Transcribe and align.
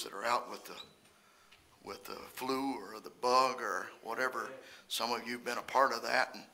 Those 0.00 0.10
that 0.10 0.16
are 0.16 0.24
out 0.24 0.50
with 0.50 0.64
the 0.64 0.74
with 1.84 2.04
the 2.04 2.16
flu 2.34 2.74
or 2.74 3.00
the 3.02 3.10
bug 3.20 3.60
or 3.60 3.88
whatever. 4.02 4.50
Some 4.88 5.12
of 5.12 5.26
you 5.26 5.32
have 5.32 5.44
been 5.44 5.58
a 5.58 5.62
part 5.62 5.92
of 5.92 6.02
that, 6.02 6.30
and, 6.34 6.44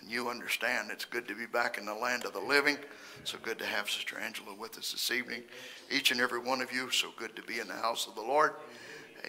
and 0.00 0.10
you 0.10 0.28
understand 0.28 0.90
it's 0.90 1.04
good 1.04 1.26
to 1.28 1.34
be 1.34 1.46
back 1.46 1.76
in 1.76 1.84
the 1.84 1.94
land 1.94 2.24
of 2.24 2.32
the 2.32 2.40
living. 2.40 2.78
So 3.24 3.36
good 3.42 3.58
to 3.58 3.66
have 3.66 3.90
Sister 3.90 4.18
Angela 4.18 4.54
with 4.54 4.78
us 4.78 4.92
this 4.92 5.10
evening. 5.10 5.42
Each 5.90 6.12
and 6.12 6.20
every 6.20 6.38
one 6.38 6.60
of 6.60 6.72
you, 6.72 6.90
so 6.90 7.08
good 7.18 7.34
to 7.36 7.42
be 7.42 7.58
in 7.58 7.66
the 7.66 7.74
house 7.74 8.06
of 8.06 8.14
the 8.14 8.22
Lord. 8.22 8.52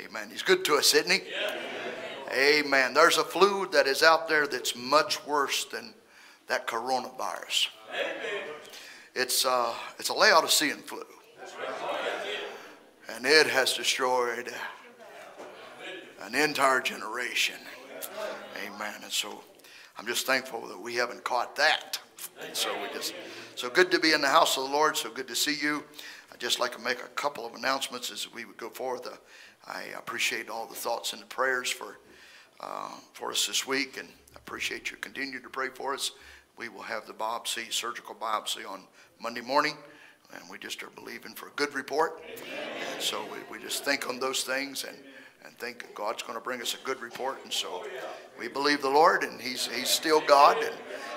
Amen. 0.06 0.30
He's 0.30 0.44
good 0.44 0.64
to 0.66 0.76
us, 0.76 0.94
isn't 0.94 1.12
he? 1.12 1.22
Amen. 2.32 2.94
There's 2.94 3.18
a 3.18 3.24
flu 3.24 3.68
that 3.72 3.88
is 3.88 4.04
out 4.04 4.28
there 4.30 4.48
that's 4.48 4.76
much 4.76 5.26
worse 5.26 5.66
than 5.66 5.94
that 6.48 6.68
coronavirus. 6.68 7.70
It's, 9.16 9.46
uh, 9.46 9.74
it's 9.98 10.10
a 10.10 10.14
Laodicean 10.14 10.78
flu. 10.78 11.04
And 13.16 13.26
it 13.26 13.48
has 13.48 13.74
destroyed 13.74 14.54
an 16.22 16.36
entire 16.36 16.82
generation. 16.82 17.56
Amen. 18.66 18.96
And 19.04 19.12
so 19.12 19.44
I'm 19.98 20.06
just 20.06 20.26
thankful 20.26 20.68
that 20.68 20.80
we 20.80 20.96
haven't 20.96 21.24
caught 21.24 21.56
that. 21.56 22.00
And 22.46 22.56
so 22.56 22.72
we 22.82 22.94
just 22.94 23.14
so 23.56 23.70
good 23.70 23.92
to 23.92 24.00
be 24.00 24.14
in 24.14 24.22
the 24.22 24.28
house 24.28 24.58
of 24.58 24.64
the 24.64 24.70
Lord. 24.70 24.96
So 24.96 25.10
good 25.10 25.28
to 25.28 25.36
see 25.36 25.56
you. 25.62 25.84
I'd 26.32 26.40
just 26.40 26.60
like 26.60 26.72
to 26.74 26.80
make 26.80 27.00
a 27.00 27.08
couple 27.10 27.46
of 27.46 27.56
announcements 27.56 28.12
as 28.12 28.32
we 28.32 28.46
would 28.46 28.58
go 28.58 28.70
forth. 28.70 29.08
Uh, 29.08 29.16
I 29.68 29.84
appreciate 29.98 30.50
all 30.50 30.66
the 30.66 30.76
thoughts 30.76 31.14
and 31.14 31.22
the 31.22 31.26
prayers 31.26 31.70
for 31.70 31.98
uh, 32.60 32.92
for 33.14 33.32
us 33.32 33.48
this 33.48 33.66
week, 33.66 33.98
and 33.98 34.08
I 34.08 34.38
appreciate 34.38 34.92
you 34.92 34.98
continue 34.98 35.42
to 35.42 35.50
pray 35.50 35.70
for 35.70 35.94
us. 35.94 36.12
We 36.58 36.70
will 36.70 36.82
have 36.82 37.06
the 37.06 37.14
biopsy, 37.14 37.72
surgical 37.72 38.16
biopsy, 38.16 38.70
on 38.70 38.84
Monday 39.20 39.42
morning, 39.42 39.78
and 40.34 40.44
we 40.50 40.58
just 40.58 40.84
are 40.84 40.90
believing 40.92 41.34
for 41.34 41.48
a 41.48 41.52
good 41.56 41.74
report. 41.74 42.22
And 42.94 43.02
so 43.02 43.24
we, 43.32 43.58
we 43.58 43.64
just 43.64 43.84
think 43.84 44.08
on 44.08 44.20
those 44.20 44.44
things 44.44 44.84
and 44.84 44.98
and 45.46 45.58
think 45.58 45.88
God's 45.96 46.24
going 46.24 46.38
to 46.38 46.44
bring 46.44 46.62
us 46.62 46.74
a 46.74 46.86
good 46.86 47.02
report. 47.02 47.44
And 47.44 47.52
so 47.52 47.86
we 48.38 48.48
believe 48.48 48.82
the 48.82 48.90
Lord, 48.90 49.24
and 49.24 49.42
He's 49.42 49.68
He's 49.68 49.90
still 49.90 50.22
God, 50.22 50.58
and 50.58 50.76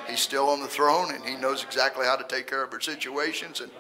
He's 0.09 0.21
still 0.21 0.49
on 0.49 0.61
the 0.61 0.69
throne, 0.69 1.15
and 1.15 1.25
He 1.25 1.37
knows 1.37 1.63
exactly 1.63 2.07
how 2.07 2.17
to 2.17 2.25
take 2.25 2.47
care 2.47 2.63
of 2.63 2.73
our 2.73 2.81
situations, 2.81 3.61
and 3.61 3.71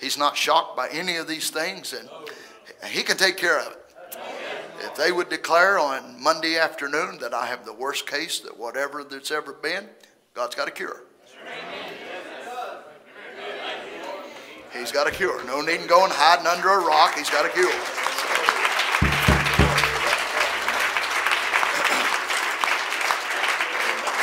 He's 0.00 0.16
not 0.16 0.36
shocked 0.36 0.76
by 0.76 0.88
any 0.88 1.16
of 1.16 1.28
these 1.28 1.50
things, 1.50 1.92
and 1.92 2.08
He 2.90 3.02
can 3.02 3.16
take 3.16 3.36
care 3.36 3.60
of 3.60 3.72
it. 3.72 3.76
If 4.82 4.96
they 4.96 5.12
would 5.12 5.28
declare 5.28 5.78
on 5.78 6.20
Monday 6.22 6.56
afternoon 6.56 7.18
that 7.20 7.34
I 7.34 7.46
have 7.46 7.66
the 7.66 7.74
worst 7.74 8.06
case 8.06 8.40
that 8.40 8.58
whatever 8.58 9.04
that's 9.04 9.30
ever 9.30 9.52
been, 9.52 9.86
God's 10.32 10.54
got 10.54 10.68
a 10.68 10.70
cure. 10.70 11.02
He's 14.72 14.92
got 14.92 15.06
a 15.06 15.10
cure. 15.10 15.44
No 15.44 15.60
need 15.60 15.80
in 15.80 15.86
going 15.86 16.10
hiding 16.12 16.46
under 16.46 16.68
a 16.68 16.78
rock. 16.78 17.14
He's 17.16 17.30
got 17.30 17.44
a 17.44 17.48
cure. 17.48 17.72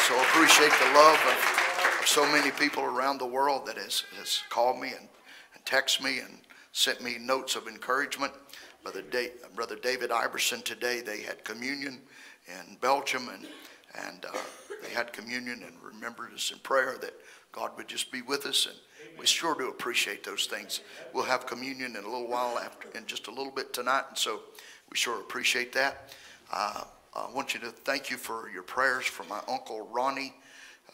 So 0.08 0.16
appreciate 0.22 0.72
the 0.80 0.94
love 0.95 1.20
of 1.28 2.08
so 2.08 2.25
many 2.31 2.52
people 2.52 2.84
around 2.84 3.18
the 3.18 3.25
world 3.25 3.66
that 3.66 3.78
has, 3.78 4.06
has 4.18 4.42
called 4.50 4.80
me 4.80 4.90
and, 4.98 5.09
and 5.53 5.66
texted 5.66 6.02
me 6.02 6.20
and 6.20 6.40
sent 6.72 7.02
me 7.02 7.18
notes 7.20 7.58
of 7.58 7.68
encouragement. 7.68 8.31
Brother, 8.84 9.02
da- 9.02 9.34
Brother 9.53 9.75
David 9.75 10.12
Iverson 10.12 10.62
today, 10.62 11.02
they 11.02 11.22
had 11.22 11.44
communion 11.44 12.00
in 12.48 12.78
Belgium 12.80 13.28
and, 13.28 13.46
and 14.07 14.25
uh, 14.25 14.38
they 14.81 14.90
had 14.90 15.12
communion 15.12 15.63
and 15.63 15.75
remembered 15.84 16.34
us 16.34 16.52
in 16.52 16.59
prayer 16.59 16.96
that 17.02 17.13
God 17.52 17.72
would 17.75 17.90
just 17.90 18.12
be 18.12 18.22
with 18.22 18.46
us. 18.46 18.66
And 18.66 18.78
we 19.17 19.25
sure 19.25 19.55
do 19.55 19.69
appreciate 19.69 20.23
those 20.23 20.45
things. 20.45 20.81
We'll 21.13 21.23
have 21.25 21.45
communion 21.45 21.95
in 21.95 22.03
a 22.03 22.07
little 22.07 22.28
while 22.28 22.59
after, 22.59 22.89
in 22.97 23.05
just 23.05 23.28
a 23.28 23.31
little 23.31 23.51
bit 23.51 23.73
tonight. 23.73 24.03
And 24.09 24.17
so 24.17 24.41
we 24.89 24.97
sure 24.97 25.19
appreciate 25.19 25.73
that. 25.73 26.13
Uh, 26.51 26.83
I 27.16 27.31
want 27.31 27.53
you 27.53 27.59
to 27.61 27.72
thank 27.72 28.09
you 28.09 28.17
for 28.17 28.50
your 28.50 28.63
prayers 28.63 29.06
for 29.06 29.23
my 29.23 29.39
uncle 29.47 29.88
Ronnie, 29.91 30.33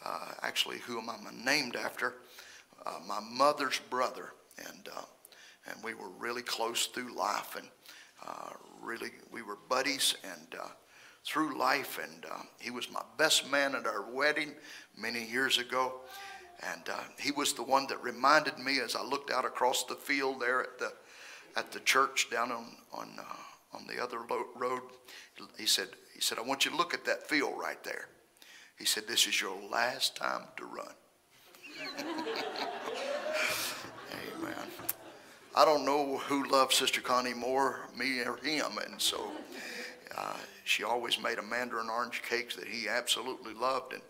uh, 0.04 0.32
actually, 0.42 0.78
who 0.78 0.98
am 0.98 1.10
I 1.10 1.16
named 1.44 1.76
after, 1.76 2.14
uh, 2.86 2.98
my 3.06 3.20
mother's 3.20 3.78
brother, 3.90 4.32
and 4.58 4.88
uh, 4.94 5.02
and 5.66 5.82
we 5.82 5.94
were 5.94 6.10
really 6.18 6.42
close 6.42 6.86
through 6.86 7.14
life, 7.14 7.56
and 7.56 7.68
uh, 8.26 8.50
really 8.82 9.10
we 9.32 9.42
were 9.42 9.58
buddies 9.68 10.14
and 10.24 10.60
uh, 10.60 10.68
through 11.24 11.58
life, 11.58 11.98
and 12.02 12.24
he 12.58 12.70
was 12.70 12.90
my 12.90 13.02
best 13.16 13.50
man 13.50 13.74
at 13.74 13.86
our 13.86 14.02
wedding 14.10 14.52
many 14.96 15.24
years 15.24 15.58
ago, 15.58 16.00
and 16.62 16.82
he 17.18 17.30
was 17.30 17.52
the 17.52 17.62
one 17.62 17.86
that 17.88 18.02
reminded 18.02 18.58
me 18.58 18.80
as 18.80 18.94
I 18.96 19.02
looked 19.02 19.30
out 19.30 19.44
across 19.44 19.84
the 19.84 19.94
field 19.94 20.40
there 20.40 20.62
at 20.62 20.78
the 20.78 20.92
at 21.56 21.72
the 21.72 21.80
church 21.80 22.28
down 22.30 22.50
on 22.50 22.66
on 22.92 23.08
on 23.72 23.86
the 23.86 24.02
other 24.02 24.18
road. 24.56 24.82
He 25.58 25.66
said, 25.66 25.88
he 26.14 26.20
said, 26.20 26.38
I 26.38 26.42
want 26.42 26.64
you 26.64 26.70
to 26.70 26.76
look 26.76 26.94
at 26.94 27.04
that 27.06 27.28
field 27.28 27.54
right 27.60 27.82
there. 27.82 28.06
He 28.78 28.84
said, 28.84 29.06
This 29.06 29.26
is 29.26 29.40
your 29.40 29.56
last 29.70 30.16
time 30.16 30.42
to 30.56 30.64
run. 30.64 30.94
Amen. 34.12 34.54
I 35.56 35.64
don't 35.64 35.84
know 35.84 36.18
who 36.18 36.48
loved 36.48 36.72
Sister 36.72 37.00
Connie 37.00 37.34
more, 37.34 37.88
me 37.96 38.20
or 38.20 38.36
him. 38.38 38.78
And 38.84 39.00
so 39.00 39.30
uh, 40.16 40.36
she 40.64 40.82
always 40.82 41.20
made 41.20 41.38
a 41.38 41.42
mandarin 41.42 41.88
orange 41.88 42.22
cakes 42.28 42.56
that 42.56 42.66
he 42.66 42.88
absolutely 42.88 43.54
loved. 43.54 43.92
And 43.92 44.02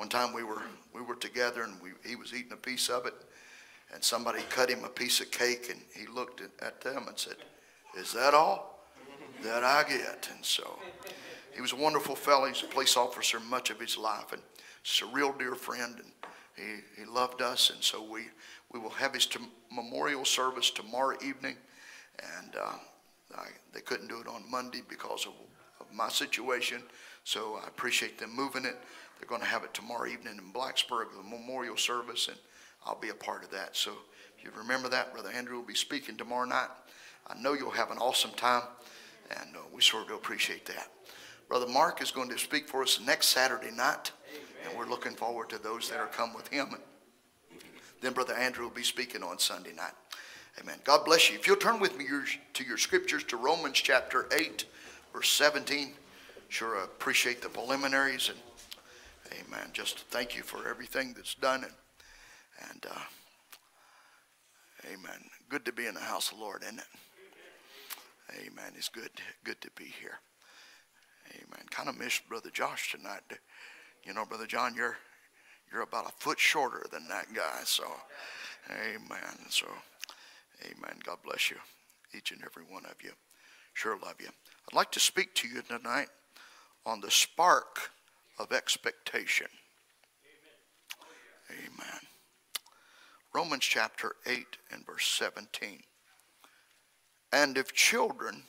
one 0.00 0.08
time 0.08 0.32
we 0.32 0.42
were, 0.42 0.62
we 0.94 1.02
were 1.02 1.14
together 1.14 1.62
and 1.62 1.74
we, 1.82 1.90
he 2.08 2.16
was 2.16 2.32
eating 2.32 2.52
a 2.52 2.56
piece 2.56 2.88
of 2.88 3.04
it. 3.04 3.12
And 3.92 4.02
somebody 4.02 4.40
cut 4.48 4.70
him 4.70 4.82
a 4.82 4.88
piece 4.88 5.20
of 5.20 5.30
cake 5.30 5.68
and 5.70 5.78
he 5.94 6.10
looked 6.10 6.40
at, 6.62 6.80
them 6.80 7.04
and 7.06 7.18
said, 7.18 7.36
Is 7.98 8.10
that 8.14 8.32
all 8.32 8.82
that 9.42 9.62
I 9.62 9.84
get? 9.86 10.30
And 10.34 10.42
so 10.42 10.78
he 11.54 11.60
was 11.60 11.72
a 11.72 11.76
wonderful 11.76 12.16
fellow. 12.16 12.46
He's 12.46 12.62
a 12.62 12.66
police 12.66 12.96
officer 12.96 13.40
much 13.40 13.68
of 13.68 13.78
his 13.78 13.98
life, 13.98 14.32
and 14.32 14.40
just 14.84 15.02
a 15.02 15.06
real 15.06 15.34
dear 15.38 15.54
friend. 15.54 15.96
And 15.96 16.12
he, 16.56 17.02
he 17.02 17.06
loved 17.06 17.42
us, 17.42 17.68
and 17.68 17.84
so 17.84 18.02
we 18.02 18.22
we 18.72 18.80
will 18.80 18.88
have 18.88 19.12
his 19.12 19.28
memorial 19.70 20.24
service 20.24 20.70
tomorrow 20.70 21.18
evening, 21.22 21.56
and 22.40 22.56
uh, 22.56 22.72
I, 23.36 23.48
they 23.74 23.82
couldn't 23.82 24.08
do 24.08 24.20
it 24.20 24.28
on 24.28 24.50
Monday 24.50 24.80
because 24.88 25.26
of, 25.26 25.32
of 25.78 25.92
my 25.92 26.08
situation. 26.08 26.80
So 27.24 27.60
I 27.62 27.68
appreciate 27.68 28.18
them 28.18 28.34
moving 28.34 28.64
it. 28.64 28.76
They're 29.20 29.28
going 29.28 29.42
to 29.42 29.46
have 29.46 29.64
it 29.64 29.74
tomorrow 29.74 30.06
evening 30.06 30.38
in 30.38 30.52
Blacksburg, 30.52 31.06
the 31.14 31.22
memorial 31.22 31.76
service, 31.76 32.28
and 32.28 32.38
I'll 32.86 32.98
be 32.98 33.10
a 33.10 33.14
part 33.14 33.44
of 33.44 33.50
that. 33.50 33.76
So 33.76 33.92
if 34.36 34.42
you 34.42 34.50
remember 34.56 34.88
that, 34.88 35.12
Brother 35.12 35.28
Andrew 35.28 35.56
will 35.56 35.66
be 35.66 35.74
speaking 35.74 36.16
tomorrow 36.16 36.46
night. 36.46 36.68
I 37.26 37.38
know 37.38 37.52
you'll 37.52 37.70
have 37.70 37.90
an 37.90 37.98
awesome 37.98 38.30
time, 38.30 38.62
and 39.38 39.54
uh, 39.54 39.60
we 39.74 39.82
sure 39.82 40.04
do 40.08 40.14
appreciate 40.14 40.64
that. 40.66 40.88
Brother 41.50 41.68
Mark 41.68 42.00
is 42.00 42.10
going 42.10 42.30
to 42.30 42.38
speak 42.38 42.66
for 42.66 42.82
us 42.82 42.98
next 43.04 43.26
Saturday 43.26 43.70
night, 43.70 44.10
and 44.64 44.78
we're 44.78 44.88
looking 44.88 45.12
forward 45.12 45.50
to 45.50 45.58
those 45.58 45.90
that 45.90 45.98
are 45.98 46.06
come 46.06 46.32
with 46.32 46.48
him. 46.48 46.74
Then 48.00 48.14
Brother 48.14 48.34
Andrew 48.34 48.64
will 48.64 48.70
be 48.70 48.82
speaking 48.82 49.22
on 49.22 49.38
Sunday 49.38 49.74
night. 49.74 49.92
Amen. 50.58 50.78
God 50.84 51.04
bless 51.04 51.30
you. 51.30 51.36
If 51.36 51.46
you'll 51.46 51.56
turn 51.56 51.78
with 51.78 51.96
me 51.98 52.06
to 52.54 52.64
your 52.64 52.78
scriptures 52.78 53.24
to 53.24 53.36
Romans 53.36 53.76
chapter 53.76 54.28
8, 54.32 54.64
verse 55.12 55.30
17. 55.30 55.92
Sure 56.48 56.82
appreciate 56.82 57.42
the 57.42 57.48
preliminaries 57.48 58.28
and 58.28 58.38
amen. 59.32 59.70
Just 59.72 60.00
thank 60.10 60.36
you 60.36 60.42
for 60.42 60.68
everything 60.68 61.12
that's 61.14 61.34
done 61.34 61.64
and, 61.64 61.72
and 62.70 62.86
uh, 62.90 63.00
amen. 64.86 65.20
Good 65.48 65.64
to 65.66 65.72
be 65.72 65.86
in 65.86 65.94
the 65.94 66.00
house 66.00 66.30
of 66.30 66.38
the 66.38 66.44
Lord, 66.44 66.62
isn't 66.62 66.78
it? 66.78 66.84
Amen. 68.46 68.72
It's 68.76 68.88
good, 68.88 69.10
good 69.44 69.60
to 69.60 69.70
be 69.76 69.84
here. 69.84 70.20
Amen. 71.34 71.66
Kind 71.70 71.88
of 71.88 71.98
missed 71.98 72.28
Brother 72.28 72.50
Josh 72.50 72.92
tonight. 72.92 73.22
You 74.04 74.14
know, 74.14 74.24
Brother 74.24 74.46
John, 74.46 74.74
you're 74.74 74.96
you're 75.72 75.82
about 75.82 76.08
a 76.08 76.12
foot 76.18 76.38
shorter 76.38 76.84
than 76.90 77.06
that 77.08 77.32
guy. 77.34 77.60
So, 77.64 77.84
amen. 78.70 79.36
So, 79.50 79.66
amen. 80.64 80.96
God 81.04 81.18
bless 81.24 81.50
you, 81.50 81.56
each 82.16 82.32
and 82.32 82.42
every 82.44 82.64
one 82.64 82.84
of 82.86 82.96
you. 83.02 83.12
Sure 83.74 83.96
love 84.02 84.16
you. 84.20 84.28
I'd 84.28 84.76
like 84.76 84.90
to 84.92 85.00
speak 85.00 85.34
to 85.36 85.48
you 85.48 85.62
tonight 85.62 86.08
on 86.84 87.00
the 87.00 87.10
spark 87.10 87.90
of 88.40 88.52
expectation. 88.52 89.48
Amen. 91.50 92.00
Romans 93.34 93.64
chapter 93.64 94.14
8 94.26 94.44
and 94.72 94.86
verse 94.86 95.06
17. 95.06 95.82
And 97.32 97.56
if 97.58 97.72
children, 97.72 98.44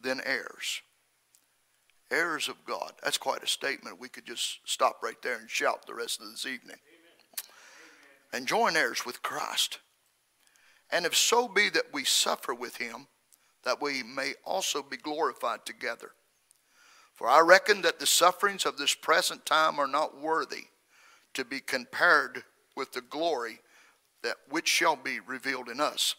then 0.00 0.20
heirs 0.24 0.82
heirs 2.12 2.48
of 2.48 2.64
God. 2.64 2.92
That's 3.02 3.18
quite 3.18 3.42
a 3.42 3.48
statement. 3.48 3.98
We 3.98 4.08
could 4.08 4.26
just 4.26 4.58
stop 4.64 5.02
right 5.02 5.20
there 5.22 5.36
and 5.36 5.50
shout 5.50 5.86
the 5.86 5.94
rest 5.94 6.20
of 6.20 6.30
this 6.30 6.46
evening. 6.46 6.76
And 8.32 8.46
join 8.46 8.76
heirs 8.76 9.04
with 9.04 9.22
Christ. 9.22 9.78
And 10.90 11.06
if 11.06 11.16
so 11.16 11.48
be 11.48 11.70
that 11.70 11.92
we 11.92 12.04
suffer 12.04 12.54
with 12.54 12.76
him, 12.76 13.08
that 13.64 13.80
we 13.80 14.02
may 14.02 14.34
also 14.44 14.82
be 14.82 14.96
glorified 14.96 15.64
together. 15.64 16.12
For 17.22 17.28
I 17.28 17.38
reckon 17.38 17.82
that 17.82 18.00
the 18.00 18.06
sufferings 18.06 18.66
of 18.66 18.78
this 18.78 18.94
present 18.94 19.46
time 19.46 19.78
are 19.78 19.86
not 19.86 20.20
worthy 20.20 20.64
to 21.34 21.44
be 21.44 21.60
compared 21.60 22.42
with 22.76 22.90
the 22.90 23.00
glory 23.00 23.60
that 24.24 24.38
which 24.48 24.66
shall 24.66 24.96
be 24.96 25.20
revealed 25.20 25.68
in 25.68 25.78
us. 25.78 26.16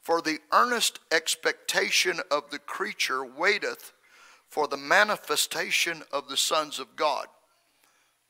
For 0.00 0.22
the 0.22 0.38
earnest 0.52 1.00
expectation 1.10 2.20
of 2.30 2.50
the 2.52 2.60
creature 2.60 3.24
waiteth 3.24 3.92
for 4.48 4.68
the 4.68 4.76
manifestation 4.76 6.04
of 6.12 6.28
the 6.28 6.36
sons 6.36 6.78
of 6.78 6.94
God. 6.94 7.26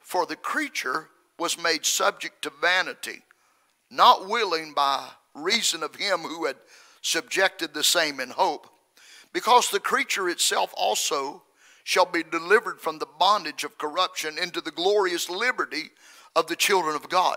For 0.01 0.25
the 0.25 0.37
creature 0.37 1.11
was 1.39 1.63
made 1.63 1.85
subject 1.85 2.41
to 2.41 2.53
vanity, 2.59 3.21
not 3.91 4.27
willing 4.27 4.73
by 4.73 5.11
reason 5.35 5.83
of 5.83 5.97
him 5.97 6.21
who 6.21 6.47
had 6.47 6.57
subjected 7.03 7.75
the 7.75 7.85
same 7.85 8.19
in 8.19 8.31
hope, 8.31 8.67
because 9.35 9.69
the 9.69 9.79
creature 9.79 10.31
itself 10.31 10.73
also 10.75 11.43
shall 11.87 12.05
be 12.05 12.25
delivered 12.25 12.81
from 12.81 12.99
the 12.99 13.07
bondage 13.17 13.63
of 13.63 13.79
corruption 13.79 14.37
into 14.39 14.61
the 14.61 14.73
glorious 14.73 15.31
liberty 15.31 15.85
of 16.35 16.49
the 16.49 16.57
children 16.57 16.97
of 16.97 17.09
God. 17.09 17.37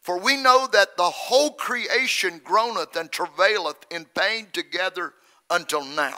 For 0.00 0.18
we 0.18 0.38
know 0.38 0.66
that 0.72 0.96
the 0.96 1.10
whole 1.10 1.50
creation 1.50 2.40
groaneth 2.42 2.96
and 2.96 3.12
travaileth 3.12 3.84
in 3.90 4.06
pain 4.18 4.46
together 4.54 5.12
until 5.50 5.84
now. 5.84 6.16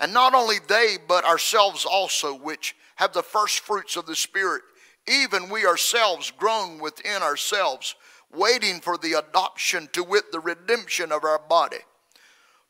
And 0.00 0.12
not 0.12 0.34
only 0.34 0.56
they, 0.66 0.96
but 1.06 1.24
ourselves 1.24 1.86
also, 1.88 2.34
which 2.34 2.74
have 2.96 3.12
the 3.12 3.22
first 3.22 3.60
fruits 3.60 3.94
of 3.94 4.06
the 4.06 4.16
Spirit, 4.16 4.62
even 5.06 5.48
we 5.48 5.64
ourselves 5.64 6.32
groan 6.36 6.80
within 6.80 7.22
ourselves, 7.22 7.94
waiting 8.34 8.80
for 8.80 8.98
the 8.98 9.12
adoption 9.12 9.88
to 9.92 10.02
wit 10.02 10.32
the 10.32 10.40
redemption 10.40 11.12
of 11.12 11.22
our 11.22 11.38
body. 11.38 11.84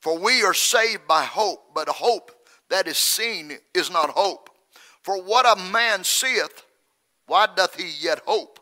For 0.01 0.19
we 0.19 0.43
are 0.43 0.53
saved 0.53 1.07
by 1.09 1.25
hope, 1.25 1.75
but 1.75 1.89
hope 1.89 2.31
that 2.75 2.89
is 2.89 2.99
seen 2.99 3.53
is 3.73 3.89
not 3.89 4.11
hope. 4.11 4.51
For 5.03 5.23
what 5.23 5.47
a 5.47 5.63
man 5.71 6.03
seeth, 6.03 6.65
why 7.29 7.47
doth 7.55 7.77
he 7.77 7.89
yet 8.05 8.21
hope? 8.27 8.59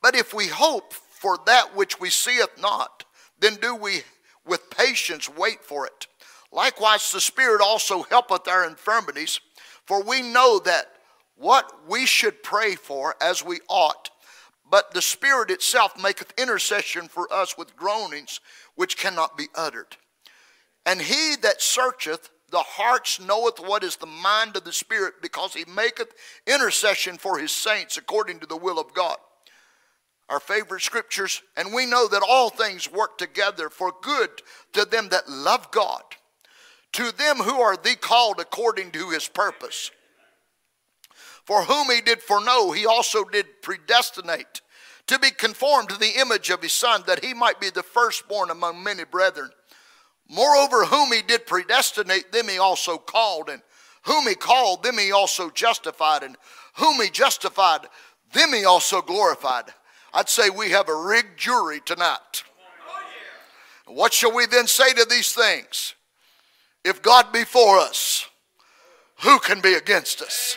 But 0.00 0.14
if 0.14 0.32
we 0.32 0.46
hope 0.46 0.92
for 0.92 1.36
that 1.46 1.74
which 1.74 1.98
we 1.98 2.10
seeth 2.10 2.60
not, 2.60 3.02
then 3.40 3.56
do 3.56 3.74
we 3.74 4.02
with 4.46 4.70
patience 4.70 5.28
wait 5.28 5.64
for 5.64 5.84
it. 5.84 6.06
Likewise, 6.52 7.10
the 7.10 7.20
Spirit 7.20 7.60
also 7.60 8.04
helpeth 8.04 8.46
our 8.46 8.64
infirmities, 8.68 9.40
for 9.84 10.00
we 10.04 10.22
know 10.22 10.60
that 10.60 10.86
what 11.34 11.88
we 11.88 12.06
should 12.06 12.44
pray 12.44 12.76
for 12.76 13.16
as 13.20 13.44
we 13.44 13.58
ought, 13.68 14.10
but 14.70 14.94
the 14.94 15.02
Spirit 15.02 15.50
itself 15.50 16.00
maketh 16.00 16.32
intercession 16.38 17.08
for 17.08 17.26
us 17.32 17.58
with 17.58 17.74
groanings 17.74 18.38
which 18.76 18.96
cannot 18.96 19.36
be 19.36 19.48
uttered. 19.56 19.96
And 20.86 21.00
he 21.00 21.34
that 21.42 21.60
searcheth 21.60 22.30
the 22.52 22.58
hearts 22.58 23.18
knoweth 23.18 23.58
what 23.58 23.82
is 23.82 23.96
the 23.96 24.06
mind 24.06 24.56
of 24.56 24.64
the 24.64 24.72
Spirit, 24.72 25.14
because 25.20 25.54
he 25.54 25.64
maketh 25.64 26.14
intercession 26.46 27.18
for 27.18 27.38
his 27.38 27.50
saints 27.50 27.96
according 27.96 28.38
to 28.40 28.46
the 28.46 28.56
will 28.56 28.78
of 28.78 28.94
God 28.94 29.16
our 30.32 30.40
favorite 30.40 30.80
scriptures, 30.80 31.42
and 31.58 31.74
we 31.74 31.84
know 31.84 32.08
that 32.08 32.24
all 32.26 32.48
things 32.48 32.90
work 32.90 33.18
together 33.18 33.68
for 33.68 33.92
good 34.00 34.30
to 34.72 34.86
them 34.86 35.10
that 35.10 35.28
love 35.28 35.70
God, 35.70 36.02
to 36.92 37.12
them 37.12 37.36
who 37.36 37.60
are 37.60 37.76
the 37.76 37.94
called 38.00 38.40
according 38.40 38.92
to 38.92 39.10
his 39.10 39.28
purpose. 39.28 39.90
For 41.44 41.64
whom 41.64 41.90
he 41.90 42.00
did 42.00 42.22
foreknow, 42.22 42.70
he 42.70 42.86
also 42.86 43.24
did 43.24 43.60
predestinate 43.60 44.62
to 45.08 45.18
be 45.18 45.30
conformed 45.30 45.90
to 45.90 45.98
the 45.98 46.18
image 46.18 46.48
of 46.48 46.62
his 46.62 46.72
Son, 46.72 47.02
that 47.06 47.22
he 47.22 47.34
might 47.34 47.60
be 47.60 47.68
the 47.68 47.82
firstborn 47.82 48.50
among 48.50 48.82
many 48.82 49.04
brethren. 49.04 49.50
Moreover, 50.32 50.86
whom 50.86 51.12
he 51.12 51.20
did 51.20 51.46
predestinate, 51.46 52.32
them 52.32 52.48
he 52.48 52.58
also 52.58 52.96
called, 52.96 53.50
and 53.50 53.60
whom 54.04 54.26
he 54.26 54.34
called, 54.34 54.82
them 54.82 54.96
he 54.96 55.12
also 55.12 55.50
justified, 55.50 56.22
and 56.22 56.36
whom 56.78 57.02
he 57.02 57.10
justified, 57.10 57.80
them 58.32 58.54
he 58.54 58.64
also 58.64 59.02
glorified. 59.02 59.64
I'd 60.14 60.30
say 60.30 60.48
we 60.48 60.70
have 60.70 60.88
a 60.88 60.96
rigged 60.96 61.38
jury 61.38 61.80
tonight. 61.84 62.44
What 63.86 64.14
shall 64.14 64.32
we 64.34 64.46
then 64.46 64.66
say 64.66 64.94
to 64.94 65.04
these 65.04 65.34
things? 65.34 65.94
If 66.82 67.02
God 67.02 67.30
be 67.30 67.44
for 67.44 67.78
us, 67.78 68.26
who 69.20 69.38
can 69.38 69.60
be 69.60 69.74
against 69.74 70.22
us? 70.22 70.56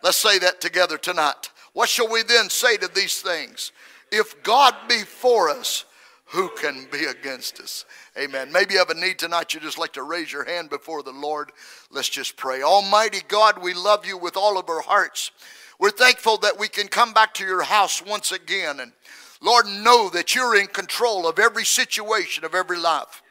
Let's 0.00 0.16
say 0.16 0.38
that 0.38 0.60
together 0.60 0.96
tonight. 0.96 1.50
What 1.72 1.88
shall 1.88 2.08
we 2.08 2.22
then 2.22 2.48
say 2.50 2.76
to 2.76 2.86
these 2.86 3.20
things? 3.20 3.72
If 4.12 4.44
God 4.44 4.74
be 4.88 4.98
for 4.98 5.50
us, 5.50 5.86
who 6.34 6.48
can 6.48 6.86
be 6.90 7.04
against 7.04 7.60
us? 7.60 7.84
Amen. 8.18 8.50
Maybe 8.50 8.74
you 8.74 8.80
have 8.80 8.90
a 8.90 8.94
need 8.94 9.18
tonight. 9.18 9.54
You 9.54 9.60
just 9.60 9.78
like 9.78 9.92
to 9.92 10.02
raise 10.02 10.32
your 10.32 10.44
hand 10.44 10.68
before 10.68 11.02
the 11.02 11.12
Lord. 11.12 11.52
Let's 11.90 12.08
just 12.08 12.36
pray. 12.36 12.62
Almighty 12.62 13.20
God, 13.28 13.62
we 13.62 13.72
love 13.72 14.04
you 14.04 14.18
with 14.18 14.36
all 14.36 14.58
of 14.58 14.68
our 14.68 14.80
hearts. 14.80 15.30
We're 15.78 15.90
thankful 15.90 16.38
that 16.38 16.58
we 16.58 16.68
can 16.68 16.88
come 16.88 17.12
back 17.12 17.34
to 17.34 17.44
your 17.44 17.62
house 17.62 18.04
once 18.04 18.32
again 18.32 18.80
and 18.80 18.92
Lord, 19.40 19.66
know 19.66 20.08
that 20.08 20.34
you're 20.34 20.56
in 20.56 20.68
control 20.68 21.28
of 21.28 21.38
every 21.38 21.66
situation 21.66 22.44
of 22.46 22.54
every 22.54 22.78
life. 22.78 23.22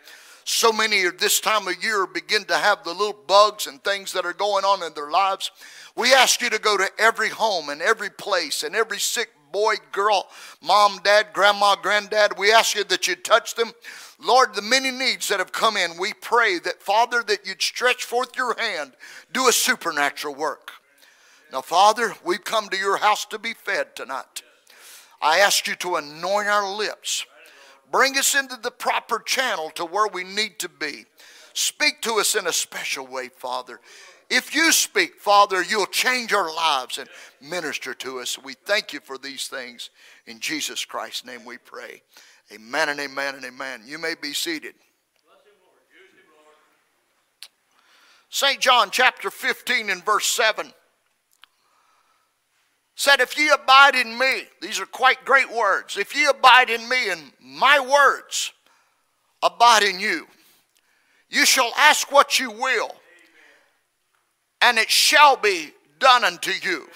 So 0.45 0.71
many 0.71 1.05
at 1.05 1.17
this 1.17 1.39
time 1.39 1.67
of 1.67 1.83
year 1.83 2.05
begin 2.05 2.43
to 2.45 2.57
have 2.57 2.83
the 2.83 2.91
little 2.91 3.17
bugs 3.25 3.65
and 3.65 3.83
things 3.83 4.13
that 4.13 4.25
are 4.25 4.33
going 4.33 4.63
on 4.63 4.83
in 4.83 4.93
their 4.93 5.09
lives. 5.09 5.49
We 5.95 6.13
ask 6.13 6.39
you 6.41 6.51
to 6.51 6.59
go 6.59 6.77
to 6.77 6.87
every 6.99 7.29
home 7.29 7.69
and 7.69 7.81
every 7.81 8.11
place 8.11 8.61
and 8.61 8.75
every 8.75 8.99
sick 8.99 9.29
boy, 9.53 9.75
girl, 9.93 10.27
mom, 10.61 10.99
dad, 11.03 11.27
grandma, 11.31 11.77
granddad. 11.77 12.37
We 12.37 12.51
ask 12.51 12.75
you 12.75 12.83
that 12.85 13.07
you 13.07 13.15
touch 13.15 13.55
them. 13.55 13.71
Lord, 14.19 14.53
the 14.55 14.61
many 14.61 14.91
needs 14.91 15.29
that 15.29 15.39
have 15.39 15.53
come 15.53 15.77
in, 15.77 15.91
we 15.97 16.11
pray 16.13 16.59
that, 16.59 16.81
Father, 16.81 17.23
that 17.27 17.47
you'd 17.47 17.61
stretch 17.61 18.03
forth 18.03 18.35
your 18.35 18.59
hand, 18.59 18.93
do 19.31 19.47
a 19.47 19.53
supernatural 19.53 20.35
work. 20.35 20.71
Now, 21.53 21.61
Father, 21.61 22.15
we've 22.25 22.43
come 22.43 22.67
to 22.69 22.77
your 22.77 22.97
house 22.97 23.25
to 23.25 23.39
be 23.39 23.53
fed 23.53 23.95
tonight. 23.95 24.41
I 25.21 25.39
ask 25.39 25.67
you 25.67 25.75
to 25.75 25.95
anoint 25.95 26.47
our 26.47 26.75
lips. 26.75 27.25
Bring 27.91 28.17
us 28.17 28.35
into 28.35 28.57
the 28.57 28.71
proper 28.71 29.19
channel 29.19 29.69
to 29.75 29.85
where 29.85 30.07
we 30.07 30.23
need 30.23 30.57
to 30.59 30.67
be. 30.69 31.05
Speak 31.53 32.01
to 32.01 32.13
us 32.13 32.35
in 32.35 32.47
a 32.47 32.51
special 32.51 33.05
way, 33.05 33.29
Father. 33.29 33.79
If 34.35 34.55
you 34.55 34.71
speak, 34.71 35.17
Father, 35.19 35.61
you'll 35.61 35.85
change 35.85 36.33
our 36.33 36.51
lives 36.51 36.97
and 36.97 37.07
minister 37.39 37.93
to 37.93 38.19
us. 38.19 38.39
We 38.39 38.53
thank 38.53 38.91
you 38.91 38.99
for 38.99 39.19
these 39.19 39.47
things. 39.47 39.91
In 40.25 40.39
Jesus 40.39 40.83
Christ's 40.85 41.23
name 41.23 41.45
we 41.45 41.59
pray. 41.59 42.01
Amen 42.51 42.89
and 42.89 42.99
amen 42.99 43.35
and 43.35 43.45
amen. 43.45 43.83
You 43.85 43.99
may 43.99 44.15
be 44.19 44.33
seated. 44.33 44.73
St. 48.31 48.59
John 48.59 48.89
chapter 48.91 49.29
15 49.29 49.91
and 49.91 50.03
verse 50.03 50.25
7 50.25 50.73
said, 52.95 53.19
If 53.19 53.37
ye 53.37 53.51
abide 53.51 53.93
in 53.93 54.17
me, 54.17 54.45
these 54.63 54.79
are 54.79 54.87
quite 54.87 55.23
great 55.25 55.53
words. 55.53 55.95
If 55.95 56.15
ye 56.15 56.25
abide 56.25 56.71
in 56.71 56.89
me 56.89 57.11
and 57.11 57.21
my 57.39 57.79
words 57.79 58.51
abide 59.43 59.83
in 59.83 59.99
you, 59.99 60.25
you 61.29 61.45
shall 61.45 61.71
ask 61.77 62.11
what 62.11 62.39
you 62.39 62.49
will, 62.49 62.95
and 64.63 64.79
it 64.79 64.89
shall 64.89 65.35
be 65.35 65.71
done 65.99 66.23
unto 66.23 66.51
you. 66.51 66.87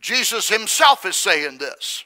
Jesus 0.00 0.48
himself 0.48 1.04
is 1.04 1.14
saying 1.14 1.58
this. 1.58 2.04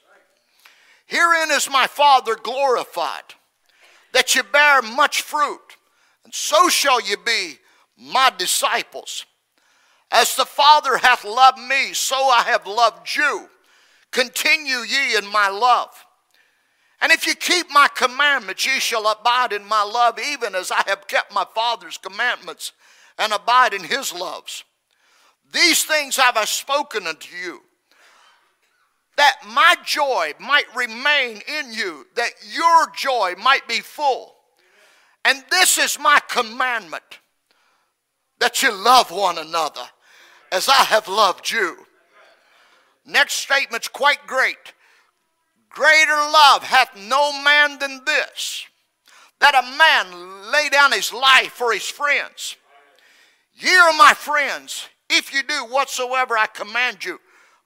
Herein 1.07 1.53
is 1.53 1.71
my 1.71 1.87
Father 1.87 2.35
glorified, 2.35 3.23
that 4.13 4.35
ye 4.35 4.43
bear 4.53 4.83
much 4.83 5.23
fruit, 5.23 5.77
and 6.25 6.35
so 6.35 6.69
shall 6.69 7.01
ye 7.01 7.15
be 7.25 7.59
my 7.97 8.33
disciples. 8.37 9.25
As 10.11 10.35
the 10.35 10.45
Father 10.45 10.97
hath 10.97 11.25
loved 11.25 11.61
me, 11.61 11.93
so 11.93 12.17
I 12.17 12.43
have 12.43 12.67
loved 12.67 13.15
you. 13.15 13.49
Continue 14.11 14.79
ye 14.79 15.17
in 15.17 15.27
my 15.27 15.49
love. 15.49 15.91
And 17.01 17.13
if 17.13 17.25
you 17.25 17.35
keep 17.35 17.71
my 17.71 17.87
commandments, 17.95 18.67
ye 18.67 18.81
shall 18.81 19.07
abide 19.07 19.53
in 19.53 19.65
my 19.65 19.85
love, 19.85 20.19
even 20.19 20.57
as 20.57 20.73
I 20.73 20.83
have 20.87 21.07
kept 21.07 21.33
my 21.33 21.47
Father's 21.55 21.99
commandments 21.99 22.73
and 23.21 23.33
abide 23.33 23.75
in 23.75 23.85
his 23.85 24.13
loves. 24.13 24.65
These 25.53 25.85
things 25.85 26.17
have 26.17 26.37
I 26.37 26.47
spoken 26.47 27.07
unto 27.07 27.37
you, 27.37 27.61
that 29.17 29.37
my 29.47 29.77
joy 29.85 30.33
might 30.41 30.75
remain 30.75 31.43
in 31.47 31.73
you, 31.73 32.07
that 32.17 32.31
your 32.53 32.91
joy 32.97 33.35
might 33.41 33.69
be 33.69 33.81
full. 33.81 34.35
And 35.25 35.45
this 35.51 35.77
is 35.77 35.99
my 35.99 36.19
commandment, 36.29 37.21
that 38.39 38.63
you 38.63 38.73
love 38.73 39.11
one 39.11 39.37
another 39.37 39.83
as 40.51 40.69
I 40.69 40.85
have 40.85 41.07
loved 41.07 41.51
you. 41.51 41.77
Next 43.05 43.35
statement's 43.35 43.89
quite 43.89 44.27
great. 44.27 44.57
Greater 45.69 46.11
love 46.11 46.63
hath 46.63 46.97
no 46.97 47.43
man 47.43 47.79
than 47.79 48.03
this, 48.07 48.65
that 49.41 49.55
a 49.55 49.77
man 49.77 50.51
lay 50.51 50.69
down 50.71 50.93
his 50.93 51.13
life 51.13 51.53
for 51.53 51.73
his 51.73 51.87
friends. 51.87 52.57
Ye 53.61 53.77
are 53.77 53.93
my 53.93 54.15
friends, 54.15 54.89
if 55.11 55.35
you 55.35 55.43
do 55.43 55.67
whatsoever 55.67 56.37
I 56.37 56.47
command 56.47 57.05
you. 57.05 57.21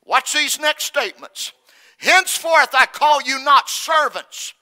Watch 0.05 0.35
these 0.35 0.59
next 0.59 0.85
statements. 0.85 1.53
Henceforth 1.99 2.75
I 2.75 2.87
call 2.87 3.23
you 3.23 3.43
not 3.45 3.71
servants, 3.71 4.55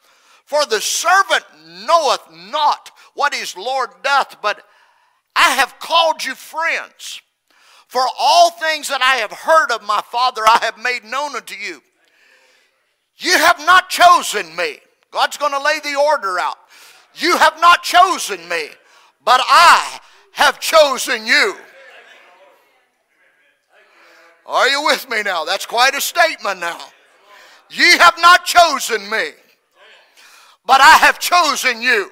for 0.44 0.66
the 0.66 0.80
servant 0.80 1.44
knoweth 1.86 2.20
not 2.30 2.90
what 3.14 3.34
his 3.34 3.56
Lord 3.56 3.90
doth, 4.02 4.36
but 4.42 4.62
I 5.34 5.50
have 5.52 5.78
called 5.78 6.22
you 6.24 6.34
friends. 6.34 7.22
For 7.88 8.02
all 8.18 8.50
things 8.50 8.88
that 8.88 9.02
I 9.02 9.16
have 9.16 9.32
heard 9.32 9.70
of 9.70 9.82
my 9.82 10.00
Father, 10.02 10.42
I 10.46 10.58
have 10.62 10.78
made 10.78 11.04
known 11.04 11.34
unto 11.34 11.54
you. 11.54 11.82
You 13.16 13.38
have 13.38 13.58
not 13.60 13.88
chosen 13.88 14.54
me. 14.56 14.78
God's 15.10 15.36
going 15.36 15.52
to 15.52 15.62
lay 15.62 15.78
the 15.80 15.98
order 15.98 16.38
out. 16.38 16.56
You 17.14 17.36
have 17.36 17.60
not 17.60 17.82
chosen 17.82 18.48
me, 18.48 18.68
but 19.24 19.40
I 19.44 20.00
have 20.32 20.60
chosen 20.60 21.26
you. 21.26 21.56
Are 24.46 24.68
you 24.68 24.84
with 24.84 25.08
me 25.08 25.22
now? 25.22 25.44
That's 25.44 25.66
quite 25.66 25.94
a 25.94 26.00
statement 26.00 26.60
now. 26.60 26.80
Ye 27.70 27.96
have 27.98 28.16
not 28.20 28.44
chosen 28.44 29.08
me, 29.08 29.30
but 30.66 30.80
I 30.80 30.96
have 30.98 31.18
chosen 31.18 31.80
you 31.80 32.10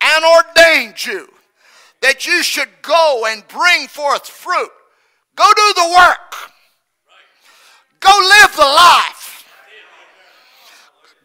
and 0.00 0.24
ordained 0.24 1.04
you 1.04 1.28
that 2.02 2.26
you 2.26 2.42
should 2.42 2.68
go 2.82 3.24
and 3.26 3.46
bring 3.48 3.88
forth 3.88 4.26
fruit. 4.26 4.70
Go 5.34 5.44
do 5.56 5.72
the 5.74 5.94
work. 5.96 6.34
Go 8.00 8.10
live 8.10 8.54
the 8.54 8.62
life. 8.62 9.44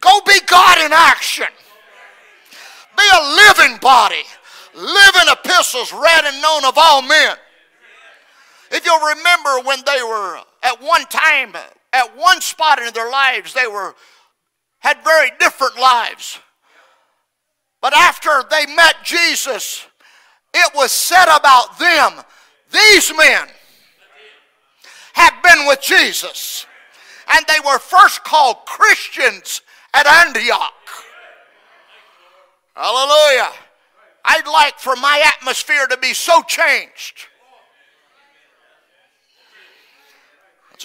Go 0.00 0.20
be 0.26 0.38
God 0.46 0.78
in 0.84 0.92
action. 0.92 1.46
Be 2.96 3.04
a 3.12 3.36
living 3.36 3.78
body. 3.78 4.22
Living 4.74 5.28
epistles 5.30 5.92
read 5.92 6.24
and 6.24 6.42
known 6.42 6.64
of 6.64 6.74
all 6.76 7.02
men. 7.02 7.36
If 8.70 8.84
you'll 8.84 9.06
remember 9.06 9.60
when 9.60 9.78
they 9.86 10.02
were 10.02 10.40
at 10.62 10.82
one 10.82 11.04
time, 11.06 11.54
at 11.92 12.16
one 12.16 12.40
spot 12.40 12.80
in 12.80 12.92
their 12.92 13.10
lives, 13.10 13.54
they 13.54 13.66
were 13.66 13.94
had 14.80 15.02
very 15.04 15.30
different 15.38 15.78
lives. 15.78 16.38
But 17.80 17.94
after 17.94 18.42
they 18.50 18.66
met 18.74 18.96
Jesus, 19.04 19.86
it 20.52 20.72
was 20.74 20.92
said 20.92 21.24
about 21.24 21.78
them, 21.78 22.24
these 22.70 23.12
men 23.16 23.48
have 25.14 25.34
been 25.42 25.66
with 25.66 25.80
Jesus. 25.80 26.66
And 27.32 27.44
they 27.46 27.60
were 27.64 27.78
first 27.78 28.24
called 28.24 28.58
Christians 28.66 29.62
at 29.94 30.06
Antioch. 30.06 30.72
Hallelujah. 32.74 33.52
I'd 34.24 34.46
like 34.46 34.78
for 34.78 34.96
my 34.96 35.22
atmosphere 35.36 35.86
to 35.86 35.96
be 35.98 36.14
so 36.14 36.42
changed 36.42 37.26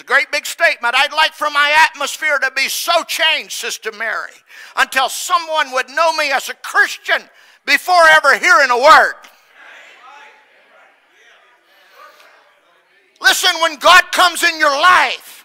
a 0.00 0.04
great 0.14 0.30
big 0.32 0.46
statement. 0.46 0.94
I'd 0.96 1.12
like 1.12 1.34
for 1.34 1.50
my 1.50 1.74
atmosphere 1.76 2.38
to 2.38 2.50
be 2.56 2.70
so 2.70 3.02
changed, 3.04 3.52
Sister 3.52 3.92
Mary, 3.92 4.30
until 4.76 5.10
someone 5.10 5.72
would 5.72 5.90
know 5.90 6.14
me 6.14 6.30
as 6.30 6.48
a 6.48 6.54
Christian 6.54 7.20
before 7.66 8.02
ever 8.12 8.38
hearing 8.38 8.70
a 8.70 8.78
word. 8.78 9.12
Listen, 13.20 13.50
when 13.60 13.76
God 13.76 14.10
comes 14.12 14.42
in 14.42 14.58
your 14.58 14.70
life, 14.70 15.44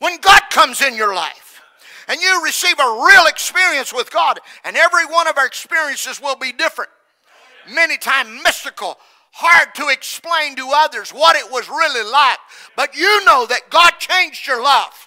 when 0.00 0.18
God 0.20 0.40
comes 0.50 0.82
in 0.82 0.96
your 0.96 1.14
life, 1.14 1.62
and 2.08 2.20
you 2.20 2.42
receive 2.42 2.80
a 2.80 3.04
real 3.06 3.26
experience 3.26 3.94
with 3.94 4.10
God, 4.10 4.40
and 4.64 4.76
every 4.76 5.06
one 5.06 5.28
of 5.28 5.38
our 5.38 5.46
experiences 5.46 6.20
will 6.20 6.34
be 6.34 6.50
different, 6.50 6.90
many 7.70 7.96
times 7.96 8.30
mystical, 8.42 8.98
hard 9.32 9.74
to 9.76 9.88
explain 9.88 10.56
to 10.56 10.70
others 10.74 11.10
what 11.10 11.36
it 11.36 11.50
was 11.50 11.68
really 11.68 12.10
like. 12.10 12.38
But 12.76 12.96
you 12.96 13.24
know 13.24 13.46
that 13.46 13.70
God 13.70 13.92
changed 13.98 14.46
your 14.46 14.62
life. 14.62 15.06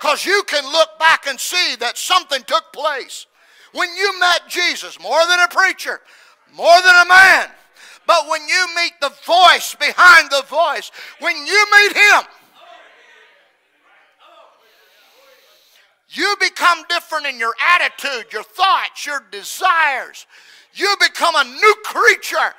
Because 0.00 0.24
you 0.24 0.42
can 0.46 0.64
look 0.64 0.98
back 0.98 1.26
and 1.26 1.38
see 1.38 1.76
that 1.76 1.98
something 1.98 2.42
took 2.46 2.72
place. 2.72 3.26
When 3.72 3.94
you 3.96 4.18
met 4.20 4.48
Jesus, 4.48 5.00
more 5.00 5.20
than 5.28 5.40
a 5.40 5.48
preacher, 5.48 6.00
more 6.54 6.80
than 6.84 6.94
a 6.94 7.08
man, 7.08 7.48
but 8.06 8.28
when 8.28 8.48
you 8.48 8.66
meet 8.74 8.92
the 9.00 9.12
voice 9.26 9.74
behind 9.78 10.30
the 10.30 10.42
voice, 10.48 10.90
when 11.20 11.36
you 11.36 11.66
meet 11.72 11.96
Him, 11.96 12.22
you 16.10 16.36
become 16.40 16.84
different 16.88 17.26
in 17.26 17.38
your 17.38 17.54
attitude, 17.74 18.32
your 18.32 18.42
thoughts, 18.42 19.04
your 19.04 19.22
desires. 19.30 20.26
You 20.74 20.94
become 21.00 21.34
a 21.34 21.44
new 21.44 21.74
creature 21.84 22.54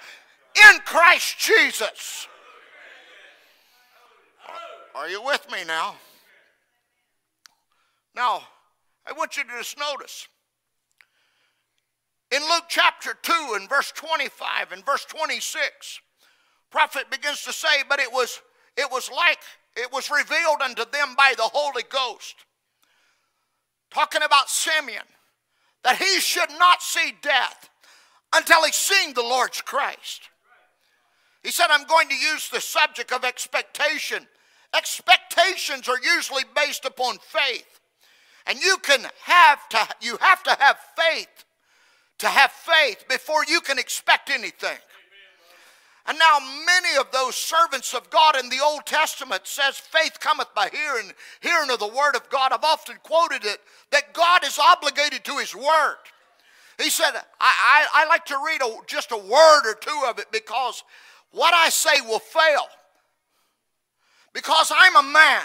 in 0.72 0.80
Christ 0.86 1.38
Jesus. 1.39 2.28
Are 4.96 5.08
you 5.08 5.24
with 5.24 5.46
me 5.51 5.60
now? 5.66 5.96
Now, 8.16 8.42
I 9.08 9.13
want 9.13 9.38
you 9.38 9.44
to 9.44 9.50
just 9.58 9.78
notice. 9.80 10.28
In 12.32 12.42
Luke 12.42 12.66
chapter 12.68 13.16
2 13.22 13.54
and 13.56 13.70
verse 13.70 13.92
25 13.96 14.72
and 14.72 14.86
verse 14.86 15.06
26, 15.06 16.01
prophet 16.70 17.10
begins 17.10 17.44
to 17.44 17.54
say, 17.54 17.84
but 17.88 18.00
it 18.00 18.12
was 18.12 18.42
it 18.78 18.89
was 18.92 19.10
like 19.10 19.39
it 19.75 19.92
was 19.92 20.12
revealed 20.12 20.62
unto 20.62 20.86
them 20.92 21.16
by 21.18 21.34
the 21.38 21.44
Holy 21.44 21.84
Ghost. 21.89 22.36
Talking 23.89 24.22
about 24.22 24.50
Simeon, 24.50 25.06
that 25.84 25.98
he 25.98 26.20
should 26.20 26.50
not 26.60 26.82
see 26.82 27.13
death 27.22 27.69
until 28.33 28.63
he 28.63 28.71
seen 28.71 29.13
the 29.13 29.21
Lord's 29.21 29.62
Christ. 29.62 30.29
He 31.43 31.51
said, 31.51 31.67
I'm 31.69 31.88
going 31.88 32.09
to 32.09 32.15
use 32.15 32.50
the 32.50 32.62
subject 32.62 33.12
of 33.12 33.24
expectation. 33.24 34.27
Expectations 34.75 35.88
are 35.88 36.00
usually 36.03 36.43
based 36.55 36.86
upon 36.86 37.17
faith. 37.19 37.79
And 38.45 38.59
you 38.59 38.77
can 38.81 39.05
have 39.24 39.69
to 39.69 39.88
you 40.01 40.17
have 40.19 40.43
to 40.43 40.55
have 40.59 40.77
faith 40.98 41.45
to 42.19 42.27
have 42.27 42.51
faith 42.51 43.05
before 43.07 43.45
you 43.48 43.62
can 43.62 43.79
expect 43.79 44.29
anything. 44.29 44.77
And 46.05 46.17
now 46.17 46.39
many 46.65 46.98
of 47.00 47.12
those 47.12 47.36
servants 47.36 47.93
of 47.93 48.09
God 48.09 48.36
in 48.36 48.50
the 48.50 48.59
Old 48.63 48.86
Testament 48.86 49.45
says 49.45 49.77
faith 49.77 50.19
cometh 50.19 50.48
by 50.55 50.69
hearing, 50.69 51.12
hearing 51.39 51.69
of 51.69 51.79
the 51.79 51.88
word 51.88 52.15
of 52.15 52.27
God. 52.29 52.51
I've 52.51 52.63
often 52.63 52.95
quoted 53.03 53.45
it 53.45 53.59
that 53.91 54.13
God 54.13 54.43
is 54.43 54.57
obligated 54.57 55.24
to 55.25 55.38
his 55.38 55.55
word. 55.55 55.98
He 56.79 56.89
said, 56.89 57.12
I, 57.13 57.21
I, 57.41 57.88
I 57.93 58.07
like 58.07 58.25
to 58.25 58.38
read 58.45 58.62
a, 58.62 58.77
just 58.88 59.12
a 59.12 59.17
word 59.17 59.62
or 59.65 59.75
two 59.75 60.03
of 60.07 60.17
it 60.17 60.31
because 60.31 60.83
what 61.31 61.53
I 61.53 61.69
say 61.69 62.01
will 62.01 62.19
fail 62.19 62.67
because 64.33 64.71
I'm 64.75 64.95
a 64.95 65.12
man. 65.12 65.43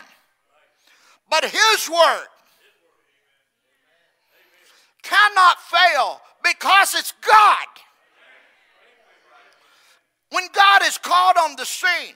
But 1.31 1.45
His 1.45 1.91
word 1.91 2.27
cannot 5.03 5.59
fail 5.61 6.21
because 6.43 6.95
it's 6.95 7.13
God. 7.21 7.67
When 10.31 10.47
God 10.53 10.83
is 10.85 10.99
called 10.99 11.37
on 11.41 11.57
the 11.57 11.65
scene 11.65 12.15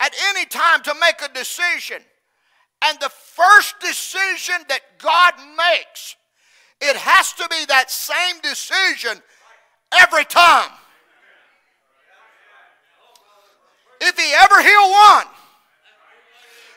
at 0.00 0.14
any 0.30 0.46
time 0.46 0.82
to 0.82 0.94
make 1.00 1.22
a 1.22 1.32
decision, 1.32 2.02
and 2.84 2.98
the 3.00 3.08
first 3.08 3.80
decision 3.80 4.56
that 4.68 4.80
God 4.98 5.34
makes, 5.56 6.16
it 6.80 6.96
has 6.96 7.32
to 7.34 7.48
be 7.48 7.64
that 7.68 7.90
same 7.90 8.40
decision 8.42 9.22
every 10.00 10.24
time. 10.24 10.70
If 14.00 14.18
he 14.18 14.32
ever 14.34 14.62
heal 14.62 14.90
one, 14.90 15.26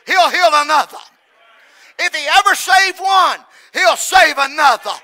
he'll 0.06 0.30
heal 0.30 0.50
another. 0.54 0.98
If 1.98 2.14
he 2.14 2.26
ever 2.38 2.54
save 2.54 2.98
one, 2.98 3.40
he'll 3.74 3.96
save 3.96 4.36
another. 4.38 4.96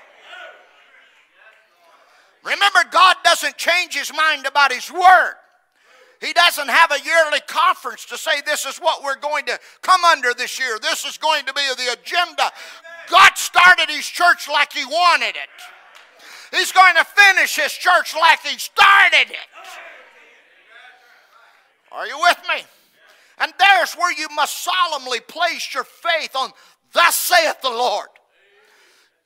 Remember, 2.43 2.79
God 2.91 3.17
doesn't 3.23 3.57
change 3.57 3.93
his 3.93 4.11
mind 4.13 4.45
about 4.45 4.71
his 4.71 4.91
word. 4.91 5.35
He 6.21 6.33
doesn't 6.33 6.69
have 6.69 6.91
a 6.91 6.99
yearly 7.05 7.39
conference 7.47 8.05
to 8.05 8.17
say 8.17 8.41
this 8.45 8.65
is 8.65 8.77
what 8.77 9.03
we're 9.03 9.19
going 9.19 9.45
to 9.45 9.59
come 9.81 10.03
under 10.03 10.33
this 10.33 10.57
year. 10.57 10.79
This 10.81 11.05
is 11.05 11.17
going 11.17 11.45
to 11.45 11.53
be 11.53 11.61
the 11.77 11.93
agenda. 11.93 12.51
God 13.09 13.37
started 13.37 13.89
his 13.89 14.05
church 14.05 14.47
like 14.47 14.73
he 14.73 14.85
wanted 14.85 15.35
it. 15.35 15.49
He's 16.51 16.71
going 16.71 16.95
to 16.95 17.03
finish 17.03 17.55
his 17.55 17.73
church 17.73 18.15
like 18.15 18.41
he 18.41 18.57
started 18.57 19.31
it. 19.31 19.47
Are 21.91 22.07
you 22.07 22.17
with 22.19 22.39
me? 22.49 22.63
And 23.39 23.53
there's 23.59 23.93
where 23.93 24.11
you 24.17 24.27
must 24.35 24.63
solemnly 24.63 25.19
place 25.19 25.73
your 25.73 25.83
faith 25.83 26.35
on, 26.35 26.51
Thus 26.93 27.17
saith 27.17 27.61
the 27.61 27.69
Lord. 27.69 28.07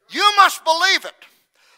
You 0.09 0.29
must 0.38 0.63
believe 0.63 1.05
it. 1.05 1.13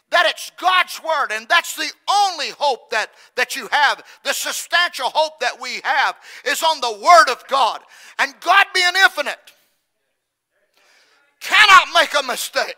That 0.10 0.28
it's 0.28 0.52
God's 0.58 1.02
word, 1.04 1.32
and 1.32 1.48
that's 1.48 1.76
the 1.76 1.90
only 2.08 2.50
hope 2.52 2.92
that, 2.92 3.10
that 3.36 3.56
you 3.56 3.68
have. 3.72 4.04
The 4.24 4.34
substantial 4.34 5.10
hope 5.10 5.40
that 5.40 5.60
we 5.60 5.82
have 5.84 6.16
is 6.46 6.62
on 6.62 6.80
the 6.82 7.04
word 7.04 7.32
of 7.32 7.48
God. 7.48 7.82
And 8.20 8.34
God, 8.40 8.68
being 8.76 8.94
infinite, 9.04 9.53
cannot 11.44 11.88
make 11.94 12.14
a 12.18 12.24
mistake. 12.24 12.76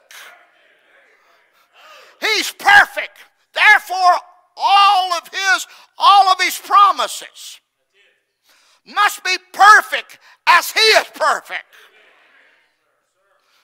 He's 2.20 2.52
perfect. 2.52 3.18
Therefore, 3.54 4.16
all 4.58 5.14
of 5.14 5.28
his, 5.28 5.68
all 5.98 6.28
of 6.30 6.42
his 6.42 6.58
promises 6.58 7.62
must 8.86 9.24
be 9.24 9.38
perfect 9.54 10.20
as 10.48 10.72
he 10.72 10.80
is 10.80 11.06
perfect. 11.14 11.64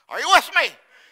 Are 0.10 0.20
you 0.20 0.30
with 0.34 0.50
me? 0.56 0.68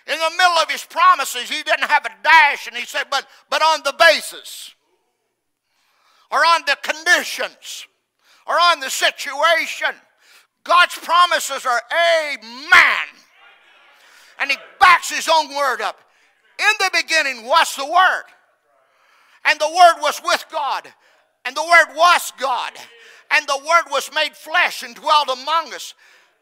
In 0.07 0.17
the 0.17 0.31
middle 0.37 0.57
of 0.61 0.69
his 0.69 0.83
promises, 0.83 1.49
he 1.49 1.61
didn't 1.63 1.87
have 1.87 2.05
a 2.05 2.11
dash, 2.23 2.67
and 2.67 2.75
he 2.75 2.85
said, 2.85 3.05
but, 3.11 3.27
but 3.49 3.61
on 3.61 3.81
the 3.83 3.93
basis, 3.97 4.73
or 6.31 6.39
on 6.39 6.61
the 6.65 6.77
conditions, 6.81 7.85
or 8.47 8.55
on 8.55 8.79
the 8.79 8.89
situation. 8.89 9.89
God's 10.63 10.97
promises 10.97 11.65
are 11.65 11.81
amen. 11.91 13.18
And 14.39 14.51
he 14.51 14.57
backs 14.79 15.09
his 15.09 15.29
own 15.29 15.49
word 15.55 15.81
up. 15.81 15.99
In 16.59 16.73
the 16.77 16.91
beginning 17.01 17.45
was 17.45 17.73
the 17.75 17.85
Word, 17.85 18.23
and 19.45 19.57
the 19.59 19.67
Word 19.67 20.01
was 20.01 20.21
with 20.23 20.43
God, 20.51 20.91
and 21.45 21.55
the 21.55 21.63
Word 21.63 21.95
was 21.95 22.33
God, 22.37 22.73
and 23.31 23.47
the 23.47 23.57
Word 23.59 23.89
was 23.89 24.13
made 24.13 24.35
flesh 24.35 24.83
and 24.83 24.93
dwelt 24.93 25.29
among 25.29 25.73
us. 25.73 25.93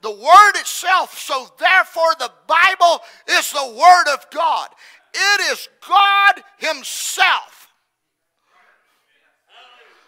The 0.02 0.10
Word 0.10 0.52
itself, 0.56 1.20
so 1.20 1.48
therefore 1.60 2.16
the 2.18 2.32
Bible 2.48 3.04
is 3.28 3.52
the 3.52 3.76
Word 3.78 4.14
of 4.14 4.26
God. 4.32 4.70
It 5.14 5.52
is 5.52 5.70
God 5.88 6.44
Himself. 6.58 7.72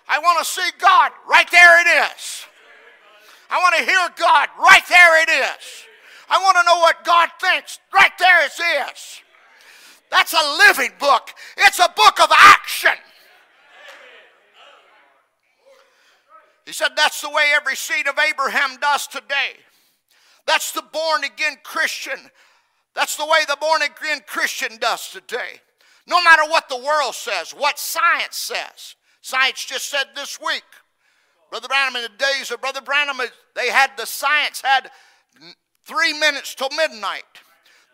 I 0.08 0.18
want 0.18 0.40
to 0.40 0.46
see 0.46 0.70
God. 0.80 1.12
Right 1.30 1.50
there 1.52 1.82
it 1.82 2.12
is. 2.12 2.46
I 3.52 3.60
want 3.60 3.76
to 3.78 3.84
hear 3.84 4.10
God. 4.18 4.50
Right 4.60 4.84
there 4.90 5.22
it 5.22 5.30
is. 5.30 5.86
I 6.30 6.38
want 6.40 6.58
to 6.58 6.64
know 6.64 6.80
what 6.80 7.04
God 7.04 7.30
thinks. 7.42 7.80
Right 7.94 8.12
there 8.20 8.46
it 8.46 8.52
is. 8.92 9.22
That's 10.12 10.34
a 10.34 10.58
living 10.68 10.92
book. 11.00 11.32
It's 11.58 11.80
a 11.80 11.92
book 11.96 12.20
of 12.22 12.30
action. 12.32 12.96
He 16.66 16.74
said 16.74 16.90
that's 16.96 17.22
the 17.22 17.30
way 17.30 17.52
every 17.56 17.76
seed 17.76 18.08
of 18.08 18.16
Abraham 18.20 18.78
does 18.80 19.08
today. 19.08 19.58
That's 20.46 20.72
the 20.72 20.84
born 20.84 21.24
again 21.24 21.58
Christian. 21.64 22.20
That's 22.94 23.16
the 23.16 23.26
way 23.26 23.40
the 23.48 23.58
born 23.60 23.82
again 23.82 24.22
Christian 24.28 24.78
does 24.78 25.10
today. 25.10 25.62
No 26.08 26.24
matter 26.24 26.44
what 26.44 26.70
the 26.70 26.78
world 26.78 27.16
says, 27.16 27.52
what 27.52 27.80
science 27.80 28.36
says. 28.36 28.96
Science 29.22 29.66
just 29.66 29.90
said 29.90 30.06
this 30.16 30.40
week. 30.40 30.64
Brother 31.50 31.68
Branham, 31.68 31.96
in 31.96 32.04
the 32.04 32.18
days 32.18 32.52
of 32.52 32.62
Brother 32.62 32.82
Branham, 32.82 33.20
they 33.56 33.70
had 33.70 33.92
the 33.98 34.06
science 34.06 34.62
had 34.62 34.92
three 35.90 36.14
minutes 36.14 36.54
till 36.54 36.70
midnight. 36.78 37.24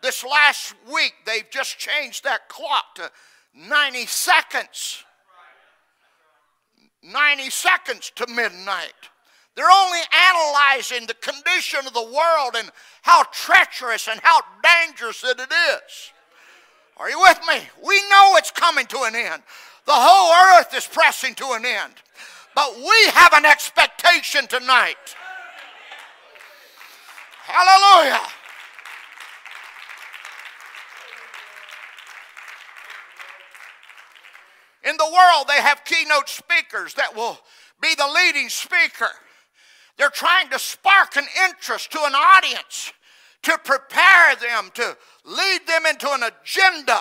This 0.02 0.22
last 0.22 0.74
week, 0.92 1.14
they've 1.24 1.50
just 1.50 1.78
changed 1.78 2.24
that 2.24 2.48
clock 2.48 2.94
to 2.96 3.10
90 3.54 4.04
seconds. 4.04 5.02
90 7.02 7.48
seconds 7.48 8.12
to 8.16 8.26
midnight. 8.26 8.92
They're 9.54 9.70
only 9.72 10.00
analyzing 10.28 11.06
the 11.06 11.14
condition 11.14 11.86
of 11.86 11.94
the 11.94 12.02
world 12.02 12.56
and 12.56 12.70
how 13.00 13.24
treacherous 13.32 14.08
and 14.08 14.20
how 14.22 14.40
dangerous 14.62 15.24
it 15.24 15.40
is. 15.40 16.12
Are 16.98 17.08
you 17.08 17.18
with 17.20 17.40
me? 17.48 17.60
We 17.82 17.96
know 18.10 18.34
it's 18.36 18.50
coming 18.50 18.84
to 18.86 19.04
an 19.04 19.14
end. 19.14 19.42
The 19.86 19.92
whole 19.92 20.58
earth 20.58 20.74
is 20.74 20.86
pressing 20.86 21.34
to 21.36 21.52
an 21.52 21.64
end. 21.64 21.94
But 22.54 22.76
we 22.76 23.06
have 23.12 23.32
an 23.32 23.46
expectation 23.46 24.46
tonight. 24.48 25.16
Hallelujah. 27.46 28.20
In 34.84 34.96
the 34.96 35.04
world, 35.04 35.46
they 35.48 35.60
have 35.60 35.84
keynote 35.84 36.28
speakers 36.28 36.94
that 36.94 37.14
will 37.14 37.38
be 37.80 37.94
the 37.96 38.06
leading 38.14 38.48
speaker. 38.48 39.10
They're 39.96 40.10
trying 40.10 40.50
to 40.50 40.58
spark 40.58 41.16
an 41.16 41.26
interest 41.48 41.90
to 41.92 41.98
an 42.04 42.14
audience 42.14 42.92
to 43.42 43.58
prepare 43.64 44.36
them, 44.36 44.70
to 44.74 44.96
lead 45.24 45.60
them 45.66 45.86
into 45.86 46.10
an 46.10 46.22
agenda 46.24 47.00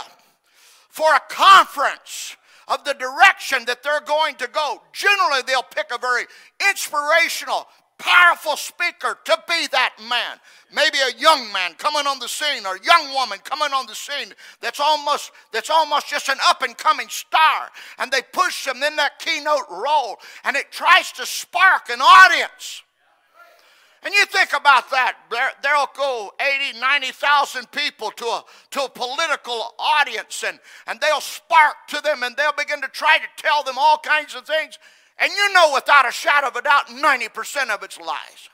for 0.89 1.13
a 1.13 1.21
conference 1.27 2.38
of 2.67 2.84
the 2.84 2.93
direction 2.93 3.65
that 3.65 3.84
they're 3.84 4.01
going 4.01 4.36
to 4.36 4.47
go. 4.47 4.81
Generally, 4.93 5.43
they'll 5.47 5.63
pick 5.63 5.88
a 5.93 5.97
very 5.97 6.25
inspirational, 6.69 7.67
powerful 7.97 8.58
speaker 8.58 9.17
to 9.23 9.38
be 9.47 9.67
that 9.71 9.95
man. 10.10 10.38
Maybe 10.73 10.97
a 10.97 11.17
young 11.19 11.51
man 11.53 11.73
coming 11.77 12.08
on 12.08 12.19
the 12.19 12.27
scene 12.27 12.65
or 12.65 12.75
a 12.75 12.84
young 12.84 13.13
woman 13.13 13.39
coming 13.43 13.73
on 13.73 13.86
the 13.88 13.95
scene 13.95 14.34
that's 14.62 14.79
almost 14.79 15.31
that's 15.51 15.69
almost 15.69 16.10
just 16.10 16.29
an 16.29 16.38
up 16.45 16.62
and 16.62 16.77
coming 16.77 17.08
star 17.10 17.69
and 17.99 18.12
they 18.12 18.21
push 18.34 18.65
them 18.65 18.84
in 18.84 18.95
that 18.97 19.19
keynote 19.19 19.69
role 19.69 20.17
and 20.43 20.55
it 20.55 20.71
tries 20.71 21.12
to 21.13 21.25
spark 21.25 21.89
an 21.89 22.01
audience. 22.01 22.84
And 24.05 24.13
you 24.13 24.23
think 24.27 24.51
about 24.53 24.91
that, 24.91 25.17
there, 25.31 25.49
there'll 25.63 25.89
go 25.97 26.31
80, 26.39 26.79
90,000 26.79 27.71
people 27.71 28.12
to 28.12 28.25
a, 28.25 28.43
to 28.69 28.84
a 28.84 28.89
political 28.89 29.73
audience 29.79 30.43
and, 30.47 30.60
and 30.86 30.99
they'll 30.99 31.21
spark 31.21 31.75
to 31.88 32.01
them 32.01 32.21
and 32.21 32.38
they'll 32.38 32.53
begin 32.55 32.81
to 32.81 32.88
try 32.88 33.17
to 33.17 33.41
tell 33.41 33.63
them 33.63 33.77
all 33.79 33.97
kinds 33.97 34.36
of 34.36 34.45
things. 34.45 34.77
And 35.19 35.32
you 35.32 35.54
know 35.54 35.71
without 35.73 36.08
a 36.08 36.12
shadow 36.12 36.47
of 36.47 36.56
a 36.56 36.62
doubt, 36.62 36.88
90% 36.88 37.69
of 37.69 37.84
it's 37.84 37.99
lies. 37.99 38.49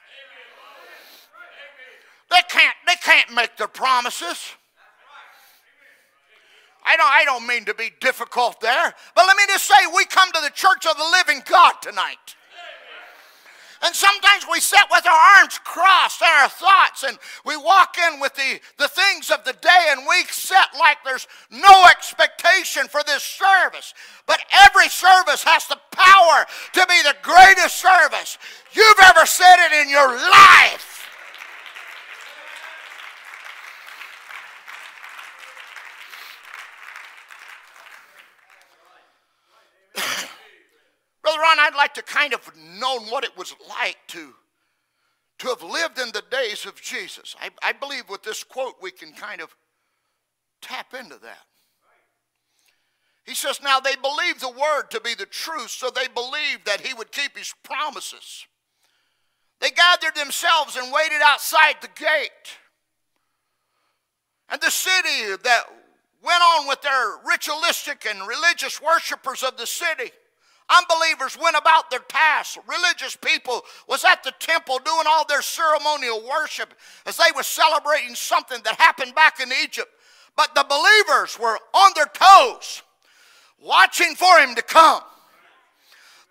They 2.29 2.41
can't, 2.49 2.75
they 2.87 2.95
can't 3.03 3.33
make 3.33 3.57
their 3.57 3.67
promises. 3.67 4.55
I 6.83 6.97
don't, 6.97 7.11
I 7.11 7.25
don't 7.25 7.45
mean 7.45 7.65
to 7.65 7.73
be 7.73 7.91
difficult 7.99 8.59
there, 8.61 8.93
but 9.15 9.27
let 9.27 9.37
me 9.37 9.43
just 9.47 9.65
say 9.65 9.75
we 9.95 10.05
come 10.05 10.31
to 10.31 10.41
the 10.41 10.49
church 10.49 10.85
of 10.89 10.97
the 10.97 11.09
living 11.11 11.43
God 11.45 11.73
tonight. 11.81 12.35
And 13.83 13.95
sometimes 13.95 14.45
we 14.49 14.59
sit 14.59 14.83
with 14.91 15.05
our 15.07 15.39
arms 15.39 15.57
crossed 15.63 16.21
and 16.21 16.43
our 16.43 16.49
thoughts, 16.49 17.03
and 17.03 17.17
we 17.45 17.57
walk 17.57 17.95
in 17.97 18.19
with 18.19 18.35
the, 18.35 18.59
the 18.77 18.87
things 18.87 19.31
of 19.31 19.43
the 19.43 19.53
day, 19.53 19.87
and 19.89 20.01
we 20.07 20.23
sit 20.29 20.67
like 20.79 20.97
there's 21.03 21.27
no 21.49 21.87
expectation 21.89 22.87
for 22.87 23.01
this 23.07 23.23
service. 23.23 23.95
But 24.27 24.39
every 24.65 24.87
service 24.87 25.43
has 25.43 25.65
the 25.67 25.79
power 25.91 26.45
to 26.73 26.85
be 26.87 27.01
the 27.01 27.15
greatest 27.23 27.77
service 27.77 28.37
you've 28.71 28.99
ever 29.03 29.25
said 29.25 29.55
it 29.65 29.81
in 29.81 29.89
your 29.89 30.09
life. 30.09 30.91
Brother 41.21 41.39
Ron, 41.39 41.59
I'd 41.71 41.77
like 41.77 41.93
to 41.93 42.01
kind 42.01 42.33
of 42.33 42.51
know 42.57 42.99
what 42.99 43.23
it 43.23 43.37
was 43.37 43.55
like 43.69 43.97
to, 44.07 44.33
to 45.39 45.47
have 45.47 45.63
lived 45.63 45.99
in 45.99 46.11
the 46.11 46.23
days 46.29 46.65
of 46.65 46.81
Jesus. 46.81 47.33
I, 47.41 47.49
I 47.63 47.71
believe 47.71 48.09
with 48.09 48.23
this 48.23 48.43
quote 48.43 48.75
we 48.81 48.91
can 48.91 49.13
kind 49.13 49.39
of 49.39 49.55
tap 50.61 50.93
into 50.93 51.17
that. 51.19 51.45
He 53.23 53.35
says, 53.35 53.61
Now 53.63 53.79
they 53.79 53.95
believed 53.95 54.41
the 54.41 54.49
word 54.49 54.89
to 54.89 54.99
be 54.99 55.13
the 55.13 55.25
truth, 55.25 55.69
so 55.69 55.89
they 55.89 56.07
believed 56.13 56.65
that 56.65 56.81
he 56.81 56.93
would 56.93 57.11
keep 57.13 57.37
his 57.37 57.53
promises. 57.63 58.45
They 59.61 59.71
gathered 59.71 60.15
themselves 60.15 60.75
and 60.75 60.91
waited 60.91 61.21
outside 61.23 61.75
the 61.81 61.87
gate. 61.87 62.57
And 64.49 64.59
the 64.59 64.71
city 64.71 65.37
that 65.43 65.63
went 66.21 66.41
on 66.41 66.67
with 66.67 66.81
their 66.81 67.17
ritualistic 67.25 68.05
and 68.05 68.27
religious 68.27 68.81
worshipers 68.81 69.43
of 69.43 69.55
the 69.55 69.67
city 69.67 70.11
Unbelievers 70.71 71.37
went 71.41 71.57
about 71.57 71.89
their 71.89 72.03
tasks. 72.07 72.57
Religious 72.65 73.15
people 73.17 73.63
was 73.87 74.05
at 74.05 74.23
the 74.23 74.33
temple 74.39 74.79
doing 74.85 75.05
all 75.07 75.25
their 75.27 75.41
ceremonial 75.41 76.23
worship 76.27 76.73
as 77.05 77.17
they 77.17 77.31
were 77.35 77.43
celebrating 77.43 78.15
something 78.15 78.61
that 78.63 78.79
happened 78.79 79.13
back 79.13 79.41
in 79.41 79.51
Egypt. 79.63 79.89
But 80.37 80.55
the 80.55 80.65
believers 80.67 81.37
were 81.37 81.59
on 81.73 81.91
their 81.95 82.05
toes, 82.05 82.83
watching 83.61 84.15
for 84.15 84.39
him 84.39 84.55
to 84.55 84.61
come. 84.61 85.01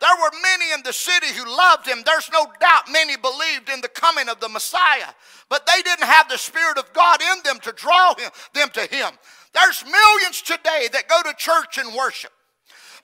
There 0.00 0.16
were 0.16 0.30
many 0.42 0.72
in 0.72 0.82
the 0.84 0.94
city 0.94 1.26
who 1.26 1.44
loved 1.44 1.86
him. 1.86 2.02
There's 2.06 2.30
no 2.32 2.46
doubt 2.58 2.90
many 2.90 3.18
believed 3.18 3.68
in 3.68 3.82
the 3.82 3.88
coming 3.88 4.30
of 4.30 4.40
the 4.40 4.48
Messiah, 4.48 5.12
but 5.50 5.66
they 5.66 5.82
didn't 5.82 6.06
have 6.06 6.30
the 6.30 6.38
Spirit 6.38 6.78
of 6.78 6.90
God 6.94 7.20
in 7.20 7.42
them 7.44 7.58
to 7.60 7.72
draw 7.72 8.14
him, 8.14 8.30
them 8.54 8.70
to 8.70 8.86
him. 8.86 9.10
There's 9.52 9.84
millions 9.84 10.40
today 10.40 10.88
that 10.94 11.08
go 11.08 11.20
to 11.22 11.34
church 11.36 11.76
and 11.76 11.94
worship 11.94 12.32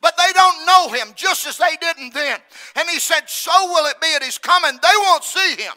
but 0.01 0.17
they 0.17 0.33
don't 0.33 0.67
know 0.67 0.89
him 0.93 1.13
just 1.15 1.47
as 1.47 1.59
they 1.59 1.77
didn't 1.81 2.15
then. 2.15 2.39
And 2.77 2.89
he 2.89 2.99
said, 2.99 3.29
So 3.29 3.53
will 3.67 3.87
it 3.87 4.01
be 4.01 4.15
at 4.15 4.23
his 4.23 4.39
coming. 4.39 4.79
They 4.83 4.97
won't 4.99 5.25
see 5.25 5.63
him. 5.63 5.73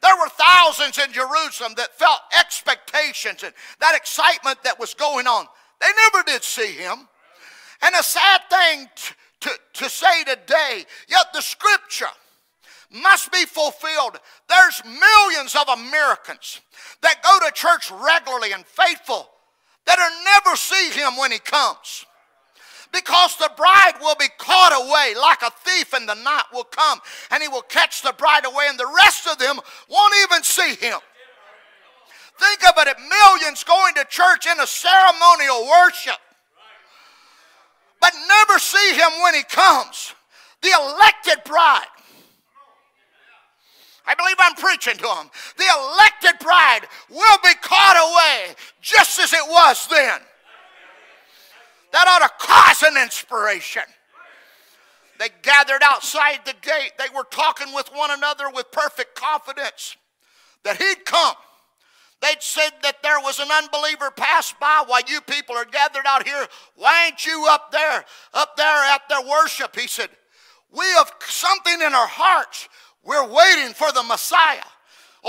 There 0.00 0.16
were 0.16 0.28
thousands 0.28 0.98
in 0.98 1.12
Jerusalem 1.12 1.72
that 1.76 1.98
felt 1.98 2.20
expectations 2.38 3.42
and 3.42 3.52
that 3.80 3.96
excitement 3.96 4.62
that 4.64 4.78
was 4.78 4.94
going 4.94 5.26
on. 5.26 5.46
They 5.80 5.88
never 6.04 6.24
did 6.24 6.44
see 6.44 6.72
him. 6.72 7.08
And 7.82 7.94
a 7.94 8.02
sad 8.02 8.40
thing 8.50 8.88
to, 8.94 9.14
to, 9.40 9.50
to 9.84 9.90
say 9.90 10.24
today, 10.24 10.84
yet 11.08 11.26
the 11.32 11.40
scripture 11.40 12.06
must 12.90 13.30
be 13.32 13.44
fulfilled. 13.44 14.18
There's 14.48 14.82
millions 14.84 15.54
of 15.54 15.68
Americans 15.68 16.60
that 17.02 17.22
go 17.22 17.46
to 17.46 17.52
church 17.52 17.90
regularly 17.90 18.52
and 18.52 18.64
faithful 18.64 19.28
that 19.86 19.98
will 19.98 20.24
never 20.24 20.56
see 20.56 20.90
him 20.98 21.16
when 21.16 21.32
he 21.32 21.38
comes 21.38 22.06
because 22.92 23.36
the 23.36 23.50
bride 23.56 23.94
will 24.00 24.16
be 24.18 24.28
caught 24.38 24.72
away 24.72 25.14
like 25.20 25.42
a 25.42 25.50
thief 25.64 25.94
in 25.94 26.06
the 26.06 26.14
night 26.14 26.44
will 26.52 26.64
come 26.64 27.00
and 27.30 27.42
he 27.42 27.48
will 27.48 27.62
catch 27.62 28.02
the 28.02 28.14
bride 28.16 28.46
away 28.46 28.66
and 28.68 28.78
the 28.78 28.92
rest 29.04 29.26
of 29.26 29.38
them 29.38 29.58
won't 29.88 30.14
even 30.24 30.42
see 30.42 30.74
him. 30.74 30.98
Think 32.38 32.68
of 32.68 32.74
it, 32.86 32.96
millions 32.98 33.64
going 33.64 33.94
to 33.94 34.04
church 34.08 34.46
in 34.46 34.60
a 34.60 34.66
ceremonial 34.66 35.66
worship, 35.66 36.18
but 38.00 38.12
never 38.28 38.58
see 38.60 38.94
him 38.94 39.10
when 39.22 39.34
he 39.34 39.42
comes. 39.42 40.14
The 40.62 40.70
elected 40.70 41.44
bride. 41.44 41.86
I 44.06 44.14
believe 44.14 44.36
I'm 44.38 44.54
preaching 44.54 44.96
to 44.96 45.02
them. 45.02 45.30
The 45.56 45.64
elected 45.64 46.38
bride 46.40 46.88
will 47.10 47.38
be 47.44 47.54
caught 47.60 47.96
away 47.96 48.54
just 48.80 49.18
as 49.20 49.32
it 49.34 49.46
was 49.46 49.86
then. 49.88 50.20
That 51.92 52.06
ought 52.06 52.26
to 52.26 52.46
cause 52.46 52.82
an 52.82 53.02
inspiration. 53.02 53.82
They 55.18 55.28
gathered 55.42 55.82
outside 55.82 56.40
the 56.44 56.54
gate. 56.60 56.92
They 56.98 57.14
were 57.14 57.24
talking 57.30 57.72
with 57.74 57.88
one 57.92 58.10
another 58.10 58.50
with 58.50 58.70
perfect 58.70 59.14
confidence 59.16 59.96
that 60.64 60.80
he'd 60.80 61.04
come. 61.04 61.34
They'd 62.20 62.42
said 62.42 62.70
that 62.82 63.02
there 63.02 63.20
was 63.20 63.38
an 63.38 63.48
unbeliever 63.50 64.10
passed 64.10 64.58
by 64.58 64.84
while 64.86 65.02
you 65.06 65.20
people 65.20 65.56
are 65.56 65.64
gathered 65.64 66.06
out 66.06 66.26
here. 66.26 66.46
Why 66.74 67.06
ain't 67.06 67.24
you 67.24 67.46
up 67.48 67.70
there, 67.70 68.04
up 68.34 68.56
there 68.56 68.84
at 68.94 69.08
their 69.08 69.22
worship? 69.22 69.76
He 69.76 69.86
said, 69.86 70.10
We 70.72 70.84
have 70.96 71.12
something 71.20 71.80
in 71.80 71.94
our 71.94 72.08
hearts. 72.08 72.68
We're 73.04 73.26
waiting 73.26 73.72
for 73.72 73.92
the 73.92 74.02
Messiah. 74.02 74.66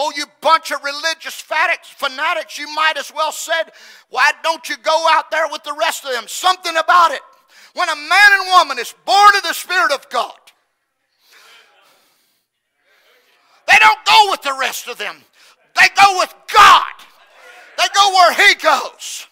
Oh, 0.01 0.13
you 0.15 0.23
bunch 0.39 0.71
of 0.71 0.81
religious 0.81 1.41
fanatics, 1.41 2.57
you 2.57 2.73
might 2.73 2.97
as 2.97 3.11
well 3.13 3.33
said, 3.33 3.73
why 4.09 4.31
don't 4.43 4.69
you 4.69 4.77
go 4.77 5.07
out 5.11 5.29
there 5.29 5.45
with 5.51 5.61
the 5.63 5.75
rest 5.77 6.05
of 6.05 6.13
them? 6.13 6.23
Something 6.25 6.77
about 6.77 7.11
it. 7.11 7.19
When 7.73 7.89
a 7.89 7.95
man 7.95 8.31
and 8.31 8.47
woman 8.47 8.79
is 8.79 8.95
born 9.05 9.35
of 9.35 9.43
the 9.43 9.51
Spirit 9.51 9.91
of 9.91 10.09
God, 10.09 10.39
they 13.67 13.75
don't 13.77 14.05
go 14.05 14.31
with 14.31 14.41
the 14.41 14.55
rest 14.57 14.87
of 14.87 14.97
them. 14.97 15.17
They 15.75 15.87
go 15.97 16.17
with 16.19 16.33
God. 16.55 16.85
They 17.77 17.87
go 17.93 18.09
where 18.11 18.33
He 18.35 18.55
goes. 18.55 19.27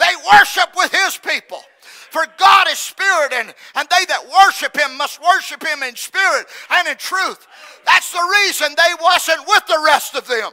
They 0.00 0.12
worship 0.32 0.70
with 0.76 0.90
His 0.90 1.16
people. 1.16 1.62
For 2.10 2.24
God 2.38 2.68
is 2.68 2.78
spirit, 2.78 3.32
and, 3.32 3.54
and 3.74 3.88
they 3.90 4.04
that 4.06 4.24
worship 4.46 4.76
him 4.76 4.96
must 4.96 5.20
worship 5.22 5.64
him 5.64 5.82
in 5.82 5.94
spirit 5.96 6.46
and 6.70 6.88
in 6.88 6.96
truth. 6.96 7.46
That's 7.84 8.12
the 8.12 8.42
reason 8.44 8.74
they 8.76 8.94
wasn't 9.00 9.46
with 9.46 9.66
the 9.66 9.82
rest 9.84 10.14
of 10.14 10.26
them. 10.26 10.50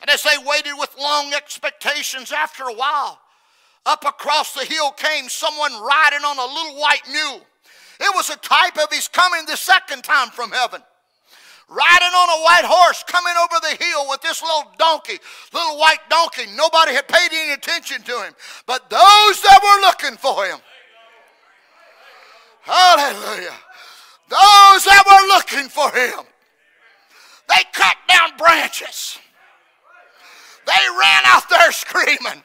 And 0.00 0.10
as 0.10 0.22
they 0.22 0.36
waited 0.44 0.74
with 0.78 0.94
long 0.98 1.32
expectations 1.32 2.30
after 2.30 2.64
a 2.64 2.74
while, 2.74 3.18
up 3.86 4.04
across 4.04 4.54
the 4.54 4.64
hill 4.64 4.90
came 4.92 5.28
someone 5.28 5.72
riding 5.72 6.24
on 6.24 6.38
a 6.38 6.54
little 6.54 6.80
white 6.80 7.08
mule. 7.10 7.40
It 8.00 8.14
was 8.14 8.30
a 8.30 8.36
type 8.36 8.76
of 8.76 8.92
his 8.92 9.08
coming 9.08 9.46
the 9.46 9.56
second 9.56 10.04
time 10.04 10.30
from 10.30 10.50
heaven 10.50 10.82
riding 11.68 12.14
on 12.14 12.28
a 12.28 12.42
white 12.42 12.64
horse 12.64 13.04
coming 13.06 13.34
over 13.42 13.60
the 13.60 13.84
hill 13.84 14.08
with 14.08 14.20
this 14.22 14.42
little 14.42 14.72
donkey, 14.78 15.18
little 15.52 15.78
white 15.78 16.00
donkey. 16.08 16.44
Nobody 16.54 16.92
had 16.92 17.08
paid 17.08 17.28
any 17.32 17.52
attention 17.52 18.02
to 18.02 18.22
him, 18.22 18.34
but 18.66 18.90
those 18.90 19.42
that 19.42 19.60
were 19.62 19.86
looking 19.86 20.16
for 20.18 20.46
him. 20.46 20.58
Hallelujah. 22.62 23.54
Those 24.28 24.84
that 24.84 25.04
were 25.06 25.36
looking 25.36 25.68
for 25.68 25.90
him. 25.90 26.24
They 27.48 27.62
cut 27.72 27.96
down 28.08 28.36
branches. 28.38 29.18
They 30.66 30.72
ran 30.98 31.22
out 31.26 31.48
there 31.50 31.72
screaming, 31.72 32.42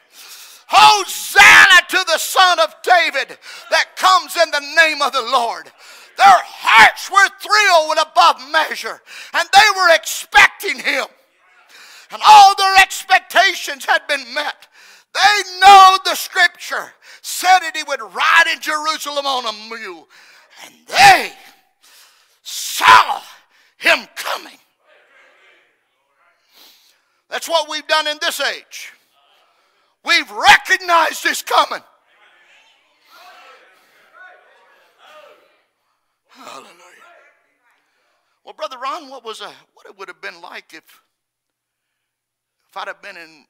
Hosanna 0.68 1.88
to 1.88 2.06
the 2.06 2.18
Son 2.18 2.60
of 2.60 2.76
David 2.84 3.38
that 3.72 3.96
comes 3.96 4.36
in 4.36 4.52
the 4.52 4.76
name 4.76 5.02
of 5.02 5.14
the 5.14 5.22
Lord. 5.22 5.72
Their 6.20 6.44
hearts 6.44 7.10
were 7.10 7.30
thrilled 7.40 7.90
with 7.90 8.00
above 8.06 8.52
measure, 8.52 9.02
and 9.34 9.48
they 9.54 9.70
were 9.78 9.96
expecting 9.96 10.78
him. 10.78 11.06
And 12.12 12.22
all 12.28 12.56
their 12.56 12.76
expectations 12.82 13.86
had 13.86 14.06
been 14.08 14.34
met. 14.34 14.68
They 15.14 15.60
know 15.62 15.98
the 16.04 16.16
scripture 16.16 16.92
said 17.22 17.60
that 17.60 17.72
he 17.78 17.84
would 17.84 18.02
ride 18.02 18.52
in 18.54 18.60
Jerusalem 18.60 19.26
on 19.26 19.46
a 19.46 19.54
mule, 19.70 20.10
and 20.66 20.76
they 20.88 21.32
saw 22.44 23.22
him 23.78 24.06
coming. 24.16 24.58
That's 27.30 27.48
what 27.48 27.70
we've 27.70 27.88
done 27.88 28.08
in 28.08 28.18
this 28.20 28.42
age. 28.42 28.92
We've 30.04 30.30
recognized 30.30 31.24
his 31.24 31.42
coming. 31.42 31.84
Hallelujah. 36.30 36.74
Well, 38.44 38.54
Brother 38.54 38.78
Ron, 38.78 39.10
what 39.10 39.24
was 39.24 39.42
a, 39.42 39.52
what 39.74 39.86
it 39.86 39.98
would 39.98 40.08
have 40.08 40.22
been 40.22 40.42
like 40.42 40.74
if 40.74 41.02
if 42.70 42.78
I'd 42.78 42.88
have 42.88 43.02
been 43.02 43.18
in 43.18 43.46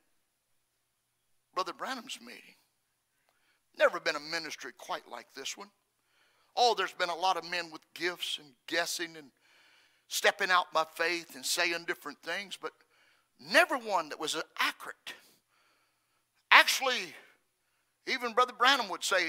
Brother 1.54 1.74
Branham's 1.74 2.20
meeting. 2.22 2.56
Never 3.78 4.00
been 4.00 4.16
a 4.16 4.20
ministry 4.20 4.72
quite 4.78 5.10
like 5.10 5.28
this 5.36 5.58
one. 5.58 5.70
Oh, 6.56 6.74
there's 6.78 6.94
been 6.94 7.10
a 7.10 7.16
lot 7.16 7.38
of 7.38 7.50
men 7.50 7.70
with 7.72 7.82
gifts 7.94 8.40
and 8.42 8.54
guessing 8.68 9.18
and 9.18 9.28
stepping 10.08 10.50
out 10.50 10.72
by 10.74 10.86
faith 10.96 11.36
and 11.36 11.46
saying 11.46 11.86
different 11.86 12.18
things, 12.20 12.58
but 12.60 12.72
never 13.40 13.78
one 13.78 14.10
that 14.10 14.20
was 14.20 14.36
accurate. 14.60 15.14
Actually, 16.52 17.14
even 18.08 18.34
Brother 18.34 18.54
Branham 18.58 18.90
would 18.90 19.04
say 19.04 19.24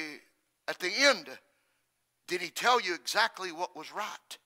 at 0.68 0.78
the 0.78 0.90
end, 0.96 1.28
did 2.30 2.40
he 2.40 2.48
tell 2.48 2.80
you 2.80 2.94
exactly 2.94 3.50
what 3.50 3.76
was 3.76 3.92
right? 3.92 4.38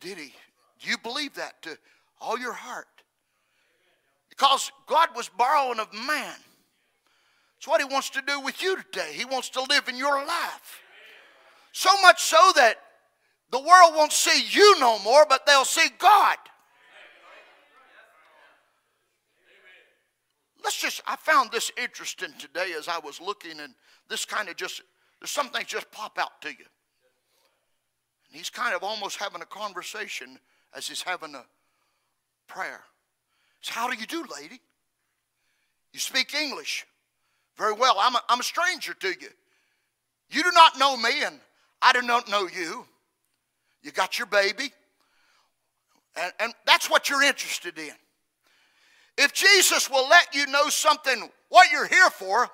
Did 0.00 0.18
he? 0.18 0.34
Do 0.78 0.90
you 0.90 0.98
believe 0.98 1.34
that 1.36 1.62
to 1.62 1.78
all 2.20 2.38
your 2.38 2.52
heart? 2.52 2.86
Because 4.28 4.70
God 4.86 5.08
was 5.16 5.30
borrowing 5.30 5.80
of 5.80 5.90
man. 5.94 6.36
It's 7.56 7.66
what 7.66 7.80
he 7.80 7.86
wants 7.86 8.10
to 8.10 8.22
do 8.26 8.38
with 8.38 8.62
you 8.62 8.76
today. 8.76 9.12
He 9.14 9.24
wants 9.24 9.48
to 9.50 9.62
live 9.62 9.88
in 9.88 9.96
your 9.96 10.22
life. 10.26 10.82
So 11.72 11.88
much 12.02 12.22
so 12.22 12.52
that 12.54 12.76
the 13.50 13.58
world 13.58 13.94
won't 13.96 14.12
see 14.12 14.44
you 14.50 14.78
no 14.78 14.98
more, 14.98 15.24
but 15.26 15.46
they'll 15.46 15.64
see 15.64 15.88
God. 15.98 16.36
Let's 20.62 20.78
just, 20.78 21.00
I 21.06 21.16
found 21.16 21.50
this 21.50 21.72
interesting 21.82 22.34
today 22.38 22.74
as 22.76 22.88
I 22.88 22.98
was 22.98 23.22
looking, 23.22 23.58
and 23.60 23.74
this 24.10 24.26
kind 24.26 24.50
of 24.50 24.56
just 24.56 24.82
there's 25.20 25.30
some 25.30 25.50
things 25.50 25.66
just 25.66 25.90
pop 25.90 26.18
out 26.18 26.40
to 26.42 26.48
you. 26.48 26.64
And 28.26 28.36
he's 28.36 28.50
kind 28.50 28.74
of 28.74 28.82
almost 28.82 29.18
having 29.18 29.42
a 29.42 29.46
conversation 29.46 30.38
as 30.74 30.88
he's 30.88 31.02
having 31.02 31.34
a 31.34 31.44
prayer. 32.46 32.80
So, 33.60 33.72
how 33.74 33.90
do 33.90 33.98
you 33.98 34.06
do, 34.06 34.24
lady? 34.40 34.60
You 35.92 36.00
speak 36.00 36.34
English. 36.34 36.86
Very 37.56 37.74
well. 37.74 37.96
I'm 38.00 38.14
a, 38.14 38.22
I'm 38.28 38.40
a 38.40 38.44
stranger 38.44 38.94
to 38.94 39.08
you. 39.08 39.28
You 40.30 40.42
do 40.42 40.50
not 40.54 40.78
know 40.78 40.96
me, 40.96 41.24
and 41.24 41.38
I 41.82 41.92
do 41.92 42.02
not 42.02 42.28
know 42.28 42.48
you. 42.48 42.86
You 43.82 43.90
got 43.90 44.18
your 44.18 44.26
baby. 44.26 44.72
And, 46.16 46.32
and 46.40 46.54
that's 46.66 46.88
what 46.88 47.10
you're 47.10 47.22
interested 47.22 47.78
in. 47.78 47.92
If 49.18 49.32
Jesus 49.32 49.90
will 49.90 50.08
let 50.08 50.34
you 50.34 50.46
know 50.46 50.68
something, 50.68 51.30
what 51.48 51.70
you're 51.70 51.86
here 51.86 52.10
for, 52.10 52.48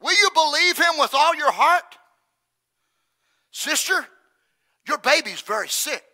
Will 0.00 0.12
you 0.12 0.30
believe 0.34 0.78
him 0.78 0.98
with 0.98 1.14
all 1.14 1.34
your 1.34 1.52
heart? 1.52 1.84
Sister, 3.50 4.06
your 4.88 4.98
baby's 4.98 5.40
very 5.40 5.68
sick. 5.68 6.04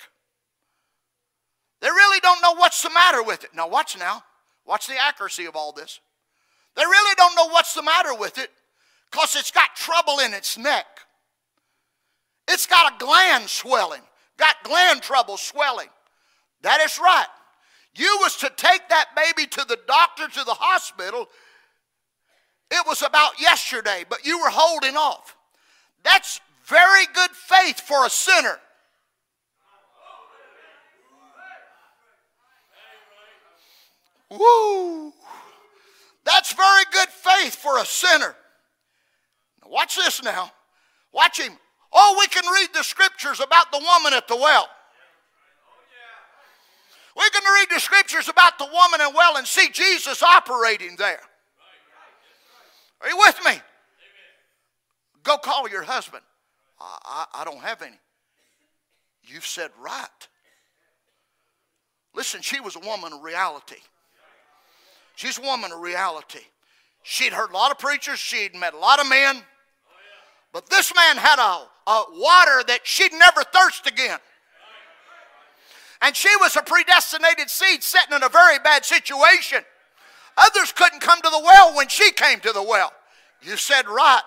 They 1.81 1.89
really 1.89 2.21
don't 2.21 2.43
know 2.43 2.55
what's 2.55 2.83
the 2.83 2.91
matter 2.91 3.23
with 3.23 3.45
it. 3.45 3.51
Now, 3.55 3.69
watch 3.69 3.97
now. 3.99 4.23
Watch 4.65 4.87
the 4.87 4.97
accuracy 4.99 5.45
of 5.45 5.55
all 5.55 5.73
this. 5.73 6.01
They 6.75 6.83
really 6.83 7.15
don't 7.17 7.37
know 7.37 7.49
what's 7.49 7.75
the 7.75 7.83
matter 7.83 8.15
with 8.15 8.39
it 8.39 8.51
because 9.11 9.37
it's 9.37 9.51
got 9.51 9.77
trouble 9.77 10.19
in 10.19 10.35
its 10.35 10.59
neck. 10.59 10.87
It's 12.49 12.67
got 12.67 12.93
a 12.93 13.05
gland 13.05 13.49
swelling, 13.49 14.03
got 14.37 14.57
gland 14.63 15.03
trouble 15.03 15.37
swelling. 15.37 15.89
That 16.63 16.81
is 16.81 16.99
right. 16.99 17.27
You 17.95 18.19
was 18.21 18.37
to 18.39 18.51
take 18.57 18.89
that 18.89 19.09
baby 19.17 19.49
to 19.49 19.65
the 19.67 19.79
doctor, 19.87 20.29
to 20.29 20.45
the 20.45 20.55
hospital, 20.55 21.29
it 22.71 22.87
was 22.87 23.03
about 23.03 23.41
yesterday, 23.41 24.05
but 24.09 24.25
you 24.25 24.39
were 24.39 24.51
holding 24.51 24.97
off. 24.97 25.37
That's 26.05 26.41
very 26.67 27.07
good 27.15 27.31
faith 27.31 27.81
for 27.81 28.07
a 28.07 28.11
sinner. 28.11 28.59
Woo! 34.31 35.13
That's 36.25 36.53
very 36.53 36.85
good 36.93 37.09
faith 37.09 37.55
for 37.55 37.79
a 37.79 37.85
sinner. 37.85 38.35
Now 39.63 39.71
watch 39.71 39.97
this 39.97 40.23
now. 40.23 40.51
Watch 41.13 41.41
him. 41.41 41.53
Oh, 41.93 42.17
we 42.19 42.27
can 42.27 42.45
read 42.53 42.69
the 42.75 42.83
scriptures 42.83 43.41
about 43.41 43.71
the 43.71 43.79
woman 43.79 44.13
at 44.13 44.27
the 44.27 44.37
well. 44.37 44.69
We 47.17 47.31
can 47.31 47.43
read 47.55 47.69
the 47.71 47.81
scriptures 47.81 48.29
about 48.29 48.59
the 48.59 48.67
woman 48.67 49.01
the 49.01 49.11
well 49.15 49.39
and 49.39 49.47
see 49.47 49.71
Jesus 49.71 50.23
operating 50.23 50.97
there. 50.97 51.21
Are 53.01 53.09
you 53.09 53.17
with 53.19 53.39
me? 53.45 53.51
Amen. 53.51 53.63
Go 55.23 55.37
call 55.39 55.69
your 55.69 55.83
husband. 55.83 56.23
I, 56.81 56.99
I, 57.05 57.41
I 57.43 57.45
don't 57.45 57.61
have 57.61 57.83
any. 57.83 57.99
You've 59.25 59.47
said 59.47 59.71
right. 59.81 60.29
Listen, 62.15 62.41
she 62.41 62.61
was 62.61 62.77
a 62.77 62.81
woman 62.81 63.13
of 63.13 63.23
reality. 63.23 63.77
She's 65.17 65.39
a 65.39 65.43
woman 65.43 65.73
of 65.73 65.81
reality. 65.81 66.41
She'd 67.03 67.33
heard 67.33 67.51
a 67.51 67.55
lot 67.55 67.71
of 67.71 67.79
preachers, 67.79 68.19
she'd 68.19 68.55
met 68.55 68.75
a 68.75 68.79
lot 68.79 69.01
of 69.01 69.09
men, 69.09 69.43
but 70.53 70.69
this 70.69 70.93
man 70.95 71.17
had 71.17 71.39
a, 71.39 71.91
a 71.91 72.05
water 72.13 72.65
that 72.67 72.81
she'd 72.85 73.13
never 73.13 73.43
thirst 73.45 73.87
again. 73.87 74.19
And 76.03 76.17
she 76.17 76.35
was 76.41 76.57
a 76.57 76.63
predestinated 76.63 77.49
seed 77.49 77.83
sitting 77.83 78.15
in 78.15 78.23
a 78.23 78.29
very 78.29 78.59
bad 78.59 78.85
situation. 78.85 79.59
Others 80.37 80.73
couldn't 80.73 81.01
come 81.01 81.21
to 81.23 81.31
the 81.31 81.41
well 81.43 81.75
when 81.75 81.89
she 81.89 82.13
came 82.13 82.41
to 82.41 82.53
the 82.53 82.63
well. 82.63 82.93
You 83.43 83.57
said 83.57 83.89
right. 83.89 84.23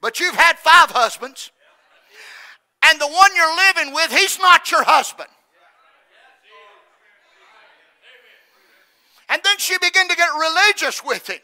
But 0.00 0.20
you've 0.20 0.34
had 0.34 0.58
five 0.58 0.90
husbands. 0.90 1.50
And 2.82 3.00
the 3.00 3.08
one 3.08 3.30
you're 3.34 3.56
living 3.56 3.94
with, 3.94 4.12
he's 4.12 4.38
not 4.38 4.70
your 4.70 4.84
husband. 4.84 5.28
And 9.28 9.42
then 9.42 9.58
she 9.58 9.76
began 9.78 10.08
to 10.08 10.16
get 10.16 10.28
religious 10.38 11.04
with 11.04 11.28
him. 11.28 11.40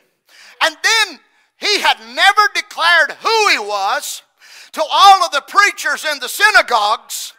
And 0.62 0.76
then 0.82 1.20
he 1.58 1.80
had 1.80 1.98
never 2.14 2.42
declared 2.54 3.12
who 3.20 3.48
he 3.50 3.58
was 3.58 4.22
to 4.72 4.82
all 4.90 5.24
of 5.24 5.32
the 5.32 5.42
preachers 5.46 6.04
in 6.04 6.18
the 6.20 6.28
synagogues, 6.28 7.34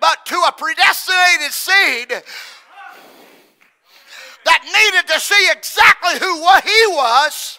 but 0.00 0.26
to 0.26 0.34
a 0.34 0.52
predestinated 0.52 1.52
seed 1.52 2.22
that 4.46 4.62
needed 4.64 5.12
to 5.12 5.20
see 5.20 5.50
exactly 5.50 6.18
who 6.18 6.40
he 6.64 6.86
was. 6.94 7.58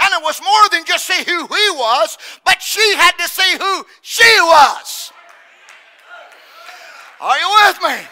And 0.00 0.10
it 0.12 0.22
was 0.22 0.40
more 0.42 0.68
than 0.70 0.84
just 0.84 1.06
see 1.06 1.22
who 1.24 1.46
he 1.46 1.70
was, 1.78 2.18
but 2.44 2.60
she 2.60 2.94
had 2.96 3.12
to 3.12 3.28
see 3.28 3.56
who 3.56 3.86
she 4.02 4.40
was. 4.40 5.12
Are 7.20 7.38
you 7.38 7.48
with 7.66 7.78
me? 7.82 8.06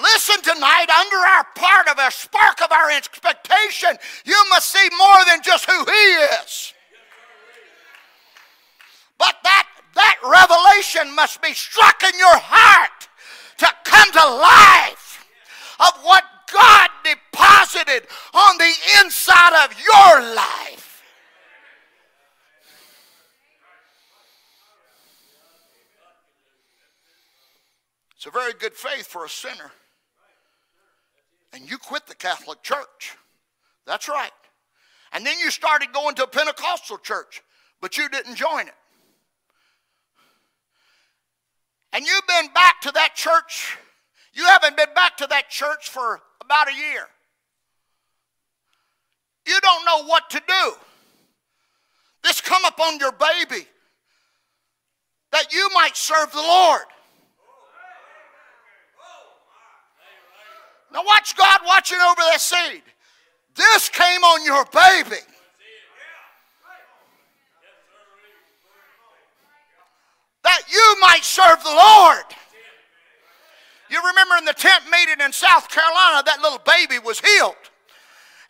Listen 0.00 0.40
tonight, 0.42 0.86
under 0.88 1.16
our 1.16 1.44
part 1.56 1.88
of 1.88 1.98
a 1.98 2.10
spark 2.10 2.62
of 2.62 2.70
our 2.72 2.90
expectation, 2.90 3.90
you 4.24 4.40
must 4.48 4.72
see 4.72 4.88
more 4.96 5.24
than 5.26 5.42
just 5.42 5.68
who 5.68 5.84
He 5.84 6.06
is. 6.42 6.72
But 9.18 9.36
that, 9.42 9.66
that 9.94 10.16
revelation 10.50 11.14
must 11.14 11.40
be 11.42 11.52
struck 11.54 12.02
in 12.02 12.18
your 12.18 12.36
heart 12.36 13.08
to 13.58 13.66
come 13.84 14.10
to 14.12 14.18
life 14.18 15.26
of 15.78 16.02
what 16.02 16.24
God 16.52 16.90
deposited 17.04 18.08
on 18.34 18.58
the 18.58 18.72
inside 19.00 19.64
of 19.64 19.76
your 19.78 20.34
life. 20.34 21.02
It's 28.16 28.26
a 28.26 28.30
very 28.30 28.52
good 28.52 28.74
faith 28.74 29.06
for 29.06 29.24
a 29.24 29.28
sinner 29.28 29.70
and 31.52 31.68
you 31.68 31.78
quit 31.78 32.06
the 32.06 32.14
Catholic 32.14 32.62
Church. 32.62 33.16
That's 33.86 34.08
right. 34.08 34.30
And 35.12 35.26
then 35.26 35.38
you 35.38 35.50
started 35.50 35.92
going 35.92 36.14
to 36.16 36.24
a 36.24 36.28
Pentecostal 36.28 36.98
church, 36.98 37.42
but 37.80 37.98
you 37.98 38.08
didn't 38.08 38.36
join 38.36 38.68
it. 38.68 38.74
And 41.92 42.06
you've 42.06 42.26
been 42.26 42.52
back 42.52 42.80
to 42.82 42.92
that 42.92 43.14
church, 43.14 43.76
you 44.32 44.44
haven't 44.44 44.76
been 44.76 44.94
back 44.94 45.16
to 45.18 45.26
that 45.28 45.50
church 45.50 45.90
for 45.90 46.20
about 46.40 46.68
a 46.68 46.74
year. 46.74 47.06
You 49.46 49.58
don't 49.60 49.84
know 49.84 50.04
what 50.04 50.30
to 50.30 50.40
do. 50.46 50.72
This 52.22 52.40
come 52.40 52.64
upon 52.64 52.98
your 52.98 53.12
baby 53.12 53.66
that 55.32 55.52
you 55.52 55.68
might 55.74 55.96
serve 55.96 56.30
the 56.32 56.38
Lord. 56.38 56.82
Now 60.92 61.02
watch 61.04 61.36
God 61.36 61.60
watching 61.66 61.98
over 61.98 62.20
that 62.20 62.40
seed. 62.40 62.82
This 63.54 63.88
came 63.88 64.22
on 64.22 64.44
your 64.44 64.64
baby. 64.66 65.22
That 70.50 70.66
you 70.66 70.96
might 71.00 71.22
serve 71.22 71.62
the 71.62 71.70
Lord. 71.70 72.26
You 73.88 74.04
remember 74.04 74.34
in 74.34 74.44
the 74.44 74.52
tent 74.52 74.82
meeting 74.90 75.24
in 75.24 75.30
South 75.30 75.68
Carolina, 75.68 76.24
that 76.26 76.42
little 76.42 76.58
baby 76.66 76.98
was 76.98 77.20
healed. 77.20 77.54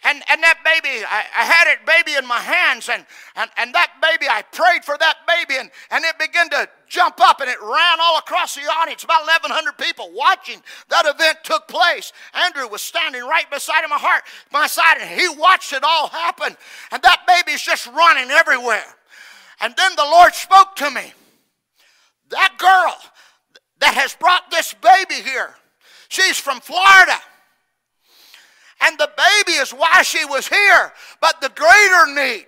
And, 0.02 0.22
and 0.30 0.42
that 0.42 0.64
baby, 0.64 1.04
I, 1.04 1.24
I, 1.36 1.44
had 1.44 1.70
it 1.70 1.84
baby 1.84 2.16
in 2.16 2.26
my 2.26 2.40
hands, 2.40 2.88
and, 2.88 3.04
and, 3.36 3.50
and 3.58 3.74
that 3.74 4.00
baby, 4.00 4.30
I 4.30 4.40
prayed 4.40 4.82
for 4.82 4.96
that 4.96 5.28
baby, 5.28 5.60
and, 5.60 5.70
and 5.90 6.02
it 6.06 6.18
began 6.18 6.48
to 6.48 6.70
jump 6.88 7.20
up, 7.20 7.42
and 7.42 7.50
it 7.50 7.60
ran 7.60 8.00
all 8.00 8.16
across 8.16 8.54
the 8.54 8.62
audience. 8.62 9.04
About 9.04 9.28
1,100 9.28 9.76
people 9.76 10.08
watching 10.14 10.62
that 10.88 11.04
event 11.04 11.44
took 11.44 11.68
place. 11.68 12.14
Andrew 12.32 12.66
was 12.66 12.80
standing 12.80 13.24
right 13.24 13.44
beside 13.50 13.84
my 13.90 13.98
heart, 13.98 14.22
my 14.50 14.66
side, 14.66 14.96
and 15.02 15.20
he 15.20 15.28
watched 15.28 15.74
it 15.74 15.84
all 15.84 16.08
happen. 16.08 16.56
And 16.92 17.02
that 17.02 17.26
baby's 17.28 17.60
just 17.60 17.86
running 17.88 18.30
everywhere. 18.30 18.88
And 19.60 19.74
then 19.76 19.92
the 19.96 20.08
Lord 20.10 20.32
spoke 20.34 20.76
to 20.76 20.90
me. 20.90 21.12
That 22.30 22.56
girl 22.58 22.96
that 23.80 23.94
has 23.94 24.14
brought 24.14 24.50
this 24.50 24.74
baby 24.74 25.22
here, 25.22 25.54
she's 26.08 26.38
from 26.38 26.60
Florida. 26.60 27.18
And 28.82 28.96
the 28.98 29.10
baby 29.16 29.58
is 29.58 29.72
why 29.72 30.02
she 30.02 30.24
was 30.24 30.48
here. 30.48 30.92
But 31.20 31.40
the 31.40 31.50
greater 31.50 32.06
need. 32.06 32.46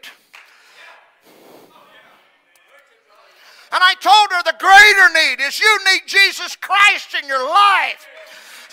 And 3.73 3.81
I 3.83 3.95
told 4.01 4.31
her 4.33 4.43
the 4.43 4.59
greater 4.59 5.09
need 5.15 5.47
is 5.47 5.59
you 5.59 5.79
need 5.91 6.03
Jesus 6.07 6.57
Christ 6.57 7.15
in 7.21 7.27
your 7.27 7.43
life. 7.43 8.07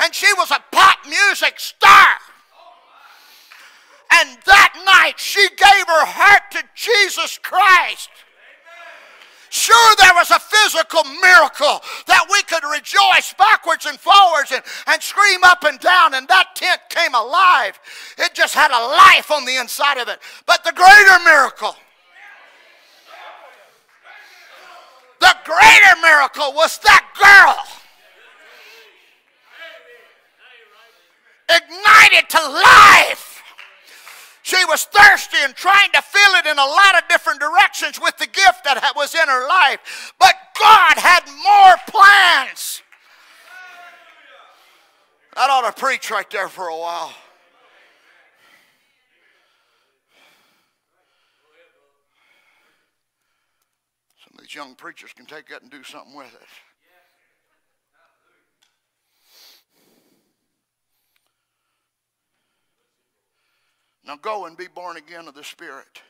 And 0.02 0.14
she 0.14 0.32
was 0.34 0.52
a 0.52 0.64
pop 0.72 1.00
music 1.08 1.60
star. 1.60 2.08
And 4.12 4.38
that 4.46 4.74
night 4.86 5.20
she 5.20 5.48
gave 5.50 5.88
her 5.88 6.06
heart 6.06 6.52
to 6.52 6.64
Jesus 6.76 7.38
Christ. 7.42 8.10
Sure, 9.50 9.96
there 9.98 10.14
was 10.14 10.30
a 10.30 10.40
physical 10.40 11.04
miracle 11.22 11.82
that 12.06 12.26
we 12.32 12.42
could 12.44 12.64
rejoice 12.64 13.34
backwards 13.38 13.86
and 13.86 14.00
forwards 14.00 14.52
and, 14.52 14.64
and 14.88 15.02
scream 15.02 15.44
up 15.44 15.64
and 15.64 15.80
down, 15.80 16.14
and 16.14 16.28
that 16.28 16.56
tent 16.56 16.82
came 16.90 17.16
alive. 17.16 17.80
It 18.18 18.34
just 18.34 18.54
had 18.54 18.72
a 18.72 18.88
life 18.88 19.32
on 19.32 19.46
the 19.46 19.58
inside 19.58 19.98
of 19.98 20.08
it. 20.08 20.20
But 20.46 20.64
the 20.64 20.72
greater 20.72 21.24
miracle, 21.26 21.76
the 25.20 25.36
greater 25.44 26.02
miracle 26.02 26.54
was 26.54 26.78
that 26.80 27.06
girl 27.18 27.58
ignited 31.50 32.30
to 32.30 32.38
life 32.38 33.29
was 34.70 34.86
thirsty 34.86 35.38
and 35.42 35.56
trying 35.56 35.92
to 35.92 36.02
fill 36.02 36.34
it 36.36 36.46
in 36.46 36.58
a 36.58 36.66
lot 36.66 36.96
of 36.96 37.08
different 37.10 37.40
directions 37.40 38.00
with 38.00 38.16
the 38.18 38.28
gift 38.28 38.64
that 38.64 38.94
was 38.96 39.16
in 39.16 39.28
her 39.28 39.48
life. 39.48 40.14
But 40.20 40.36
God 40.58 40.98
had 40.98 41.26
more 41.26 41.76
plans. 41.88 42.84
That 45.36 45.50
ought 45.50 45.74
to 45.74 45.80
preach 45.80 46.12
right 46.12 46.30
there 46.30 46.48
for 46.50 46.68
a 46.68 46.78
while. 46.78 47.14
Some 54.24 54.34
of 54.36 54.42
these 54.42 54.54
young 54.54 54.76
preachers 54.76 55.14
can 55.14 55.26
take 55.26 55.48
that 55.50 55.64
and 55.64 55.72
do 55.72 55.84
something 55.84 56.16
with 56.16 56.34
it. 56.34 56.48
Now 64.06 64.16
go 64.16 64.46
and 64.46 64.58
be 64.58 64.68
born 64.68 64.98
again 64.98 65.28
of 65.28 65.36
the 65.36 65.44
Spirit. 65.44 66.02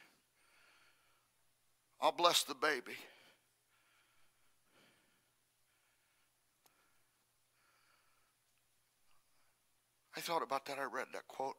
I'll 2.02 2.12
bless 2.12 2.44
the 2.44 2.56
baby. 2.56 2.98
I 10.16 10.22
thought 10.22 10.44
about 10.44 10.66
that. 10.66 10.78
I 10.80 10.84
read 10.84 11.08
that 11.14 11.28
quote. 11.28 11.56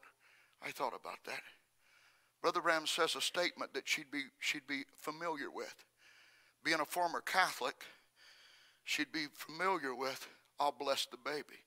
I 0.63 0.71
thought 0.71 0.93
about 0.99 1.23
that. 1.25 1.41
Brother 2.41 2.61
Ram 2.61 2.87
says 2.87 3.15
a 3.15 3.21
statement 3.21 3.73
that 3.73 3.87
she'd 3.87 4.11
be, 4.11 4.23
she'd 4.39 4.67
be 4.67 4.83
familiar 4.97 5.49
with. 5.51 5.75
Being 6.63 6.79
a 6.79 6.85
former 6.85 7.21
Catholic, 7.21 7.83
she'd 8.83 9.11
be 9.11 9.25
familiar 9.33 9.95
with, 9.95 10.27
I'll 10.59 10.71
bless 10.71 11.05
the 11.05 11.17
baby. 11.17 11.65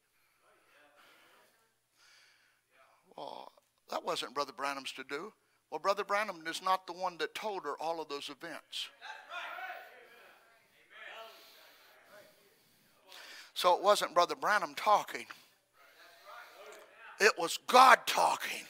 Well, 3.16 3.52
that 3.90 4.04
wasn't 4.04 4.34
Brother 4.34 4.52
Branham's 4.56 4.92
to 4.92 5.04
do. 5.08 5.32
Well, 5.70 5.80
Brother 5.80 6.04
Branham 6.04 6.42
is 6.46 6.62
not 6.62 6.86
the 6.86 6.92
one 6.92 7.18
that 7.18 7.34
told 7.34 7.64
her 7.64 7.74
all 7.80 8.00
of 8.00 8.08
those 8.08 8.28
events. 8.30 8.88
So 13.54 13.74
it 13.76 13.82
wasn't 13.82 14.14
Brother 14.14 14.34
Branham 14.34 14.74
talking, 14.74 15.26
it 17.20 17.32
was 17.38 17.58
God 17.66 17.98
talking. 18.06 18.62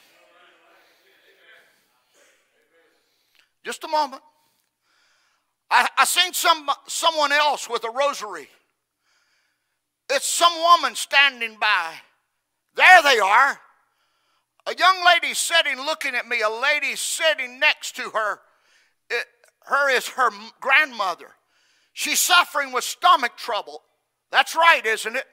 Just 3.63 3.83
a 3.83 3.87
moment. 3.87 4.21
I, 5.71 5.87
I 5.97 6.05
seen 6.05 6.31
some, 6.33 6.69
someone 6.87 7.31
else 7.31 7.67
with 7.67 7.83
a 7.83 7.89
rosary. 7.89 8.47
It's 10.07 10.27
some 10.27 10.53
woman 10.59 10.93
standing 10.93 11.57
by. 11.59 11.93
There 12.75 13.01
they 13.01 13.17
are. 13.17 13.59
A 14.67 14.75
young 14.75 15.03
lady 15.05 15.33
sitting 15.33 15.77
looking 15.77 16.15
at 16.15 16.27
me, 16.27 16.41
a 16.41 16.49
lady 16.49 16.95
sitting 16.95 17.59
next 17.59 17.95
to 17.97 18.09
her. 18.09 18.39
It, 19.09 19.25
her 19.65 19.89
is 19.89 20.07
her 20.09 20.31
grandmother. 20.59 21.27
She's 21.93 22.19
suffering 22.19 22.71
with 22.71 22.83
stomach 22.83 23.37
trouble. 23.37 23.83
That's 24.31 24.55
right, 24.55 24.85
isn't 24.85 25.15
it? 25.15 25.25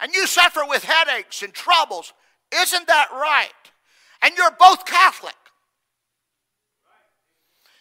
And 0.00 0.14
you 0.14 0.26
suffer 0.26 0.60
with 0.68 0.84
headaches 0.84 1.42
and 1.42 1.52
troubles. 1.52 2.12
Isn't 2.54 2.86
that 2.86 3.08
right? 3.12 3.48
And 4.22 4.36
you're 4.36 4.56
both 4.58 4.84
Catholic. 4.84 5.34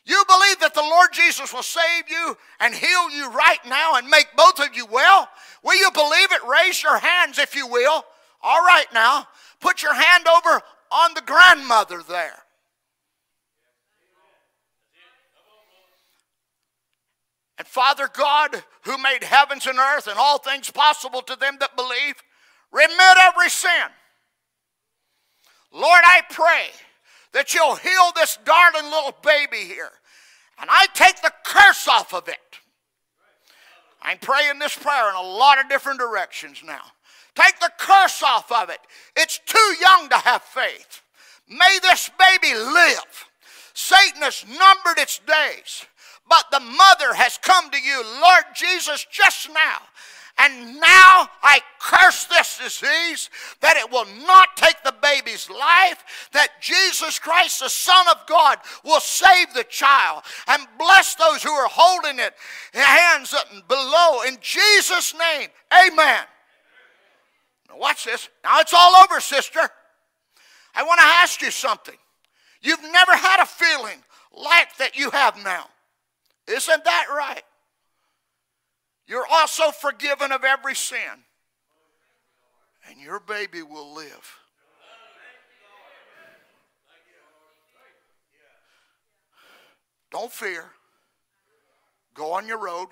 You 0.06 0.24
believe 0.28 0.60
that 0.62 0.74
the 0.74 0.82
Lord 0.82 1.10
Jesus 1.14 1.54
will 1.54 1.64
save 1.64 2.10
you 2.10 2.36
and 2.60 2.74
heal 2.74 3.12
you 3.12 3.30
right 3.32 3.60
now 3.68 3.96
and 3.96 4.08
make 4.08 4.28
both 4.36 4.60
of 4.60 4.76
you 4.76 4.86
well? 4.88 5.30
Will 5.64 5.78
you 5.78 5.92
believe 5.92 6.32
it? 6.32 6.42
Raise 6.48 6.82
your 6.82 6.98
hands 6.98 7.38
if 7.38 7.56
you 7.56 7.68
will. 7.68 8.04
All 8.42 8.62
right, 8.62 8.88
now, 8.94 9.28
put 9.62 9.82
your 9.82 9.94
hand 9.94 10.26
over 10.28 10.62
on 10.92 11.14
the 11.14 11.22
grandmother 11.22 12.02
there. 12.08 12.44
And 17.58 17.68
Father 17.68 18.10
God, 18.12 18.64
who 18.86 18.98
made 18.98 19.24
heavens 19.24 19.68
and 19.68 19.78
earth 19.78 20.08
and 20.08 20.18
all 20.18 20.40
things 20.40 20.72
possible 20.72 21.22
to 21.22 21.36
them 21.36 21.58
that 21.60 21.76
believe, 21.76 22.16
remit 22.72 23.18
every 23.20 23.50
sin. 23.50 23.92
Lord, 25.72 26.02
I 26.04 26.22
pray 26.30 26.70
that 27.34 27.54
you'll 27.54 27.76
heal 27.76 28.12
this 28.16 28.40
darling 28.44 28.86
little 28.86 29.16
baby 29.24 29.58
here. 29.58 29.92
And 30.60 30.70
I 30.72 30.88
take 30.94 31.22
the 31.22 31.32
curse 31.46 31.88
off 31.88 32.14
of 32.14 32.28
it. 32.28 32.60
I'm 34.02 34.18
praying 34.18 34.60
this 34.60 34.76
prayer 34.76 35.10
in 35.10 35.16
a 35.16 35.22
lot 35.22 35.60
of 35.60 35.70
different 35.70 36.00
directions 36.00 36.64
now. 36.66 36.82
Take 37.36 37.60
the 37.60 37.72
curse 37.78 38.22
off 38.24 38.52
of 38.52 38.70
it. 38.70 38.80
It's 39.16 39.40
too 39.46 39.76
young 39.80 40.10
to 40.10 40.18
have 40.18 40.42
faith. 40.44 41.02
May 41.48 41.80
this 41.82 42.10
baby 42.18 42.54
live. 42.56 43.26
Satan 43.74 44.22
has 44.22 44.46
numbered 44.48 45.02
its 45.02 45.20
days, 45.20 45.86
but 46.28 46.46
the 46.52 46.60
mother 46.60 47.14
has 47.14 47.40
come 47.42 47.70
to 47.72 47.82
you, 47.82 48.04
Lord 48.22 48.44
Jesus, 48.54 49.06
just 49.10 49.50
now. 49.50 49.80
And 50.38 50.80
now 50.80 51.30
I 51.44 51.62
curse 51.80 52.26
this 52.26 52.58
disease 52.58 53.30
that 53.60 53.78
it 53.78 53.92
will 53.92 54.08
not 54.26 54.56
take 54.56 54.82
the 54.84 54.96
baby's 55.02 55.50
life, 55.50 56.30
that 56.34 56.62
Jesus 56.62 57.20
Christ, 57.20 57.60
the 57.60 57.70
Son 57.70 58.08
of 58.10 58.26
God, 58.28 58.58
will 58.84 59.00
save 59.00 59.54
the 59.54 59.66
child 59.66 60.24
and 60.48 60.68
bless 60.80 61.16
those 61.16 61.44
who 61.44 61.52
are 61.52 61.70
holding 61.70 62.20
it 62.20 62.34
hands 62.74 63.36
below. 63.68 64.24
In 64.28 64.38
Jesus' 64.42 65.14
name, 65.14 65.50
amen. 65.88 66.24
Now, 67.72 67.80
watch 67.80 68.06
this. 68.06 68.30
Now 68.44 68.60
it's 68.60 68.74
all 68.74 68.96
over, 69.04 69.20
sister. 69.20 69.60
I 70.76 70.84
want 70.84 71.00
to 71.00 71.06
ask 71.06 71.42
you 71.42 71.52
something. 71.52 71.96
You've 72.62 72.84
never 72.84 73.16
had 73.16 73.42
a 73.42 73.46
feeling 73.46 74.04
like 74.34 74.76
that 74.78 74.98
you 74.98 75.10
have 75.12 75.42
now. 75.44 75.66
Isn't 76.48 76.84
that 76.84 77.06
right? 77.10 77.44
You're 79.08 79.26
also 79.30 79.72
forgiven 79.72 80.32
of 80.32 80.44
every 80.44 80.76
sin. 80.76 81.00
And 82.90 83.00
your 83.00 83.20
baby 83.20 83.62
will 83.62 83.94
live. 83.94 84.38
Don't 90.12 90.32
fear. 90.32 90.66
Go 92.14 92.34
on 92.34 92.48
your 92.48 92.58
road. 92.58 92.90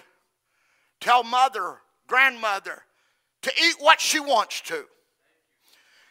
Tell 1.02 1.24
mother, 1.24 1.78
grandmother, 2.08 2.84
to 3.42 3.52
eat 3.62 3.76
what 3.80 4.02
she 4.02 4.20
wants 4.20 4.62
to. 4.62 4.86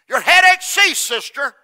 Your 0.09 0.21
headache 0.21 0.63
cease, 0.63 0.99
sister. 0.99 1.55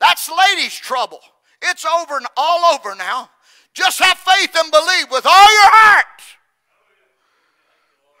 That's 0.00 0.30
ladies' 0.30 0.74
trouble. 0.74 1.20
It's 1.62 1.84
over 1.84 2.16
and 2.16 2.26
all 2.36 2.74
over 2.74 2.94
now. 2.94 3.28
Just 3.74 4.00
have 4.00 4.18
faith 4.18 4.56
and 4.56 4.70
believe 4.70 5.10
with 5.10 5.26
all 5.26 5.52
your 5.52 5.70
heart. 5.70 6.06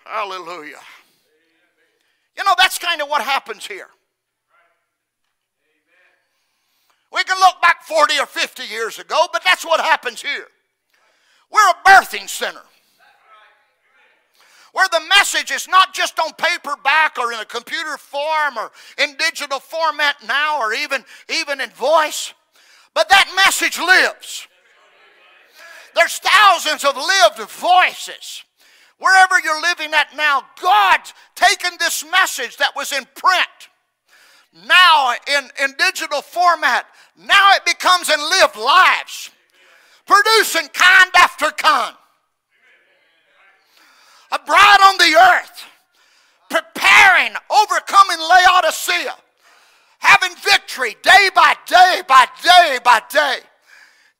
Hallelujah. 0.04 0.80
You 2.36 2.44
know, 2.44 2.54
that's 2.58 2.78
kind 2.78 3.00
of 3.00 3.08
what 3.08 3.22
happens 3.22 3.66
here. 3.66 3.88
We 7.12 7.24
can 7.24 7.38
look 7.40 7.60
back 7.60 7.82
40 7.82 8.18
or 8.20 8.26
50 8.26 8.64
years 8.64 8.98
ago, 8.98 9.26
but 9.32 9.42
that's 9.44 9.64
what 9.64 9.80
happens 9.80 10.22
here. 10.22 10.46
We're 11.50 11.70
a 11.70 11.88
birthing 11.88 12.28
center 12.28 12.62
where 14.72 14.88
the 14.88 15.00
message 15.08 15.50
is 15.50 15.68
not 15.68 15.94
just 15.94 16.18
on 16.18 16.32
paperback 16.34 17.18
or 17.18 17.32
in 17.32 17.40
a 17.40 17.44
computer 17.44 17.96
form 17.96 18.56
or 18.56 18.70
in 18.98 19.16
digital 19.16 19.58
format 19.58 20.16
now 20.26 20.60
or 20.60 20.72
even, 20.72 21.04
even 21.28 21.60
in 21.60 21.70
voice, 21.70 22.32
but 22.94 23.08
that 23.08 23.32
message 23.36 23.78
lives. 23.78 24.46
There's 25.94 26.18
thousands 26.18 26.84
of 26.84 26.96
lived 26.96 27.50
voices. 27.50 28.44
Wherever 28.98 29.40
you're 29.40 29.62
living 29.62 29.92
at 29.94 30.14
now, 30.14 30.42
God's 30.60 31.14
taken 31.34 31.70
this 31.78 32.04
message 32.10 32.56
that 32.58 32.76
was 32.76 32.92
in 32.92 33.04
print, 33.16 33.48
now 34.66 35.14
in, 35.26 35.48
in 35.62 35.74
digital 35.78 36.22
format, 36.22 36.86
now 37.16 37.50
it 37.54 37.64
becomes 37.64 38.08
in 38.08 38.20
lived 38.20 38.56
lives, 38.56 39.30
producing 40.06 40.68
kind 40.68 41.10
after 41.16 41.50
kind 41.50 41.96
a 44.32 44.38
bride 44.38 44.78
on 44.82 44.96
the 44.98 45.16
earth, 45.16 45.64
preparing, 46.48 47.34
overcoming 47.50 48.18
Laodicea, 48.18 49.14
having 49.98 50.36
victory 50.36 50.96
day 51.02 51.30
by 51.34 51.54
day 51.66 52.02
by 52.06 52.26
day 52.42 52.78
by 52.84 53.00
day. 53.10 53.38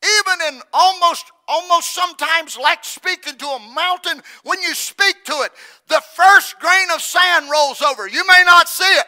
Even 0.03 0.55
in 0.55 0.63
almost, 0.73 1.31
almost 1.47 1.95
sometimes 1.95 2.57
like 2.57 2.85
speaking 2.85 3.37
to 3.37 3.47
a 3.47 3.59
mountain, 3.75 4.23
when 4.45 4.61
you 4.63 4.75
speak 4.75 5.25
to 5.27 5.43
it, 5.43 5.53
the 5.89 6.01
first 6.15 6.59
grain 6.59 6.89
of 6.95 7.03
sand 7.03 7.51
rolls 7.51 7.83
over. 7.83 8.09
You 8.09 8.27
may 8.27 8.43
not 8.47 8.69
see 8.69 8.85
it. 8.85 9.07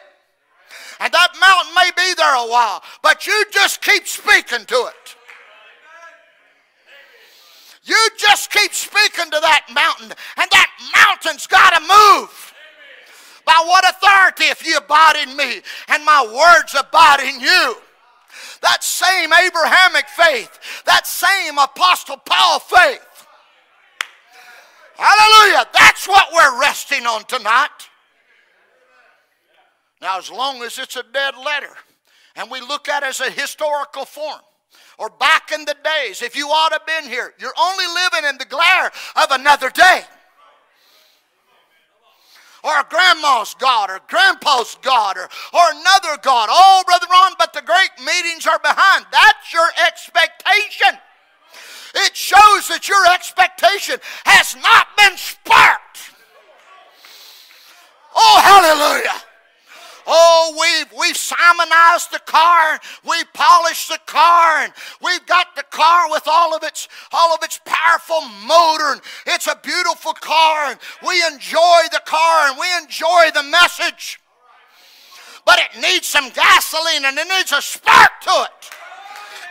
And 0.99 1.11
that 1.11 1.33
mountain 1.41 1.73
may 1.75 1.89
be 1.97 2.13
there 2.15 2.35
a 2.35 2.47
while, 2.47 2.83
but 3.01 3.25
you 3.25 3.43
just 3.51 3.81
keep 3.81 4.07
speaking 4.07 4.65
to 4.65 4.75
it. 4.75 5.15
You 7.83 8.09
just 8.17 8.51
keep 8.51 8.73
speaking 8.73 9.25
to 9.25 9.39
that 9.41 9.65
mountain, 9.73 10.15
and 10.37 10.51
that 10.51 10.69
mountain's 10.95 11.47
got 11.47 11.71
to 11.71 11.81
move. 11.81 12.53
By 13.45 13.61
what 13.65 13.83
authority 13.89 14.45
if 14.45 14.65
you 14.65 14.77
abide 14.77 15.17
in 15.21 15.35
me 15.35 15.61
and 15.89 16.05
my 16.05 16.23
words 16.23 16.75
abide 16.79 17.19
in 17.19 17.41
you? 17.41 17.75
That 18.61 18.83
same 18.83 19.33
Abrahamic 19.33 20.07
faith, 20.07 20.59
that 20.85 21.05
same 21.05 21.57
Apostle 21.57 22.17
Paul 22.25 22.59
faith. 22.59 23.27
Hallelujah. 24.95 25.65
That's 25.73 26.07
what 26.07 26.27
we're 26.33 26.61
resting 26.61 27.05
on 27.05 27.25
tonight. 27.25 27.89
Now, 30.01 30.17
as 30.17 30.31
long 30.31 30.61
as 30.63 30.77
it's 30.79 30.95
a 30.95 31.03
dead 31.03 31.35
letter 31.37 31.75
and 32.35 32.49
we 32.49 32.61
look 32.61 32.87
at 32.87 33.03
it 33.03 33.07
as 33.07 33.19
a 33.19 33.29
historical 33.29 34.05
form, 34.05 34.39
or 34.97 35.09
back 35.09 35.51
in 35.51 35.65
the 35.65 35.75
days, 35.83 36.21
if 36.21 36.35
you 36.35 36.47
ought 36.47 36.69
to 36.69 36.75
have 36.75 36.85
been 36.85 37.09
here, 37.09 37.33
you're 37.39 37.53
only 37.59 37.85
living 37.85 38.29
in 38.29 38.37
the 38.37 38.45
glare 38.45 38.91
of 39.15 39.31
another 39.31 39.69
day. 39.69 40.01
Or 42.63 42.81
grandma's 42.89 43.55
God, 43.55 43.89
or 43.89 43.99
grandpa's 44.07 44.77
God, 44.81 45.17
or, 45.17 45.23
or 45.53 45.71
another 45.71 46.17
God. 46.21 46.47
Oh, 46.49 46.83
Brother 46.85 47.07
Ron, 47.11 47.33
but 47.37 47.51
the 47.51 47.61
great 47.61 47.91
meetings 47.99 48.47
are 48.47 48.59
behind. 48.59 49.05
That's 49.11 49.51
your 49.51 49.67
expectation. 49.85 50.97
It 51.95 52.15
shows 52.15 52.67
that 52.69 52.87
your 52.87 53.05
expectation 53.13 53.97
has 54.25 54.55
not 54.55 54.87
been 54.97 55.17
sparked. 55.17 56.11
Oh, 58.15 58.39
hallelujah. 58.41 59.22
Oh, 60.05 60.55
we've, 60.59 60.99
we've 60.99 61.17
Simonized 61.17 62.11
the 62.11 62.19
car, 62.19 62.79
we've 63.07 63.31
polished 63.33 63.89
the 63.89 63.99
car, 64.05 64.63
and 64.63 64.73
we've 65.03 65.25
got 65.25 65.55
the 65.55 65.63
car 65.63 66.09
with 66.09 66.23
all 66.27 66.55
of 66.55 66.63
its 66.63 66.87
all 67.11 67.33
of 67.33 67.41
its 67.43 67.59
powerful 67.65 68.21
motor, 68.45 68.93
and 68.93 69.01
it's 69.27 69.47
a 69.47 69.57
beautiful 69.63 70.13
car, 70.13 70.71
and 70.71 70.79
we 71.05 71.23
enjoy 71.31 71.81
the 71.91 72.01
car 72.05 72.49
and 72.49 72.57
we 72.59 72.67
enjoy 72.81 73.31
the 73.33 73.43
message. 73.43 74.19
But 75.45 75.59
it 75.59 75.81
needs 75.81 76.07
some 76.07 76.29
gasoline 76.29 77.05
and 77.05 77.17
it 77.17 77.27
needs 77.27 77.51
a 77.51 77.61
spark 77.61 78.11
to 78.21 78.47
it 78.47 78.63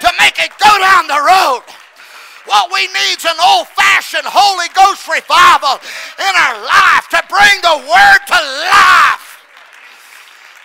to 0.01 0.11
make 0.19 0.39
it 0.39 0.51
go 0.59 0.73
down 0.79 1.07
the 1.07 1.21
road. 1.21 1.63
What 2.47 2.73
we 2.73 2.87
need 2.89 3.19
is 3.19 3.25
an 3.25 3.39
old 3.39 3.69
fashioned 3.69 4.27
Holy 4.27 4.67
Ghost 4.75 5.07
revival 5.07 5.79
in 6.19 6.33
our 6.35 6.59
life 6.59 7.07
to 7.15 7.23
bring 7.31 7.57
the 7.63 7.87
Word 7.87 8.21
to 8.27 8.39
life. 8.67 9.22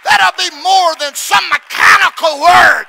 That'll 0.07 0.37
be 0.37 0.55
more 0.63 0.95
than 0.99 1.13
some 1.15 1.43
mechanical 1.49 2.39
word. 2.39 2.85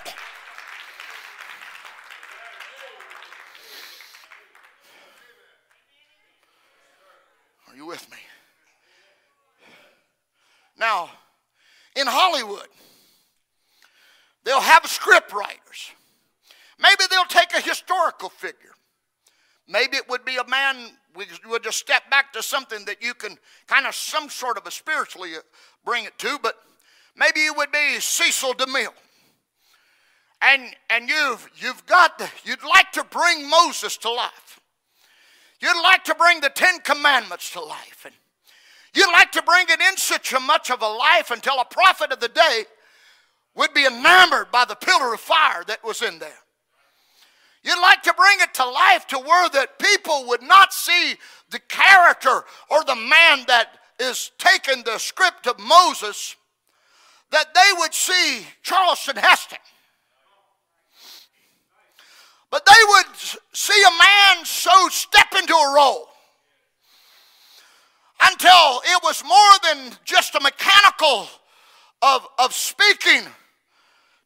Are 7.68 7.76
you 7.76 7.86
with 7.86 8.08
me? 8.10 8.18
Now, 10.78 11.10
in 11.96 12.06
Hollywood, 12.06 12.68
they'll 14.44 14.60
have 14.60 14.86
script 14.86 15.32
writers. 15.32 15.90
Maybe 16.80 17.02
they'll 17.10 17.24
take 17.24 17.52
a 17.52 17.60
historical 17.60 18.28
figure. 18.28 18.74
Maybe 19.66 19.96
it 19.96 20.08
would 20.08 20.24
be 20.24 20.36
a 20.36 20.46
man 20.46 20.76
we 21.16 21.26
will 21.48 21.58
just 21.58 21.78
step 21.78 22.08
back 22.10 22.32
to 22.34 22.42
something 22.44 22.84
that 22.84 23.02
you 23.02 23.12
can 23.12 23.36
kind 23.66 23.88
of 23.88 23.94
some 23.94 24.28
sort 24.28 24.56
of 24.56 24.66
a 24.66 24.70
spiritually 24.70 25.34
uh, 25.34 25.40
bring 25.84 26.04
it 26.04 26.16
to, 26.18 26.38
but 26.40 26.54
maybe 27.18 27.40
you 27.40 27.54
would 27.54 27.72
be 27.72 28.00
Cecil 28.00 28.54
DeMille. 28.54 28.94
And, 30.40 30.74
and 30.88 31.08
you've, 31.08 31.50
you've 31.56 31.84
got, 31.86 32.18
the, 32.18 32.30
you'd 32.44 32.62
like 32.62 32.92
to 32.92 33.04
bring 33.04 33.48
Moses 33.48 33.96
to 33.98 34.10
life. 34.10 34.60
You'd 35.60 35.82
like 35.82 36.04
to 36.04 36.14
bring 36.14 36.40
the 36.40 36.50
Ten 36.50 36.78
Commandments 36.80 37.50
to 37.52 37.60
life. 37.60 38.04
And 38.04 38.14
you'd 38.94 39.12
like 39.12 39.32
to 39.32 39.42
bring 39.42 39.66
it 39.68 39.80
in 39.80 39.96
such 39.96 40.32
a 40.32 40.40
much 40.40 40.70
of 40.70 40.82
a 40.82 40.86
life 40.88 41.30
until 41.30 41.58
a 41.58 41.64
prophet 41.64 42.12
of 42.12 42.20
the 42.20 42.28
day 42.28 42.64
would 43.56 43.74
be 43.74 43.86
enamored 43.86 44.52
by 44.52 44.64
the 44.64 44.76
pillar 44.76 45.12
of 45.12 45.20
fire 45.20 45.64
that 45.66 45.82
was 45.82 46.02
in 46.02 46.20
there. 46.20 46.44
You'd 47.64 47.80
like 47.82 48.02
to 48.02 48.14
bring 48.14 48.38
it 48.40 48.54
to 48.54 48.64
life 48.64 49.06
to 49.08 49.18
where 49.18 49.48
that 49.50 49.80
people 49.80 50.26
would 50.28 50.42
not 50.42 50.72
see 50.72 51.16
the 51.50 51.58
character 51.58 52.44
or 52.70 52.84
the 52.84 52.94
man 52.94 53.44
that 53.48 53.78
is 53.98 54.30
taking 54.38 54.84
the 54.84 54.98
script 54.98 55.48
of 55.48 55.58
Moses, 55.58 56.36
that 57.30 57.54
they 57.54 57.78
would 57.78 57.94
see 57.94 58.46
Charleston 58.62 59.16
Heston. 59.16 59.58
But 62.50 62.64
they 62.64 62.82
would 62.88 63.06
see 63.52 63.82
a 63.86 63.90
man 63.90 64.44
so 64.44 64.88
step 64.88 65.26
into 65.38 65.52
a 65.52 65.74
role 65.74 66.08
until 68.22 68.80
it 68.84 69.02
was 69.02 69.22
more 69.22 69.34
than 69.62 69.92
just 70.04 70.34
a 70.34 70.40
mechanical 70.40 71.28
of, 72.00 72.26
of 72.38 72.54
speaking 72.54 73.22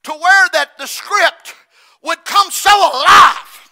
to 0.05 0.13
where 0.13 0.49
that 0.53 0.79
the 0.79 0.87
script 0.87 1.55
would 2.03 2.25
come 2.25 2.51
so 2.51 2.71
alive. 2.71 3.71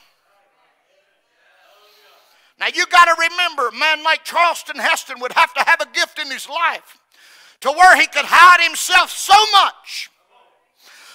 Now 2.59 2.67
you 2.75 2.87
got 2.87 3.05
to 3.07 3.15
remember, 3.31 3.69
a 3.69 3.73
man 3.73 4.03
like 4.03 4.25
Charleston 4.25 4.77
Heston 4.77 5.21
would 5.21 5.33
have 5.33 5.55
to 5.55 5.65
have 5.65 5.81
a 5.81 5.87
gift 5.95 6.19
in 6.19 6.31
his 6.31 6.49
life 6.49 7.00
to 7.61 7.71
where 7.71 7.97
he 7.97 8.07
could 8.07 8.25
hide 8.25 8.63
himself 8.65 9.11
so 9.11 9.35
much. 9.53 10.11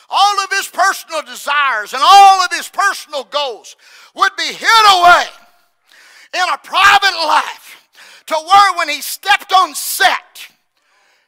All 0.10 0.44
of 0.44 0.52
his 0.52 0.68
personal 0.68 1.24
desires 1.24 1.94
and 1.94 2.02
all 2.06 2.42
of 2.42 2.52
his 2.52 2.70
personal 2.70 3.24
goals 3.24 3.76
would 4.14 4.36
be 4.38 4.54
hid 4.54 4.86
away 4.94 5.26
in 6.34 6.54
a 6.54 6.58
private 6.60 7.18
life 7.26 7.88
to 8.28 8.36
where 8.36 8.78
when 8.78 8.90
he 8.90 9.02
stepped 9.02 9.52
on 9.54 9.74
set, 9.74 10.48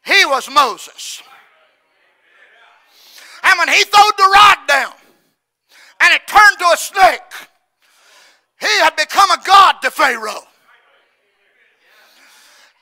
he 0.06 0.26
was 0.26 0.50
Moses. 0.50 1.22
And 3.44 3.58
when 3.60 3.70
he 3.70 3.84
threw 3.84 4.12
the 4.18 4.32
rod 4.34 4.58
down, 4.68 4.94
and 6.02 6.14
it 6.14 6.28
turned 6.28 6.60
to 6.60 6.66
a 6.66 6.78
snake. 6.78 7.50
He 8.60 8.80
had 8.82 8.96
become 8.96 9.30
a 9.32 9.42
god 9.46 9.76
to 9.82 9.92
Pharaoh. 9.92 10.44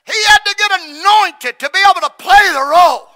He 0.06 0.24
had 0.28 0.40
to 0.40 0.56
get 0.58 0.72
anointed 0.72 1.60
to 1.60 1.70
be 1.70 1.80
able 1.90 2.02
to 2.02 2.14
play 2.18 2.50
the 2.54 2.64
role. 2.64 3.08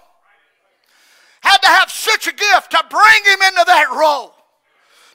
Had 1.41 1.57
to 1.59 1.67
have 1.67 1.89
such 1.89 2.27
a 2.27 2.33
gift 2.33 2.71
to 2.71 2.83
bring 2.89 3.23
him 3.25 3.41
into 3.47 3.63
that 3.67 3.95
role. 3.95 4.33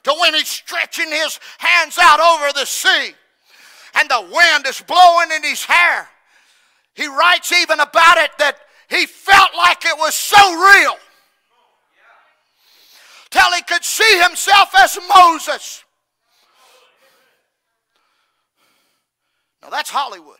To 0.03 0.15
when 0.21 0.33
he's 0.33 0.47
stretching 0.47 1.09
his 1.09 1.39
hands 1.57 1.97
out 2.01 2.19
over 2.19 2.53
the 2.53 2.65
sea 2.65 3.13
and 3.95 4.09
the 4.09 4.21
wind 4.31 4.65
is 4.67 4.81
blowing 4.81 5.31
in 5.35 5.43
his 5.43 5.65
hair. 5.65 6.07
He 6.93 7.07
writes 7.07 7.51
even 7.51 7.79
about 7.79 8.17
it 8.17 8.31
that 8.37 8.57
he 8.89 9.05
felt 9.05 9.49
like 9.55 9.83
it 9.85 9.97
was 9.97 10.15
so 10.15 10.37
real 10.53 10.95
till 13.31 13.51
he 13.53 13.61
could 13.63 13.83
see 13.83 14.21
himself 14.21 14.71
as 14.77 14.97
Moses. 15.13 15.83
Now 19.61 19.69
that's 19.69 19.89
Hollywood. 19.89 20.37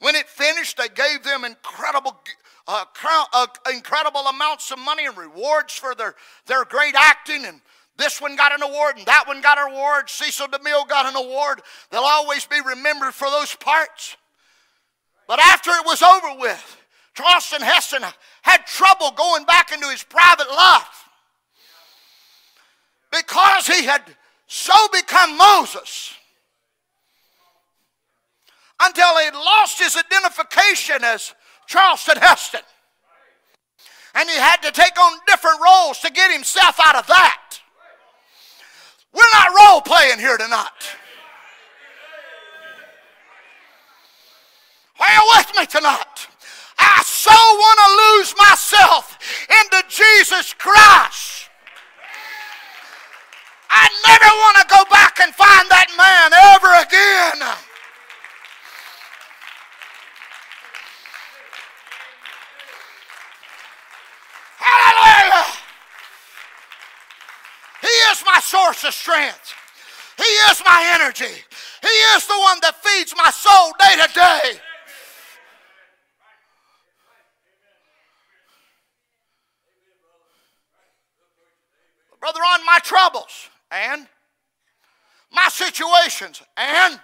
When 0.00 0.14
it 0.14 0.28
finished, 0.28 0.76
they 0.76 0.88
gave 0.88 1.22
them 1.22 1.44
incredible, 1.44 2.20
uh, 2.68 2.84
uh, 3.32 3.46
incredible 3.72 4.20
amounts 4.22 4.70
of 4.70 4.78
money 4.78 5.06
and 5.06 5.16
rewards 5.16 5.74
for 5.74 5.94
their, 5.94 6.14
their 6.46 6.64
great 6.64 6.94
acting. 6.94 7.44
And 7.44 7.60
this 7.96 8.20
one 8.20 8.36
got 8.36 8.52
an 8.52 8.62
award, 8.62 8.98
and 8.98 9.06
that 9.06 9.24
one 9.26 9.40
got 9.40 9.58
an 9.58 9.72
award. 9.72 10.10
Cecil 10.10 10.48
DeMille 10.48 10.88
got 10.88 11.06
an 11.06 11.16
award. 11.16 11.62
They'll 11.90 12.02
always 12.02 12.44
be 12.44 12.60
remembered 12.60 13.14
for 13.14 13.30
those 13.30 13.54
parts. 13.56 14.16
But 15.26 15.40
after 15.40 15.70
it 15.70 15.86
was 15.86 16.02
over 16.02 16.38
with, 16.38 16.82
Charlton 17.14 17.62
Heston 17.62 18.02
had 18.42 18.66
trouble 18.66 19.10
going 19.12 19.44
back 19.44 19.72
into 19.72 19.88
his 19.88 20.04
private 20.04 20.50
life 20.50 21.08
because 23.10 23.66
he 23.66 23.84
had 23.84 24.02
so 24.46 24.74
become 24.92 25.36
Moses 25.36 26.12
until 28.82 29.18
he 29.18 29.30
lost 29.30 29.78
his 29.78 29.96
identification 29.96 31.02
as 31.04 31.34
Charleston 31.66 32.18
Heston. 32.18 32.60
And 34.14 34.28
he 34.28 34.36
had 34.36 34.56
to 34.62 34.70
take 34.70 34.98
on 34.98 35.18
different 35.26 35.60
roles 35.62 35.98
to 36.00 36.10
get 36.10 36.32
himself 36.32 36.78
out 36.84 36.96
of 36.96 37.06
that. 37.06 37.60
We're 39.12 39.22
not 39.32 39.48
role 39.58 39.80
playing 39.80 40.18
here 40.18 40.36
tonight. 40.36 40.68
Are 44.98 45.12
you 45.12 45.32
with 45.36 45.52
me 45.58 45.66
tonight? 45.66 46.28
I 46.78 47.02
so 47.04 47.30
want 47.32 47.78
to 47.78 48.18
lose 48.18 48.34
myself 48.38 49.18
into 49.50 49.84
Jesus 49.88 50.54
Christ 50.54 51.36
I 53.76 53.92
never 54.08 54.30
want 54.40 54.56
to 54.56 54.66
go 54.72 54.82
back 54.88 55.20
and 55.20 55.34
find 55.34 55.68
that 55.68 55.92
man 56.00 56.32
ever 56.32 56.72
again. 56.80 57.44
Hallelujah. 64.66 65.46
He 67.82 67.86
is 68.12 68.22
my 68.26 68.40
source 68.40 68.84
of 68.84 68.94
strength. 68.94 69.54
He 70.16 70.24
is 70.50 70.62
my 70.64 70.98
energy. 71.00 71.34
He 71.82 71.88
is 72.16 72.26
the 72.26 72.38
one 72.38 72.58
that 72.62 72.74
feeds 72.82 73.14
my 73.16 73.30
soul 73.30 73.72
day 73.78 73.96
to 74.02 74.12
day. 74.12 74.60
Brother, 82.18 82.40
on 82.40 82.64
my 82.66 82.78
troubles, 82.82 83.48
and 83.70 84.08
my 85.32 85.48
situations. 85.48 86.42
And 86.56 86.98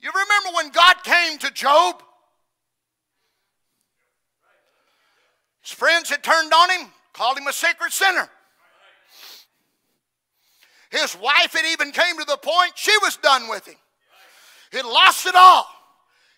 you 0.00 0.10
remember 0.12 0.56
when 0.56 0.70
God 0.70 1.02
came 1.02 1.38
to 1.38 1.50
Job? 1.50 2.02
His 5.70 5.78
friends 5.78 6.10
had 6.10 6.24
turned 6.24 6.52
on 6.52 6.68
him, 6.70 6.88
called 7.12 7.38
him 7.38 7.46
a 7.46 7.52
sacred 7.52 7.92
sinner. 7.92 8.28
His 10.90 11.16
wife 11.16 11.52
had 11.52 11.64
even 11.64 11.92
came 11.92 12.18
to 12.18 12.24
the 12.24 12.38
point 12.38 12.72
she 12.74 12.96
was 13.02 13.16
done 13.18 13.48
with 13.48 13.68
him. 13.68 13.76
He'd 14.72 14.84
lost 14.84 15.26
it 15.26 15.36
all. 15.36 15.68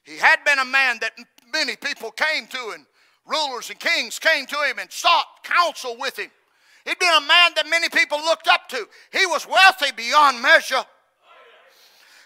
He 0.04 0.18
had 0.18 0.44
been 0.44 0.58
a 0.58 0.66
man 0.66 0.98
that 1.00 1.12
many 1.50 1.76
people 1.76 2.10
came 2.10 2.46
to, 2.48 2.72
and 2.74 2.84
rulers 3.24 3.70
and 3.70 3.80
kings 3.80 4.18
came 4.18 4.44
to 4.44 4.56
him 4.68 4.78
and 4.78 4.92
sought 4.92 5.24
counsel 5.44 5.96
with 5.98 6.18
him. 6.18 6.30
He'd 6.84 6.98
been 6.98 7.14
a 7.16 7.26
man 7.26 7.52
that 7.56 7.70
many 7.70 7.88
people 7.88 8.18
looked 8.18 8.48
up 8.48 8.68
to. 8.68 8.86
He 9.12 9.24
was 9.24 9.48
wealthy 9.48 9.92
beyond 9.96 10.42
measure. 10.42 10.84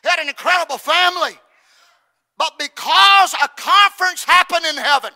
He 0.03 0.09
had 0.09 0.19
an 0.19 0.29
incredible 0.29 0.79
family. 0.79 1.39
But 2.37 2.59
because 2.59 3.33
a 3.35 3.49
conference 3.57 4.25
happened 4.25 4.67
in 4.67 4.77
heaven, 4.77 5.13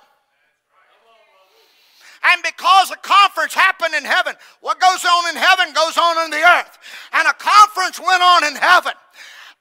and 2.23 2.43
because 2.43 2.91
a 2.91 2.97
conference 2.97 3.55
happened 3.55 3.95
in 3.95 4.05
heaven, 4.05 4.35
what 4.61 4.79
goes 4.79 5.05
on 5.05 5.31
in 5.31 5.37
heaven 5.37 5.73
goes 5.73 5.97
on 5.97 6.25
in 6.25 6.31
the 6.31 6.43
earth. 6.43 6.79
And 7.13 7.27
a 7.27 7.33
conference 7.33 7.99
went 7.99 8.23
on 8.23 8.45
in 8.45 8.57
heaven. 8.57 8.93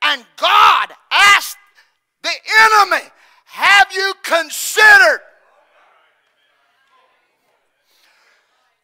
And 0.03 0.25
God 0.35 0.89
asked 1.11 1.57
the 2.21 2.35
enemy, 2.61 3.05
Have 3.45 3.87
you 3.93 4.13
considered 4.23 5.21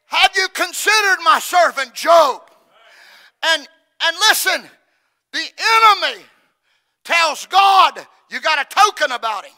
Have 0.07 0.31
you 0.35 0.47
considered 0.49 1.17
my 1.25 1.39
servant 1.39 1.93
Job? 1.93 2.41
And, 3.43 3.67
and 4.01 4.15
listen, 4.29 4.61
the 5.33 5.39
enemy 5.39 6.23
tells 7.03 7.45
God, 7.47 8.05
you 8.31 8.39
got 8.39 8.59
a 8.59 8.73
token 8.73 9.11
about 9.11 9.45
him. 9.45 9.53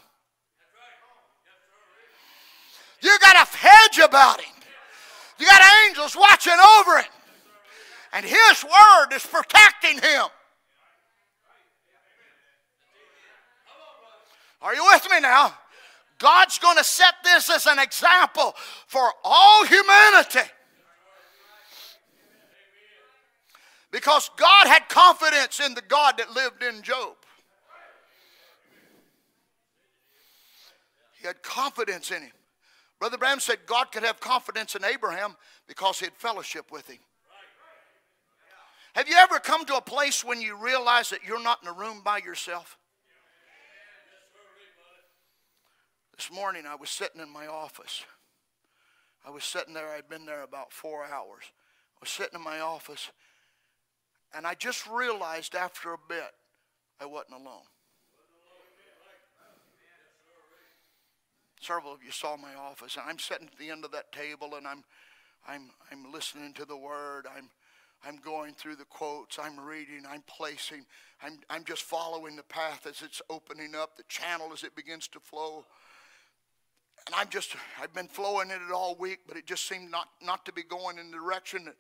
You 3.02 3.18
got 3.22 3.36
a 3.36 3.58
hedge 3.58 4.00
about 4.00 4.42
him. 4.42 4.54
You 5.40 5.46
got 5.46 5.62
angels 5.86 6.16
watching 6.16 6.54
over 6.80 6.98
him. 6.98 7.12
And 8.14 8.26
his 8.26 8.64
word 8.64 9.14
is 9.14 9.26
protecting 9.26 10.00
him. 10.00 10.26
Are 14.62 14.74
you 14.74 14.84
with 14.92 15.08
me 15.12 15.20
now? 15.20 15.54
God's 16.20 16.58
going 16.58 16.78
to 16.78 16.84
set 16.84 17.14
this 17.24 17.50
as 17.52 17.68
an 17.68 17.78
example 17.78 18.56
for 18.88 19.12
all 19.24 19.66
humanity. 19.66 20.50
Because 23.92 24.30
God 24.36 24.68
had 24.68 24.90
confidence 24.90 25.60
in 25.60 25.74
the 25.74 25.82
God 25.82 26.16
that 26.18 26.32
lived 26.34 26.64
in 26.64 26.82
Job. 26.82 27.16
He 31.20 31.28
had 31.28 31.42
confidence 31.42 32.12
in 32.12 32.24
him. 32.24 32.32
Brother 33.00 33.18
Branham 33.18 33.40
said 33.40 33.60
God 33.66 33.92
could 33.92 34.04
have 34.04 34.20
confidence 34.20 34.76
in 34.76 34.84
Abraham 34.84 35.36
because 35.68 36.00
he 36.00 36.06
had 36.06 36.16
fellowship 36.16 36.72
with 36.72 36.88
him. 36.90 36.98
Have 38.96 39.08
you 39.08 39.16
ever 39.16 39.38
come 39.38 39.64
to 39.66 39.76
a 39.76 39.82
place 39.82 40.24
when 40.24 40.42
you 40.42 40.58
realize 40.58 41.12
that 41.12 41.20
you're 41.24 41.42
not 41.42 41.62
in 41.62 41.68
a 41.68 41.74
room 41.74 42.02
by 42.04 42.18
yourself? 42.18 42.78
This 46.16 46.32
morning 46.32 46.64
I 46.68 46.74
was 46.74 46.90
sitting 46.90 47.22
in 47.22 47.30
my 47.30 47.46
office. 47.46 48.04
I 49.24 49.30
was 49.30 49.44
sitting 49.44 49.76
there, 49.76 49.90
I'd 49.90 50.10
been 50.10 50.26
there 50.26 50.42
about 50.42 50.74
four 50.74 51.04
hours. 51.06 51.44
I 51.96 52.00
was 52.02 52.10
sitting 52.10 52.40
in 52.40 52.44
my 52.44 52.60
office, 52.60 53.12
and 54.34 54.48
I 54.48 54.56
just 54.56 54.88
realized 54.88 55.54
after 55.54 55.94
a 55.94 55.98
bit 56.10 56.32
I 57.00 57.06
wasn't 57.06 57.42
alone. 57.42 57.66
Several 61.60 61.94
of 61.94 62.04
you 62.04 62.12
saw 62.12 62.38
my 62.38 62.54
office, 62.56 62.98
and 62.98 63.10
I'm 63.10 63.20
sitting 63.20 63.48
at 63.52 63.58
the 63.58 63.70
end 63.70 63.84
of 63.84 63.92
that 63.92 64.12
table, 64.12 64.56
and 64.56 64.68
I'm, 64.68 64.84
I'm, 65.48 65.72
I'm 65.92 66.12
listening 66.12 66.54
to 66.54 66.66
the 66.66 66.78
word. 66.78 67.26
I'm, 67.36 67.50
I'm 68.06 68.18
going 68.18 68.54
through 68.54 68.76
the 68.76 68.86
quotes, 68.86 69.40
I'm 69.40 69.60
reading, 69.60 70.04
I'm 70.08 70.24
placing, 70.28 70.86
I'm, 71.22 71.40
I'm 71.50 71.64
just 71.64 71.82
following 71.82 72.36
the 72.36 72.44
path 72.44 72.86
as 72.88 73.02
it's 73.02 73.22
opening 73.30 73.74
up, 73.76 73.98
the 73.98 74.04
channel 74.08 74.52
as 74.54 74.64
it 74.64 74.76
begins 74.76 75.08
to 75.10 75.20
flow. 75.20 75.66
And 77.08 77.16
I'm 77.16 77.30
just, 77.30 77.56
I've 77.82 77.94
been 77.94 78.08
flowing 78.08 78.50
in 78.50 78.58
it 78.58 78.72
all 78.74 78.96
week, 79.00 79.20
but 79.28 79.38
it 79.38 79.46
just 79.46 79.68
seemed 79.68 79.90
not, 79.90 80.10
not 80.22 80.46
to 80.46 80.54
be 80.54 80.64
going 80.64 81.00
in 81.00 81.10
the 81.10 81.18
direction 81.18 81.74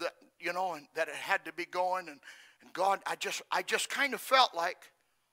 that, 0.00 0.12
you 0.40 0.52
know, 0.52 0.74
and 0.74 0.86
that 0.94 1.08
it 1.08 1.14
had 1.14 1.44
to 1.44 1.52
be 1.52 1.64
going. 1.64 2.08
And, 2.08 2.20
and 2.60 2.72
God, 2.72 3.00
I 3.06 3.14
just, 3.16 3.40
I 3.50 3.62
just 3.62 3.88
kind 3.88 4.14
of 4.14 4.20
felt 4.20 4.54
like 4.54 4.92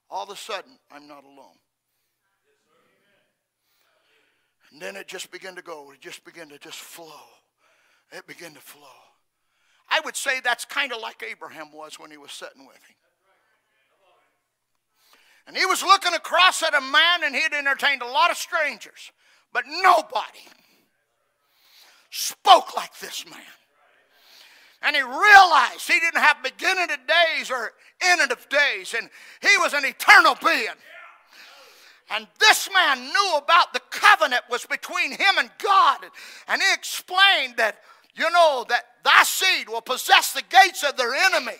all 0.09 0.23
of 0.23 0.29
a 0.29 0.35
sudden 0.35 0.77
I'm 0.91 1.07
not 1.07 1.23
alone. 1.23 1.57
And 4.75 4.81
then 4.81 4.97
it 4.97 5.07
just 5.07 5.31
began 5.31 5.55
to 5.55 5.61
go. 5.61 5.89
It 5.93 6.01
just 6.01 6.25
began 6.25 6.49
to 6.49 6.59
just 6.59 6.79
flow. 6.79 7.21
It 8.11 8.27
began 8.27 8.53
to 8.55 8.59
flow. 8.59 8.83
I 9.89 10.01
would 10.03 10.17
say 10.17 10.41
that's 10.43 10.65
kind 10.65 10.91
of 10.91 10.99
like 10.99 11.23
Abraham 11.23 11.71
was 11.71 11.97
when 11.97 12.11
he 12.11 12.17
was 12.17 12.33
sitting 12.33 12.67
with 12.67 12.75
him. 12.75 12.95
And 15.47 15.55
he 15.55 15.65
was 15.65 15.81
looking 15.81 16.13
across 16.13 16.61
at 16.61 16.73
a 16.73 16.81
man 16.81 17.23
and 17.23 17.33
he 17.33 17.41
had 17.41 17.53
entertained 17.53 18.01
a 18.01 18.05
lot 18.05 18.31
of 18.31 18.35
strangers, 18.35 19.13
but 19.53 19.63
nobody 19.65 20.43
spoke 22.09 22.75
like 22.75 22.99
this 22.99 23.23
man. 23.29 23.39
And 24.81 24.93
he 24.93 25.01
realized 25.01 25.87
he 25.87 26.01
didn't 26.01 26.21
have 26.21 26.43
beginning 26.43 26.91
of 26.91 26.99
days 27.07 27.49
or 27.49 27.71
ending 28.01 28.29
of 28.29 28.49
days, 28.49 28.93
and 28.93 29.09
he 29.41 29.55
was 29.59 29.71
an 29.71 29.85
eternal 29.85 30.35
being. 30.43 30.67
And 32.11 32.27
this 32.39 32.69
man 32.71 32.99
knew 32.99 33.33
about 33.37 33.73
the 33.73 33.81
covenant 33.89 34.43
was 34.49 34.65
between 34.65 35.11
him 35.11 35.37
and 35.39 35.49
God. 35.57 35.99
And 36.47 36.61
he 36.61 36.73
explained 36.73 37.55
that 37.57 37.79
you 38.15 38.29
know 38.29 38.65
that 38.69 38.83
thy 39.03 39.23
seed 39.23 39.67
will 39.67 39.81
possess 39.81 40.31
the 40.31 40.43
gates 40.49 40.83
of 40.83 40.97
their 40.97 41.13
enemy. 41.13 41.57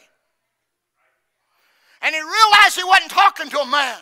And 2.02 2.14
he 2.14 2.22
realized 2.22 2.76
he 2.76 2.84
wasn't 2.84 3.12
talking 3.12 3.50
to 3.50 3.60
a 3.60 3.66
man. 3.66 3.98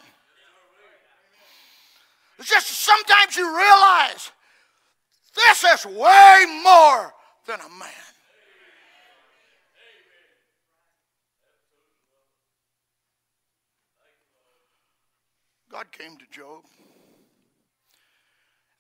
It's 2.40 2.50
just 2.50 2.68
sometimes 2.68 3.38
you 3.38 3.48
realize 3.48 4.32
this 5.36 5.64
is 5.64 5.86
way 5.86 6.62
more 6.64 7.14
than 7.48 7.60
a 7.60 7.70
man. 7.80 8.13
God 15.74 15.92
came 15.92 16.18
to 16.18 16.26
Job. 16.30 16.62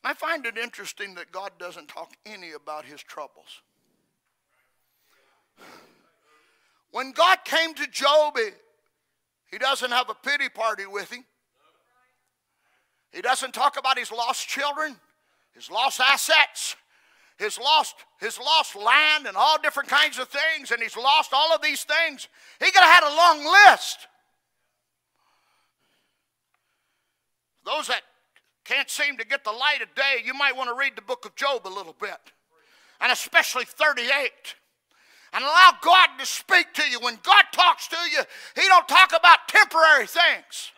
I 0.03 0.13
find 0.13 0.45
it 0.45 0.59
interesting 0.59 1.15
that 1.15 1.31
God 1.31 1.49
doesn't 1.57 1.87
talk 1.87 2.11
any 2.23 2.51
about 2.51 2.85
his 2.85 3.01
troubles. 3.01 3.63
When 6.91 7.11
God 7.11 7.39
came 7.45 7.73
to 7.73 7.87
Job, 7.87 8.37
he, 9.49 9.57
doesn't 9.57 9.89
have 9.89 10.11
a 10.11 10.13
pity 10.13 10.49
party 10.49 10.85
with 10.85 11.11
him. 11.11 11.25
He 13.11 13.23
doesn't 13.23 13.55
talk 13.55 13.79
about 13.79 13.97
his 13.97 14.11
lost 14.11 14.47
children, 14.47 14.95
his 15.55 15.71
lost 15.71 15.99
assets, 15.99 16.75
his 17.39 17.57
lost, 17.57 17.95
his 18.19 18.37
lost 18.37 18.75
land, 18.75 19.25
and 19.25 19.35
all 19.35 19.59
different 19.59 19.89
kinds 19.89 20.19
of 20.19 20.27
things, 20.27 20.69
and 20.69 20.79
he's 20.79 20.95
lost 20.95 21.31
all 21.33 21.55
of 21.55 21.61
these 21.63 21.85
things. 21.85 22.27
He 22.59 22.65
could 22.65 22.83
have 22.83 23.03
had 23.03 23.11
a 23.11 23.15
long 23.15 23.51
list. 23.71 24.07
Those 27.65 27.87
that 27.87 28.01
can't 28.65 28.89
seem 28.89 29.17
to 29.17 29.25
get 29.25 29.43
the 29.43 29.51
light 29.51 29.81
of 29.81 29.93
day, 29.95 30.21
you 30.23 30.33
might 30.33 30.55
want 30.55 30.69
to 30.69 30.75
read 30.75 30.95
the 30.95 31.01
book 31.01 31.25
of 31.25 31.35
Job 31.35 31.67
a 31.67 31.69
little 31.69 31.95
bit, 31.99 32.17
and 33.01 33.11
especially 33.11 33.65
38. 33.65 34.31
And 35.35 35.43
allow 35.43 35.71
God 35.81 36.09
to 36.19 36.25
speak 36.27 36.73
to 36.73 36.83
you. 36.91 36.99
When 36.99 37.17
God 37.23 37.45
talks 37.51 37.87
to 37.87 37.97
you, 38.11 38.21
He 38.55 38.67
don't 38.67 38.87
talk 38.87 39.13
about 39.17 39.47
temporary 39.47 40.05
things. 40.05 40.71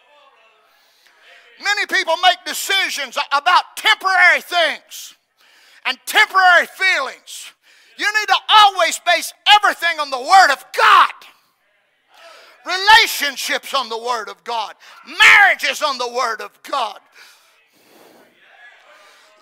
Many 1.61 1.86
people 1.88 2.15
make 2.23 2.38
decisions 2.45 3.17
about 3.31 3.63
temporary 3.75 4.41
things 4.41 5.15
and 5.86 5.97
temporary 6.05 6.67
feelings. 6.67 7.51
You 7.97 8.11
need 8.19 8.27
to 8.27 8.38
always 8.49 8.99
base 9.05 9.33
everything 9.47 9.99
on 9.99 10.09
the 10.09 10.19
Word 10.19 10.51
of 10.51 10.65
God. 10.75 11.13
Relationships 12.66 13.74
on 13.74 13.89
the 13.89 13.97
Word 13.97 14.28
of 14.28 14.43
God. 14.43 14.74
Marriages 15.05 15.82
on 15.82 15.97
the 15.97 16.09
Word 16.09 16.41
of 16.41 16.51
God. 16.63 16.99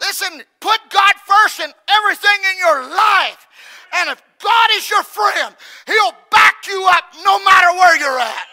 Listen, 0.02 0.42
put 0.60 0.80
God 0.90 1.14
first 1.26 1.60
in 1.62 1.72
everything 1.88 2.38
in 2.52 2.58
your 2.58 2.82
life. 2.90 3.48
And 3.96 4.10
if 4.10 4.22
God 4.42 4.70
is 4.74 4.90
your 4.90 5.04
friend, 5.04 5.56
He'll 5.88 6.14
back 6.32 6.56
you 6.68 6.86
up 6.90 7.04
no 7.24 7.44
matter 7.46 7.72
where 7.78 7.98
you're 7.98 8.20
at. 8.20 8.48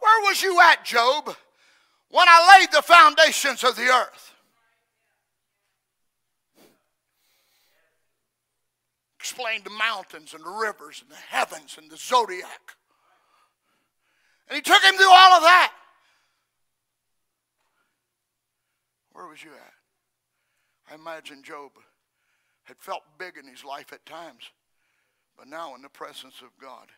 Where 0.00 0.30
was 0.30 0.42
you 0.42 0.60
at, 0.60 0.84
Job, 0.84 1.36
when 2.10 2.26
I 2.28 2.58
laid 2.58 2.72
the 2.72 2.82
foundations 2.82 3.62
of 3.62 3.76
the 3.76 3.82
earth? 3.82 4.27
Explained 9.28 9.64
the 9.64 9.70
mountains 9.70 10.32
and 10.32 10.42
the 10.42 10.50
rivers 10.50 11.02
and 11.02 11.10
the 11.10 11.16
heavens 11.16 11.76
and 11.76 11.90
the 11.90 11.96
zodiac. 11.98 12.76
And 14.48 14.56
he 14.56 14.62
took 14.62 14.82
him 14.82 14.94
through 14.94 15.10
all 15.10 15.32
of 15.34 15.42
that. 15.42 15.72
Where 19.12 19.26
was 19.26 19.44
you 19.44 19.50
at? 19.50 20.90
I 20.90 20.94
imagine 20.94 21.42
Job 21.42 21.72
had 22.64 22.78
felt 22.78 23.02
big 23.18 23.36
in 23.36 23.46
his 23.46 23.64
life 23.64 23.92
at 23.92 24.06
times, 24.06 24.44
but 25.36 25.46
now 25.46 25.74
in 25.74 25.82
the 25.82 25.90
presence 25.90 26.40
of 26.40 26.48
God. 26.58 26.88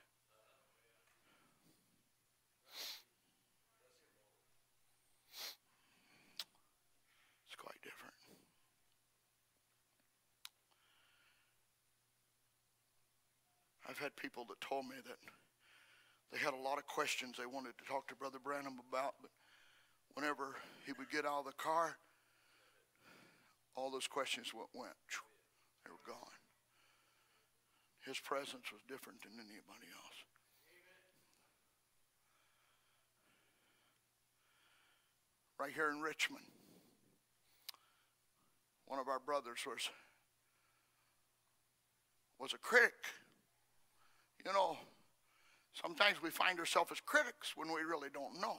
I've 13.91 13.99
had 13.99 14.15
people 14.15 14.47
that 14.47 14.61
told 14.61 14.87
me 14.87 14.95
that 15.03 15.19
they 16.31 16.39
had 16.39 16.55
a 16.55 16.63
lot 16.63 16.79
of 16.79 16.87
questions 16.87 17.35
they 17.35 17.51
wanted 17.51 17.75
to 17.75 17.85
talk 17.91 18.07
to 18.07 18.15
Brother 18.15 18.39
Branham 18.39 18.79
about, 18.89 19.15
but 19.21 19.35
whenever 20.15 20.55
he 20.87 20.93
would 20.97 21.11
get 21.11 21.27
out 21.27 21.41
of 21.41 21.47
the 21.47 21.59
car, 21.59 21.99
all 23.75 23.91
those 23.91 24.07
questions 24.07 24.55
went, 24.55 24.69
went 24.75 24.95
they 25.83 25.91
were 25.91 26.07
gone. 26.07 26.39
His 28.07 28.21
presence 28.21 28.71
was 28.71 28.81
different 28.87 29.23
than 29.23 29.33
anybody 29.35 29.91
else. 29.91 30.19
Right 35.59 35.73
here 35.75 35.91
in 35.91 36.01
Richmond, 36.01 36.47
one 38.87 39.01
of 39.01 39.09
our 39.09 39.19
brothers 39.19 39.59
was 39.67 39.91
was 42.39 42.55
a 42.55 42.59
critic 42.59 42.95
you 44.45 44.53
know, 44.53 44.77
sometimes 45.73 46.23
we 46.23 46.31
find 46.31 46.59
ourselves 46.59 46.93
as 46.93 47.01
critics 47.01 47.53
when 47.57 47.69
we 47.69 47.83
really 47.83 48.09
don't 48.13 48.41
know. 48.41 48.59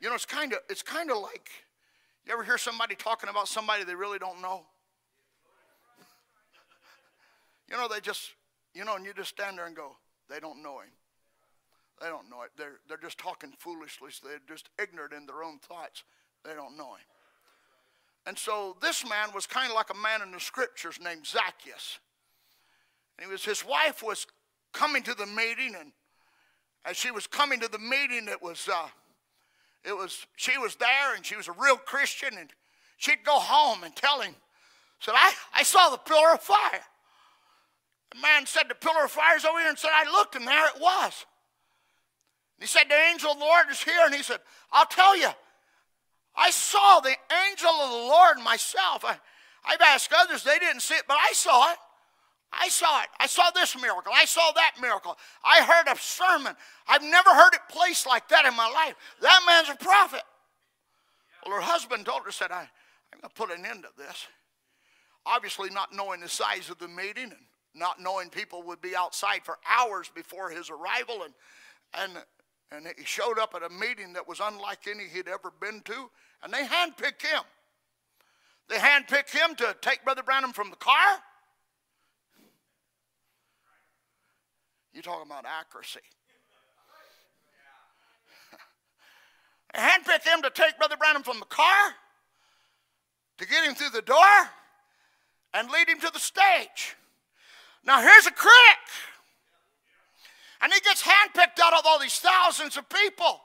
You 0.00 0.08
know, 0.08 0.14
it's 0.14 0.26
kind 0.26 0.52
of 0.52 0.58
it's 0.68 0.82
kind 0.82 1.10
of 1.10 1.18
like 1.18 1.50
you 2.26 2.32
ever 2.32 2.42
hear 2.42 2.58
somebody 2.58 2.94
talking 2.94 3.30
about 3.30 3.48
somebody 3.48 3.84
they 3.84 3.94
really 3.94 4.18
don't 4.18 4.42
know? 4.42 4.62
you 7.70 7.76
know, 7.76 7.88
they 7.88 8.00
just 8.00 8.32
you 8.74 8.84
know, 8.84 8.96
and 8.96 9.06
you 9.06 9.14
just 9.14 9.30
stand 9.30 9.56
there 9.56 9.66
and 9.66 9.74
go, 9.74 9.96
they 10.28 10.38
don't 10.38 10.62
know 10.62 10.80
him. 10.80 10.90
They 12.00 12.08
don't 12.08 12.28
know 12.28 12.42
it. 12.42 12.50
They're 12.56 12.80
they're 12.88 12.98
just 12.98 13.18
talking 13.18 13.52
foolishly. 13.58 14.10
They're 14.22 14.40
just 14.48 14.68
ignorant 14.80 15.14
in 15.14 15.26
their 15.26 15.42
own 15.42 15.58
thoughts. 15.58 16.04
They 16.44 16.52
don't 16.54 16.76
know 16.76 16.94
him. 16.94 17.06
And 18.26 18.36
so 18.36 18.76
this 18.82 19.08
man 19.08 19.28
was 19.34 19.46
kind 19.46 19.70
of 19.70 19.76
like 19.76 19.90
a 19.90 19.94
man 19.94 20.20
in 20.20 20.32
the 20.32 20.40
scriptures 20.40 20.98
named 21.02 21.26
Zacchaeus. 21.26 22.00
And 23.16 23.26
he 23.26 23.32
was 23.32 23.44
his 23.44 23.64
wife 23.64 24.02
was 24.02 24.26
coming 24.76 25.02
to 25.04 25.14
the 25.14 25.26
meeting, 25.26 25.74
and 25.78 25.92
as 26.84 26.96
she 26.96 27.10
was 27.10 27.26
coming 27.26 27.60
to 27.60 27.68
the 27.68 27.78
meeting, 27.78 28.28
it 28.28 28.42
was, 28.42 28.68
uh, 28.72 28.88
it 29.84 29.96
was, 29.96 30.26
she 30.36 30.58
was 30.58 30.76
there, 30.76 31.14
and 31.16 31.24
she 31.24 31.36
was 31.36 31.48
a 31.48 31.52
real 31.52 31.76
Christian, 31.76 32.36
and 32.38 32.50
she'd 32.98 33.24
go 33.24 33.38
home 33.38 33.84
and 33.84 33.96
tell 33.96 34.20
him, 34.20 34.34
said, 35.00 35.14
I, 35.16 35.32
I 35.54 35.62
saw 35.62 35.90
the 35.90 35.98
pillar 35.98 36.34
of 36.34 36.42
fire. 36.42 36.84
The 38.14 38.20
man 38.20 38.46
said, 38.46 38.64
the 38.68 38.74
pillar 38.74 39.04
of 39.04 39.10
fire's 39.10 39.44
over 39.44 39.58
here, 39.58 39.68
and 39.68 39.78
said, 39.78 39.90
I 39.92 40.10
looked, 40.10 40.36
and 40.36 40.46
there 40.46 40.66
it 40.66 40.80
was. 40.80 41.24
He 42.58 42.66
said, 42.66 42.84
The 42.88 42.94
angel 42.94 43.32
of 43.32 43.38
the 43.38 43.44
Lord 43.44 43.66
is 43.70 43.82
here. 43.82 44.00
And 44.04 44.14
he 44.14 44.22
said, 44.22 44.38
I'll 44.72 44.86
tell 44.86 45.16
you, 45.16 45.28
I 46.34 46.50
saw 46.50 47.00
the 47.00 47.14
angel 47.50 47.70
of 47.70 47.90
the 47.90 48.08
Lord 48.08 48.38
myself. 48.38 49.04
I, 49.04 49.18
I've 49.64 49.80
asked 49.80 50.12
others, 50.16 50.42
they 50.42 50.58
didn't 50.58 50.80
see 50.80 50.94
it, 50.94 51.04
but 51.08 51.18
I 51.20 51.32
saw 51.32 51.72
it. 51.72 51.78
I 52.52 52.68
saw 52.68 53.02
it. 53.02 53.08
I 53.20 53.26
saw 53.26 53.50
this 53.50 53.80
miracle. 53.80 54.12
I 54.14 54.24
saw 54.24 54.50
that 54.54 54.74
miracle. 54.80 55.16
I 55.44 55.62
heard 55.62 55.92
a 55.92 55.98
sermon. 55.98 56.54
I've 56.88 57.02
never 57.02 57.30
heard 57.30 57.54
it 57.54 57.60
placed 57.68 58.06
like 58.06 58.28
that 58.28 58.44
in 58.46 58.56
my 58.56 58.68
life. 58.68 58.94
That 59.20 59.40
man's 59.46 59.68
a 59.68 59.84
prophet. 59.84 60.22
Well, 61.44 61.56
her 61.56 61.60
husband 61.60 62.06
told 62.06 62.22
her, 62.24 62.32
said, 62.32 62.50
I, 62.50 62.68
I'm 63.12 63.20
going 63.20 63.28
to 63.28 63.34
put 63.34 63.50
an 63.50 63.66
end 63.66 63.82
to 63.82 63.88
this. 63.96 64.26
Obviously, 65.24 65.70
not 65.70 65.94
knowing 65.94 66.20
the 66.20 66.28
size 66.28 66.70
of 66.70 66.78
the 66.78 66.88
meeting 66.88 67.24
and 67.24 67.46
not 67.74 68.00
knowing 68.00 68.30
people 68.30 68.62
would 68.62 68.80
be 68.80 68.96
outside 68.96 69.40
for 69.44 69.58
hours 69.68 70.10
before 70.14 70.50
his 70.50 70.70
arrival. 70.70 71.24
And, 71.24 71.34
and 71.94 72.24
and 72.72 72.86
he 72.98 73.04
showed 73.04 73.38
up 73.38 73.54
at 73.54 73.62
a 73.62 73.68
meeting 73.68 74.12
that 74.14 74.26
was 74.26 74.40
unlike 74.42 74.88
any 74.88 75.04
he'd 75.04 75.28
ever 75.28 75.52
been 75.60 75.82
to, 75.82 76.10
and 76.42 76.52
they 76.52 76.64
handpicked 76.64 77.22
him. 77.22 77.42
They 78.68 78.76
handpicked 78.76 79.30
him 79.30 79.54
to 79.56 79.76
take 79.80 80.04
Brother 80.04 80.24
Branham 80.24 80.52
from 80.52 80.70
the 80.70 80.76
car. 80.76 81.20
You 84.96 85.02
talking 85.02 85.30
about 85.30 85.44
accuracy. 85.44 86.00
handpicked 89.74 90.26
him 90.26 90.40
to 90.40 90.48
take 90.48 90.78
Brother 90.78 90.96
Branham 90.96 91.22
from 91.22 91.38
the 91.38 91.44
car, 91.44 91.92
to 93.36 93.46
get 93.46 93.62
him 93.64 93.74
through 93.74 93.90
the 93.90 94.00
door, 94.00 94.16
and 95.52 95.70
lead 95.70 95.90
him 95.90 96.00
to 96.00 96.10
the 96.10 96.18
stage. 96.18 96.96
Now 97.84 98.00
here's 98.00 98.26
a 98.26 98.30
critic. 98.30 98.80
And 100.62 100.72
he 100.72 100.80
gets 100.80 101.02
handpicked 101.02 101.60
out 101.62 101.74
of 101.74 101.82
all 101.84 101.98
these 101.98 102.18
thousands 102.18 102.78
of 102.78 102.88
people 102.88 103.42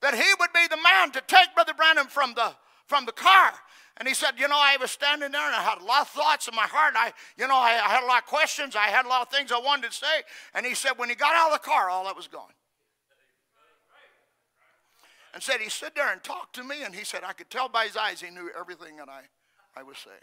that 0.00 0.14
he 0.14 0.24
would 0.40 0.52
be 0.54 0.66
the 0.70 0.78
man 0.82 1.12
to 1.12 1.22
take 1.26 1.54
Brother 1.54 1.74
Branham 1.74 2.06
from 2.06 2.32
the, 2.32 2.54
from 2.86 3.04
the 3.04 3.12
car. 3.12 3.52
And 3.98 4.08
he 4.08 4.14
said, 4.14 4.32
You 4.38 4.48
know, 4.48 4.58
I 4.58 4.76
was 4.80 4.90
standing 4.90 5.30
there 5.30 5.46
and 5.46 5.54
I 5.54 5.62
had 5.62 5.80
a 5.80 5.84
lot 5.84 6.02
of 6.02 6.08
thoughts 6.08 6.48
in 6.48 6.54
my 6.54 6.66
heart. 6.66 6.94
I, 6.96 7.12
you 7.36 7.46
know, 7.46 7.56
I, 7.56 7.80
I 7.84 7.88
had 7.88 8.02
a 8.02 8.06
lot 8.06 8.22
of 8.22 8.26
questions. 8.26 8.74
I 8.74 8.86
had 8.86 9.06
a 9.06 9.08
lot 9.08 9.22
of 9.22 9.28
things 9.28 9.52
I 9.52 9.58
wanted 9.58 9.90
to 9.90 9.96
say. 9.96 10.22
And 10.54 10.66
he 10.66 10.74
said, 10.74 10.92
When 10.96 11.08
he 11.08 11.14
got 11.14 11.34
out 11.34 11.52
of 11.52 11.62
the 11.62 11.68
car, 11.68 11.90
all 11.90 12.04
that 12.04 12.16
was 12.16 12.26
gone. 12.26 12.52
And 15.32 15.42
said, 15.42 15.60
He 15.60 15.70
stood 15.70 15.92
there 15.94 16.12
and 16.12 16.22
talked 16.22 16.56
to 16.56 16.64
me. 16.64 16.82
And 16.84 16.94
he 16.94 17.04
said, 17.04 17.22
I 17.24 17.32
could 17.32 17.50
tell 17.50 17.68
by 17.68 17.84
his 17.84 17.96
eyes 17.96 18.20
he 18.20 18.30
knew 18.30 18.50
everything 18.58 18.96
that 18.96 19.08
I, 19.08 19.22
I 19.78 19.84
was 19.84 19.98
saying. 19.98 20.16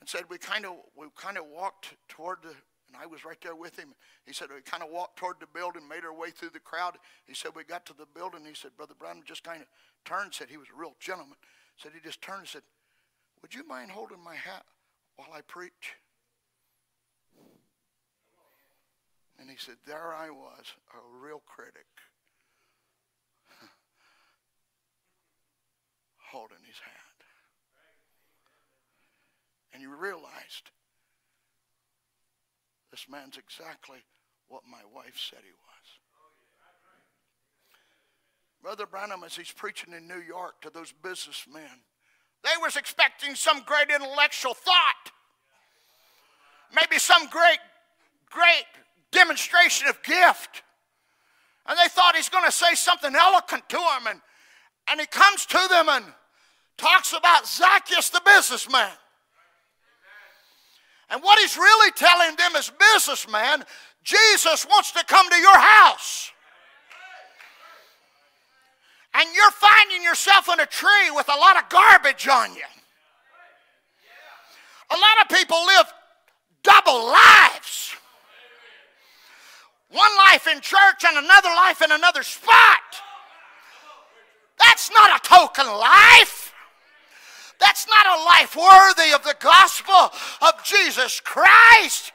And 0.00 0.08
said, 0.08 0.22
We 0.30 0.38
kind 0.38 0.64
of 0.64 0.76
we 0.96 1.06
kind 1.16 1.36
of 1.36 1.44
walked 1.54 1.94
toward 2.08 2.38
the 2.42 2.54
and 2.94 3.02
I 3.02 3.06
was 3.06 3.24
right 3.24 3.40
there 3.42 3.56
with 3.56 3.76
him. 3.76 3.94
He 4.24 4.32
said, 4.32 4.48
we 4.54 4.62
kind 4.62 4.82
of 4.82 4.90
walked 4.90 5.16
toward 5.16 5.40
the 5.40 5.48
building, 5.52 5.82
made 5.88 6.04
our 6.04 6.14
way 6.14 6.30
through 6.30 6.50
the 6.50 6.60
crowd. 6.60 6.94
He 7.26 7.34
said, 7.34 7.50
we 7.56 7.64
got 7.64 7.84
to 7.86 7.92
the 7.92 8.06
building. 8.14 8.42
He 8.46 8.54
said, 8.54 8.70
Brother 8.76 8.94
Branham 8.96 9.24
just 9.26 9.42
kind 9.42 9.60
of 9.60 9.66
turned, 10.04 10.32
said 10.32 10.48
he 10.48 10.58
was 10.58 10.68
a 10.68 10.78
real 10.78 10.94
gentleman. 11.00 11.36
Said 11.76 11.92
he 11.94 12.00
just 12.00 12.22
turned 12.22 12.40
and 12.40 12.48
said, 12.48 12.62
would 13.42 13.54
you 13.54 13.66
mind 13.66 13.90
holding 13.90 14.22
my 14.24 14.34
hat 14.34 14.64
while 15.16 15.28
I 15.34 15.42
preach? 15.42 15.96
And 19.38 19.50
he 19.50 19.56
said, 19.58 19.74
there 19.86 20.14
I 20.14 20.30
was, 20.30 20.72
a 20.94 20.98
real 21.22 21.42
critic, 21.44 21.84
holding 26.30 26.64
his 26.66 26.76
hat. 26.76 27.26
And 29.74 29.82
you 29.82 29.94
realized 29.94 30.70
this 32.90 33.06
man's 33.10 33.36
exactly 33.36 33.98
what 34.48 34.62
my 34.70 34.80
wife 34.94 35.18
said 35.18 35.40
he 35.42 35.50
was. 35.50 36.03
Brother 38.64 38.86
Branham, 38.86 39.22
as 39.26 39.36
he's 39.36 39.52
preaching 39.52 39.92
in 39.92 40.08
New 40.08 40.22
York 40.26 40.62
to 40.62 40.70
those 40.70 40.90
businessmen, 40.90 41.68
they 42.42 42.62
was 42.62 42.76
expecting 42.76 43.34
some 43.34 43.62
great 43.66 43.90
intellectual 43.94 44.54
thought. 44.54 45.12
Maybe 46.74 46.98
some 46.98 47.28
great, 47.28 47.58
great 48.30 48.64
demonstration 49.12 49.88
of 49.88 50.02
gift. 50.02 50.62
And 51.66 51.78
they 51.78 51.88
thought 51.88 52.16
he's 52.16 52.30
going 52.30 52.46
to 52.46 52.50
say 52.50 52.74
something 52.74 53.14
eloquent 53.14 53.68
to 53.68 53.76
them. 53.76 54.06
And, 54.08 54.20
and 54.88 54.98
he 54.98 55.06
comes 55.08 55.44
to 55.44 55.60
them 55.68 55.90
and 55.90 56.06
talks 56.78 57.12
about 57.12 57.46
Zacchaeus 57.46 58.08
the 58.08 58.22
businessman. 58.24 58.92
And 61.10 61.22
what 61.22 61.38
he's 61.38 61.58
really 61.58 61.90
telling 61.90 62.34
them 62.36 62.56
is 62.56 62.72
businessman, 62.94 63.64
Jesus 64.02 64.66
wants 64.66 64.92
to 64.92 65.04
come 65.04 65.28
to 65.28 65.36
your 65.36 65.58
house. 65.58 66.30
And 69.14 69.28
you're 69.34 69.50
finding 69.52 70.02
yourself 70.02 70.48
in 70.52 70.58
a 70.60 70.66
tree 70.66 71.10
with 71.14 71.28
a 71.28 71.38
lot 71.38 71.56
of 71.56 71.68
garbage 71.68 72.26
on 72.26 72.54
you. 72.54 72.62
A 74.90 74.94
lot 74.94 75.22
of 75.22 75.36
people 75.36 75.64
live 75.66 75.92
double 76.62 77.06
lives. 77.06 77.94
One 79.90 80.10
life 80.28 80.48
in 80.48 80.60
church 80.60 81.04
and 81.06 81.16
another 81.16 81.48
life 81.48 81.80
in 81.80 81.92
another 81.92 82.24
spot. 82.24 82.80
That's 84.58 84.90
not 84.90 85.20
a 85.20 85.28
token 85.28 85.66
life. 85.66 86.52
That's 87.60 87.86
not 87.88 88.06
a 88.06 88.24
life 88.24 88.56
worthy 88.56 89.12
of 89.12 89.22
the 89.22 89.36
gospel 89.40 90.10
of 90.42 90.64
Jesus 90.64 91.20
Christ. 91.20 92.12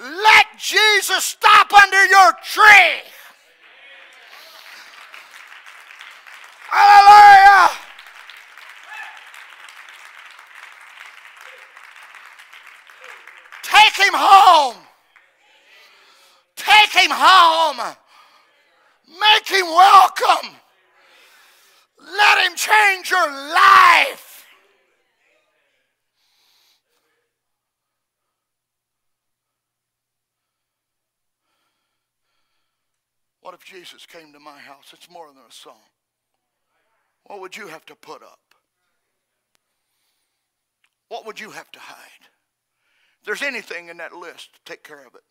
Let 0.00 0.46
Jesus 0.58 1.24
stop 1.24 1.72
under 1.72 2.06
your 2.06 2.32
tree. 2.44 3.02
Hallelujah. 6.70 7.70
Take 13.62 14.06
him 14.06 14.14
home. 14.14 14.76
Take 16.56 16.92
him 16.92 17.10
home. 17.10 17.96
Make 19.08 19.48
him 19.48 19.66
welcome. 19.66 20.56
Let 22.00 22.46
him 22.46 22.56
change 22.56 23.10
your 23.10 23.30
life. 23.30 24.46
What 33.40 33.54
if 33.54 33.64
Jesus 33.64 34.04
came 34.04 34.32
to 34.34 34.38
my 34.38 34.58
house? 34.58 34.92
It's 34.92 35.10
more 35.10 35.28
than 35.28 35.38
a 35.38 35.52
song. 35.52 35.80
What 37.28 37.40
would 37.40 37.56
you 37.56 37.68
have 37.68 37.84
to 37.86 37.94
put 37.94 38.22
up? 38.22 38.40
What 41.08 41.26
would 41.26 41.38
you 41.38 41.50
have 41.50 41.70
to 41.72 41.78
hide? 41.78 42.26
If 43.20 43.26
there's 43.26 43.42
anything 43.42 43.88
in 43.88 43.98
that 43.98 44.14
list, 44.14 44.54
to 44.54 44.60
take 44.64 44.82
care 44.82 45.06
of 45.06 45.14
it. 45.14 45.22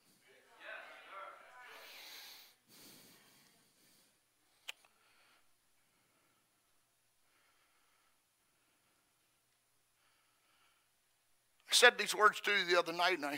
I 11.70 11.74
said 11.74 11.98
these 11.98 12.16
words 12.16 12.40
to 12.42 12.52
you 12.52 12.66
the 12.66 12.80
other 12.80 12.94
night 12.94 13.18
and 13.18 13.26
I, 13.26 13.34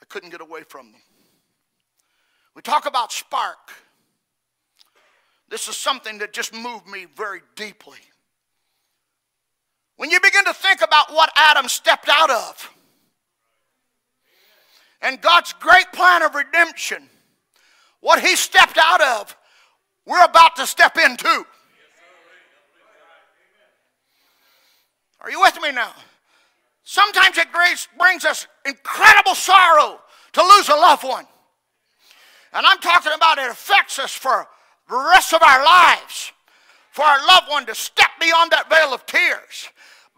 I 0.00 0.04
couldn't 0.08 0.30
get 0.30 0.40
away 0.40 0.62
from 0.62 0.92
them. 0.92 1.00
We 2.54 2.62
talk 2.62 2.86
about 2.86 3.12
spark. 3.12 3.72
This 5.50 5.66
is 5.66 5.76
something 5.76 6.18
that 6.18 6.32
just 6.32 6.54
moved 6.54 6.86
me 6.86 7.06
very 7.16 7.40
deeply. 7.56 7.98
When 9.96 10.10
you 10.10 10.20
begin 10.20 10.44
to 10.44 10.54
think 10.54 10.80
about 10.80 11.12
what 11.12 11.30
Adam 11.36 11.68
stepped 11.68 12.08
out 12.08 12.30
of 12.30 12.70
and 15.02 15.20
God's 15.20 15.52
great 15.54 15.92
plan 15.92 16.22
of 16.22 16.34
redemption, 16.34 17.08
what 18.00 18.20
he 18.20 18.36
stepped 18.36 18.78
out 18.78 19.02
of, 19.02 19.36
we're 20.06 20.24
about 20.24 20.56
to 20.56 20.66
step 20.66 20.96
into. 20.96 21.44
Are 25.20 25.30
you 25.30 25.40
with 25.40 25.60
me 25.60 25.72
now? 25.72 25.92
Sometimes 26.84 27.36
it 27.36 27.48
brings 27.52 28.24
us 28.24 28.46
incredible 28.64 29.34
sorrow 29.34 30.00
to 30.32 30.42
lose 30.42 30.68
a 30.68 30.74
loved 30.74 31.04
one. 31.04 31.26
And 32.52 32.64
I'm 32.64 32.78
talking 32.78 33.12
about 33.14 33.38
it 33.38 33.50
affects 33.50 33.98
us 33.98 34.12
for 34.12 34.48
the 34.90 35.10
rest 35.14 35.32
of 35.32 35.42
our 35.42 35.64
lives, 35.64 36.32
for 36.90 37.04
our 37.04 37.24
loved 37.26 37.48
one 37.48 37.64
to 37.66 37.74
step 37.74 38.10
beyond 38.20 38.50
that 38.50 38.68
veil 38.68 38.92
of 38.92 39.06
tears. 39.06 39.68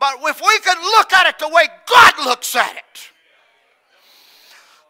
But 0.01 0.17
if 0.23 0.41
we 0.41 0.59
could 0.61 0.79
look 0.79 1.13
at 1.13 1.27
it 1.29 1.39
the 1.39 1.49
way 1.49 1.69
God 1.87 2.15
looks 2.25 2.57
at 2.57 2.75
it, 2.75 3.11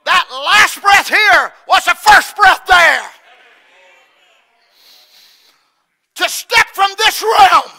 That 0.04 0.26
last 0.30 0.82
breath 0.82 1.08
here 1.08 1.52
was 1.68 1.84
the 1.84 1.94
first 1.94 2.34
breath 2.36 2.62
there. 2.66 3.10
To 6.16 6.28
step 6.28 6.66
from 6.72 6.90
this 6.98 7.22
realm. 7.22 7.70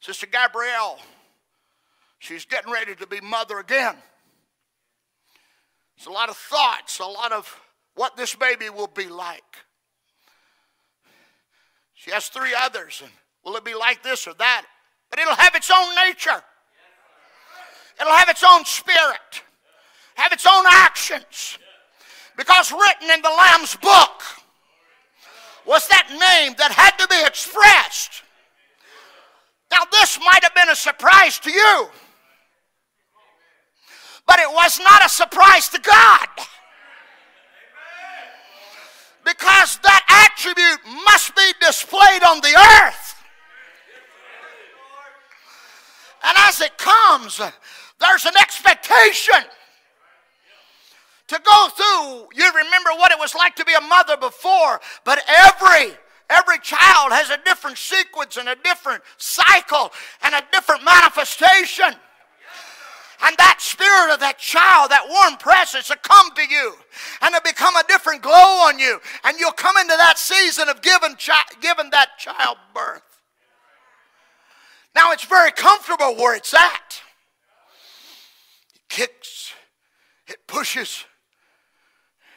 Sister 0.00 0.26
Gabrielle, 0.26 0.98
she's 2.18 2.44
getting 2.44 2.72
ready 2.72 2.94
to 2.94 3.06
be 3.06 3.20
mother 3.20 3.58
again. 3.58 3.96
It's 5.96 6.06
a 6.06 6.10
lot 6.10 6.28
of 6.28 6.36
thoughts, 6.36 7.00
a 7.00 7.04
lot 7.04 7.32
of 7.32 7.60
what 7.96 8.16
this 8.16 8.34
baby 8.36 8.70
will 8.70 8.86
be 8.86 9.08
like. 9.08 9.42
She 11.94 12.12
has 12.12 12.28
three 12.28 12.54
others, 12.56 13.02
and 13.02 13.10
will 13.44 13.56
it 13.56 13.64
be 13.64 13.74
like 13.74 14.02
this 14.02 14.28
or 14.28 14.34
that? 14.34 14.64
But 15.10 15.18
it'll 15.18 15.34
have 15.34 15.54
its 15.54 15.70
own 15.70 15.94
nature. 16.06 16.42
It'll 18.00 18.12
have 18.12 18.28
its 18.28 18.44
own 18.46 18.64
spirit, 18.64 19.42
have 20.14 20.32
its 20.32 20.46
own 20.46 20.64
actions. 20.68 21.58
Because 22.36 22.70
written 22.70 23.10
in 23.10 23.22
the 23.22 23.30
Lamb's 23.30 23.74
book 23.76 24.22
was 25.64 25.88
that 25.88 26.08
name 26.10 26.54
that 26.58 26.70
had 26.70 26.90
to 26.98 27.08
be 27.08 27.20
expressed. 27.26 28.22
Now, 29.70 29.78
this 29.90 30.18
might 30.20 30.44
have 30.44 30.54
been 30.54 30.68
a 30.68 30.76
surprise 30.76 31.38
to 31.40 31.50
you, 31.50 31.88
but 34.26 34.38
it 34.38 34.50
was 34.50 34.78
not 34.80 35.04
a 35.04 35.08
surprise 35.08 35.70
to 35.70 35.80
God. 35.80 36.28
Because 39.26 39.78
that 39.82 40.30
attribute 40.30 40.78
must 41.04 41.34
be 41.34 41.52
displayed 41.60 42.22
on 42.22 42.40
the 42.40 42.54
earth. 42.84 43.16
And 46.22 46.38
as 46.38 46.60
it 46.60 46.78
comes, 46.78 47.40
there's 47.98 48.24
an 48.24 48.36
expectation 48.38 49.42
to 51.26 51.40
go 51.44 51.68
through. 51.70 52.28
You 52.34 52.52
remember 52.54 52.90
what 52.90 53.10
it 53.10 53.18
was 53.18 53.34
like 53.34 53.56
to 53.56 53.64
be 53.64 53.74
a 53.74 53.80
mother 53.80 54.16
before, 54.16 54.80
but 55.04 55.20
every 55.26 55.96
every 56.30 56.58
child 56.58 57.12
has 57.12 57.30
a 57.30 57.38
different 57.44 57.78
sequence 57.78 58.36
and 58.36 58.48
a 58.48 58.56
different 58.62 59.02
cycle 59.16 59.92
and 60.22 60.34
a 60.36 60.42
different 60.52 60.84
manifestation. 60.84 61.94
And 63.22 63.36
that 63.38 63.60
spirit 63.60 64.12
of 64.12 64.20
that 64.20 64.38
child, 64.38 64.90
that 64.90 65.08
warm 65.08 65.36
presence, 65.38 65.88
will 65.88 65.96
come 66.02 66.34
to 66.34 66.42
you 66.42 66.74
and 67.22 67.34
it'll 67.34 67.42
become 67.42 67.74
a 67.76 67.84
different 67.88 68.22
glow 68.22 68.32
on 68.32 68.78
you. 68.78 69.00
And 69.24 69.38
you'll 69.38 69.52
come 69.52 69.76
into 69.78 69.96
that 69.96 70.18
season 70.18 70.68
of 70.68 70.82
giving, 70.82 71.14
chi- 71.14 71.56
giving 71.60 71.90
that 71.90 72.18
child 72.18 72.58
birth. 72.74 73.02
Now 74.94 75.12
it's 75.12 75.24
very 75.24 75.52
comfortable 75.52 76.16
where 76.16 76.34
it's 76.34 76.54
at. 76.54 77.02
It 78.74 78.88
kicks, 78.88 79.52
it 80.26 80.38
pushes, 80.46 81.04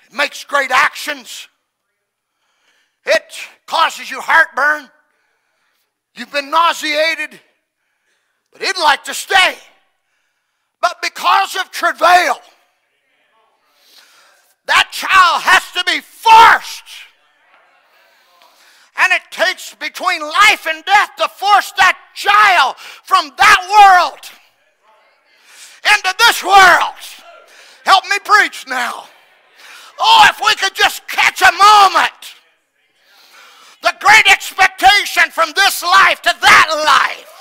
it 0.08 0.14
makes 0.14 0.44
great 0.44 0.72
actions, 0.72 1.48
it 3.06 3.34
causes 3.66 4.12
you 4.12 4.20
heartburn. 4.20 4.90
You've 6.16 6.32
been 6.34 6.52
nauseated, 6.52 7.40
but 8.52 8.62
it'd 8.62 8.78
like 8.78 9.06
to 9.06 9.14
stay. 9.14 9.56
But 10.82 11.02
because 11.02 11.56
of 11.56 11.72
travail, 11.72 12.40
that 14.66 14.90
child 14.92 15.42
has 15.42 15.64
to 15.74 15.84
be 15.84 16.00
forced. 16.00 16.84
And 19.02 19.14
it 19.14 19.22
takes 19.32 19.76
between 19.76 20.22
life 20.22 20.68
and 20.68 20.84
death 20.86 21.12
to 21.18 21.28
force 21.30 21.72
that 21.78 21.98
child 22.16 22.76
from 22.78 23.32
that 23.38 23.60
world 23.72 24.20
into 25.96 26.16
this 26.20 26.44
world. 26.44 27.00
Help 27.86 28.04
me 28.06 28.20
preach 28.24 28.66
now. 28.68 29.06
Oh, 30.00 30.28
if 30.30 30.40
we 30.46 30.56
could 30.56 30.76
just 30.76 31.08
catch 31.08 31.42
a 31.42 31.52
moment. 31.52 32.36
The 33.82 33.96
great 34.00 34.30
expectation 34.30 35.32
from 35.32 35.52
this 35.56 35.82
life 35.82 36.22
to 36.24 36.36
that 36.42 36.68
life. 36.86 37.39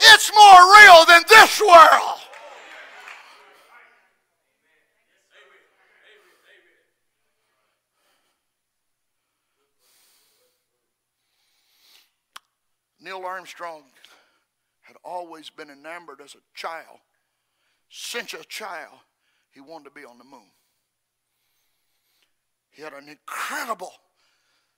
It's 0.00 0.30
more 0.34 0.74
real 0.74 1.04
than 1.06 1.22
this 1.28 1.60
world. 1.60 2.18
Neil 13.00 13.24
Armstrong 13.24 13.84
had 14.82 14.96
always 15.04 15.50
been 15.50 15.70
enamored 15.70 16.20
as 16.22 16.34
a 16.34 16.38
child. 16.54 16.98
Since 17.88 18.34
a 18.34 18.44
child, 18.44 18.98
he 19.50 19.60
wanted 19.60 19.84
to 19.84 19.90
be 19.90 20.04
on 20.04 20.18
the 20.18 20.24
moon. 20.24 20.50
He 22.70 22.82
had 22.82 22.92
an 22.92 23.08
incredible, 23.08 23.92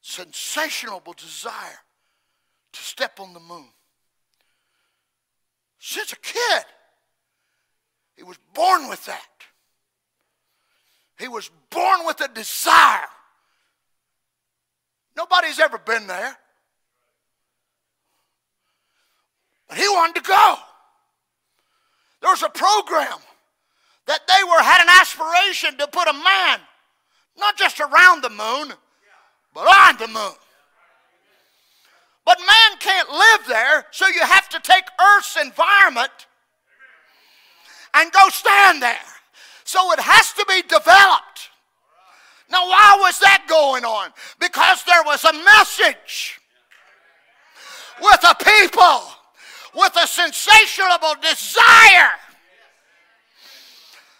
sensational 0.01 1.03
desire 1.17 1.81
to 2.73 2.81
step 2.81 3.19
on 3.19 3.35
the 3.35 3.41
moon. 3.41 3.69
Since 5.81 6.13
a 6.13 6.17
kid, 6.17 6.65
he 8.15 8.23
was 8.23 8.39
born 8.55 8.89
with 8.89 9.05
that. 9.07 9.27
He 11.19 11.27
was 11.27 11.51
born 11.71 12.07
with 12.07 12.21
a 12.21 12.29
desire. 12.29 13.09
Nobody's 15.17 15.59
ever 15.59 15.79
been 15.79 16.07
there. 16.07 16.37
But 19.69 19.79
he 19.79 19.89
wanted 19.89 20.23
to 20.23 20.29
go. 20.29 20.55
There 22.21 22.31
was 22.31 22.43
a 22.43 22.51
program 22.51 23.19
that 24.07 24.21
they 24.27 24.45
were 24.45 24.63
had 24.63 24.83
an 24.83 24.89
aspiration 25.01 25.79
to 25.79 25.87
put 25.87 26.09
a 26.09 26.13
man 26.13 26.61
not 27.39 27.57
just 27.57 27.81
around 27.81 28.23
the 28.23 28.29
moon, 28.29 28.75
but 29.55 29.61
on 29.61 29.97
the 29.97 30.09
moon. 30.09 30.33
But 32.31 32.39
man 32.39 32.79
can't 32.79 33.11
live 33.11 33.41
there, 33.49 33.87
so 33.91 34.07
you 34.07 34.21
have 34.21 34.49
to 34.51 34.61
take 34.61 34.85
Earth's 35.01 35.37
environment 35.37 36.13
and 37.93 38.13
go 38.13 38.29
stand 38.29 38.81
there. 38.81 39.11
So 39.65 39.91
it 39.91 39.99
has 39.99 40.33
to 40.35 40.45
be 40.47 40.63
developed. 40.63 41.51
Now, 42.49 42.69
why 42.69 42.99
was 43.01 43.19
that 43.19 43.47
going 43.49 43.85
on? 43.85 44.11
Because 44.39 44.85
there 44.85 45.03
was 45.05 45.25
a 45.25 45.33
message 45.33 46.39
with 48.01 48.23
a 48.23 48.37
people 48.45 49.03
with 49.75 49.97
a 50.01 50.07
sensational 50.07 50.99
desire. 51.21 52.15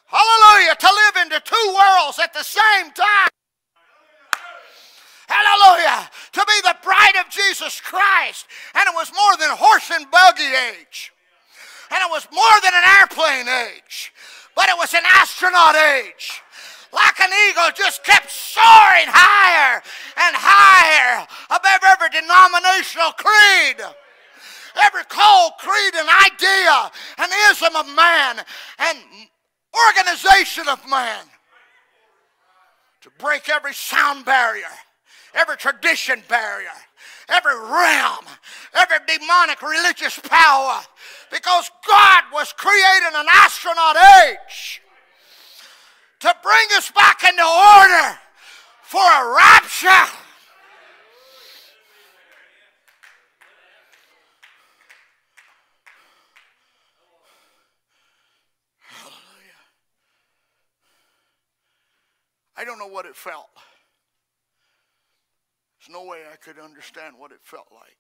Hallelujah, 0.07 0.75
to 0.75 0.91
live 0.91 1.27
into 1.27 1.41
two 1.45 1.75
worlds 1.79 2.19
at 2.19 2.35
the 2.35 2.43
same 2.43 2.91
time. 2.91 3.40
Hallelujah. 5.41 6.11
To 6.33 6.45
be 6.47 6.61
the 6.63 6.77
bride 6.83 7.17
of 7.25 7.31
Jesus 7.31 7.81
Christ. 7.81 8.47
And 8.75 8.87
it 8.87 8.95
was 8.95 9.11
more 9.13 9.37
than 9.39 9.57
horse 9.57 9.91
and 9.91 10.11
buggy 10.11 10.53
age. 10.71 11.13
And 11.91 11.99
it 11.99 12.11
was 12.11 12.29
more 12.33 12.57
than 12.63 12.75
an 12.75 12.87
airplane 13.01 13.49
age. 13.49 14.13
But 14.55 14.69
it 14.69 14.77
was 14.77 14.93
an 14.95 15.03
astronaut 15.05 15.75
age. 15.75 16.43
Like 16.93 17.21
an 17.21 17.31
eagle, 17.49 17.71
just 17.75 18.03
kept 18.05 18.31
soaring 18.31 19.07
higher 19.07 19.81
and 20.17 20.35
higher 20.37 21.27
above 21.49 21.81
every 21.87 22.11
denominational 22.11 23.13
creed 23.13 23.81
every 24.83 25.05
call, 25.05 25.53
creed, 25.59 25.95
and 25.95 26.09
idea 26.27 26.91
and 27.19 27.33
ism 27.51 27.75
of 27.77 27.87
man 27.95 28.41
and 28.79 28.99
organization 29.89 30.69
of 30.69 30.89
man 30.89 31.25
to 33.01 33.11
break 33.19 33.49
every 33.49 33.73
sound 33.73 34.25
barrier, 34.25 34.65
every 35.35 35.57
tradition 35.57 36.23
barrier, 36.29 36.69
every 37.29 37.57
realm, 37.57 38.25
every 38.75 38.99
demonic 39.07 39.63
religious 39.63 40.19
power, 40.19 40.81
because 41.31 41.71
God 41.87 42.25
was 42.33 42.53
creating 42.57 43.15
an 43.15 43.27
astronaut 43.31 43.97
age 44.27 44.83
to 46.21 46.35
bring 46.43 46.67
us 46.77 46.91
back 46.91 47.23
into 47.25 47.43
order 47.43 48.19
for 48.83 49.01
a 49.01 49.35
rapture. 49.35 50.13
I 62.57 62.65
don't 62.65 62.79
know 62.79 62.89
what 62.89 63.07
it 63.07 63.17
felt. 63.17 63.49
No 65.91 66.05
way 66.05 66.21
I 66.33 66.37
could 66.37 66.59
understand 66.59 67.17
what 67.19 67.33
it 67.33 67.41
felt 67.43 67.67
like. 67.73 67.97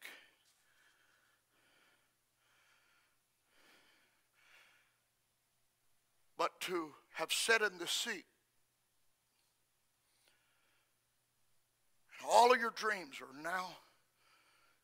But 6.38 6.61
to 6.61 6.91
have 7.14 7.32
sat 7.32 7.62
in 7.62 7.78
the 7.78 7.88
seat, 7.88 8.24
all 12.30 12.53
of 12.53 12.61
your 12.61 12.70
dreams 12.70 13.16
are 13.20 13.43
now, 13.43 13.66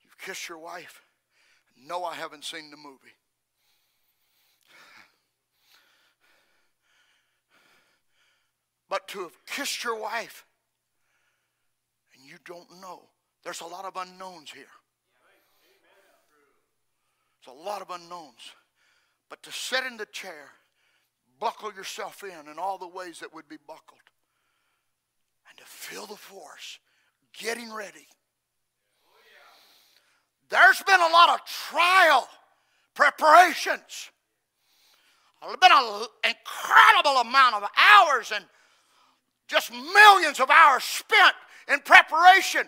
you've 0.03 0.19
kissed 0.19 0.49
your 0.49 0.59
wife. 0.59 1.03
No, 1.79 2.05
I 2.05 2.15
haven't 2.15 2.45
seen 2.45 2.71
the 2.71 2.77
movie. 2.77 3.15
But 8.89 9.07
to 9.09 9.21
have 9.21 9.37
kissed 9.47 9.85
your 9.85 10.01
wife 10.01 10.45
you 12.27 12.37
don't 12.45 12.81
know. 12.81 13.03
There's 13.45 13.61
a 13.61 13.66
lot 13.66 13.85
of 13.85 13.97
unknowns 13.97 14.51
here. 14.51 14.64
There's 17.45 17.57
a 17.57 17.62
lot 17.62 17.81
of 17.83 17.91
unknowns. 17.91 18.53
But 19.29 19.43
to 19.45 19.53
sit 19.53 19.85
in 19.85 19.97
the 19.97 20.07
chair, 20.07 20.51
buckle 21.39 21.72
yourself 21.72 22.22
in 22.24 22.51
in 22.51 22.59
all 22.59 22.79
the 22.79 22.89
ways 22.89 23.20
that 23.20 23.33
would 23.35 23.49
be 23.49 23.57
buckled, 23.66 24.01
and 25.49 25.59
to 25.59 25.64
feel 25.64 26.07
the 26.07 26.16
force, 26.16 26.79
getting 27.39 27.72
ready. 27.72 28.07
There's 30.49 30.83
been 30.83 31.01
a 31.01 31.12
lot 31.12 31.31
of 31.31 31.45
trial 31.45 32.29
preparations. 32.95 34.11
There's 35.43 35.57
been 35.57 35.72
an 35.72 36.07
incredible 36.24 37.20
amount 37.20 37.57
of 37.57 37.64
hours 37.77 38.33
and 38.35 38.45
just 39.49 39.72
millions 39.72 40.41
of 40.41 40.51
hours 40.51 40.83
spent 40.83 41.35
in 41.73 41.81
preparation. 41.81 42.62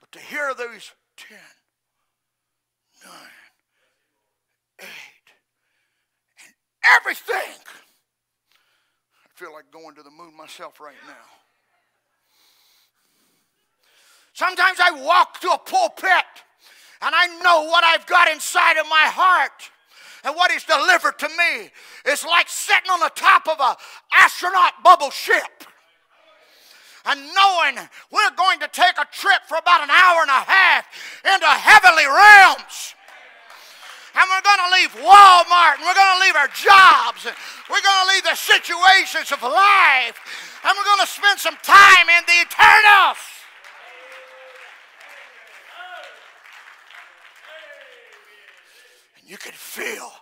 But 0.00 0.12
to 0.12 0.18
hear 0.18 0.54
those 0.54 0.92
10, 1.16 1.38
9, 3.04 3.12
8, 4.80 4.86
and 6.44 6.54
everything, 7.00 7.58
I 9.24 9.28
feel 9.34 9.52
like 9.52 9.70
going 9.72 9.94
to 9.96 10.02
the 10.02 10.10
moon 10.10 10.36
myself 10.36 10.80
right 10.80 10.94
now. 11.06 11.42
Sometimes 14.32 14.78
I 14.80 14.90
walk 15.04 15.40
to 15.40 15.50
a 15.50 15.58
pulpit 15.58 16.10
and 17.02 17.14
I 17.14 17.26
know 17.42 17.64
what 17.64 17.84
I've 17.84 18.06
got 18.06 18.28
inside 18.30 18.78
of 18.78 18.86
my 18.88 19.04
heart 19.04 19.70
and 20.24 20.34
what 20.36 20.50
is 20.52 20.64
delivered 20.64 21.18
to 21.18 21.28
me. 21.28 21.70
is 22.06 22.24
like 22.24 22.48
sitting 22.48 22.90
on 22.90 23.00
the 23.00 23.10
top 23.14 23.48
of 23.48 23.60
an 23.60 23.74
astronaut 24.14 24.82
bubble 24.82 25.10
ship 25.10 25.64
and 27.04 27.20
knowing 27.34 27.78
we're 28.10 28.34
going 28.36 28.60
to 28.60 28.68
take 28.68 28.96
a 28.98 29.06
trip 29.10 29.42
for 29.46 29.58
about 29.58 29.82
an 29.82 29.90
hour 29.90 30.22
and 30.22 30.30
a 30.30 30.42
half 30.46 30.86
into 31.24 31.46
heavenly 31.46 32.06
realms. 32.06 32.94
And 34.14 34.28
we're 34.28 34.44
going 34.44 34.60
to 34.60 34.70
leave 34.76 34.92
Walmart 35.00 35.80
and 35.80 35.84
we're 35.88 35.96
going 35.96 36.14
to 36.18 36.22
leave 36.22 36.36
our 36.36 36.52
jobs 36.52 37.24
and 37.24 37.34
we're 37.70 37.80
going 37.80 38.02
to 38.04 38.08
leave 38.12 38.24
the 38.24 38.36
situations 38.36 39.32
of 39.32 39.42
life 39.42 40.20
and 40.64 40.76
we're 40.76 40.84
going 40.84 41.00
to 41.00 41.10
spend 41.10 41.38
some 41.38 41.56
time 41.62 42.06
in 42.08 42.22
the 42.26 42.44
eternals. 42.44 43.18
And 49.18 49.30
you 49.30 49.38
can 49.38 49.52
feel 49.52 50.12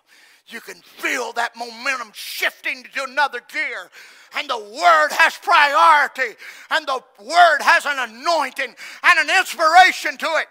you 0.52 0.60
can 0.60 0.76
feel 0.76 1.32
that 1.32 1.56
momentum 1.56 2.10
shifting 2.12 2.84
to 2.94 3.04
another 3.04 3.40
gear. 3.52 3.90
And 4.36 4.48
the 4.48 4.58
Word 4.58 5.08
has 5.10 5.36
priority, 5.38 6.36
and 6.70 6.86
the 6.86 7.02
Word 7.18 7.58
has 7.62 7.84
an 7.86 7.98
anointing 7.98 8.74
and 9.02 9.18
an 9.18 9.38
inspiration 9.38 10.16
to 10.18 10.26
it. 10.26 10.46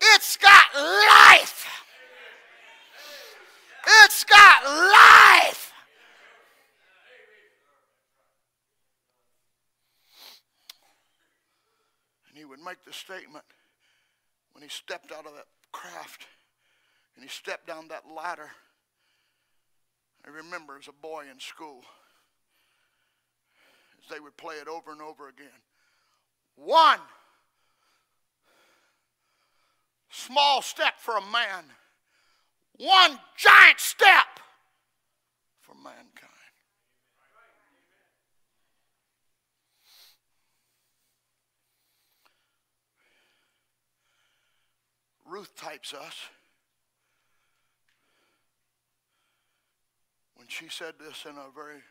It's 0.00 0.36
got 0.36 0.64
life. 0.74 1.66
It's 4.04 4.24
got 4.24 4.64
life. 4.64 5.72
And 12.28 12.38
he 12.38 12.44
would 12.44 12.60
make 12.60 12.84
the 12.84 12.92
statement 12.92 13.44
when 14.52 14.62
he 14.62 14.68
stepped 14.68 15.10
out 15.10 15.26
of 15.26 15.32
that 15.34 15.46
craft 15.72 16.26
and 17.16 17.24
he 17.24 17.30
stepped 17.30 17.66
down 17.66 17.88
that 17.88 18.04
ladder. 18.14 18.50
I 20.28 20.30
remember 20.30 20.76
as 20.78 20.88
a 20.88 20.92
boy 20.92 21.24
in 21.32 21.40
school, 21.40 21.82
as 23.98 24.10
they 24.10 24.20
would 24.20 24.36
play 24.36 24.56
it 24.56 24.68
over 24.68 24.92
and 24.92 25.00
over 25.00 25.28
again. 25.28 25.48
One 26.54 27.00
small 30.10 30.60
step 30.60 30.98
for 30.98 31.16
a 31.16 31.22
man, 31.22 31.64
one 32.76 33.18
giant 33.38 33.80
step 33.80 34.26
for 35.62 35.74
mankind. 35.74 36.28
Ruth 45.24 45.56
types 45.56 45.94
us. 45.94 46.14
And 50.48 50.54
she 50.54 50.68
said 50.70 50.94
this 50.98 51.26
in 51.26 51.32
a 51.32 51.52
very, 51.54 51.82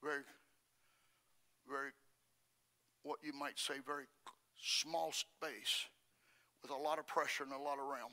very, 0.00 0.22
very, 1.68 1.90
what 3.02 3.18
you 3.20 3.32
might 3.32 3.58
say, 3.58 3.74
very 3.84 4.04
small 4.62 5.10
space 5.10 5.86
with 6.62 6.70
a 6.70 6.76
lot 6.76 7.00
of 7.00 7.06
pressure 7.08 7.42
and 7.42 7.52
a 7.52 7.58
lot 7.58 7.80
of 7.80 7.86
realm. 7.86 8.12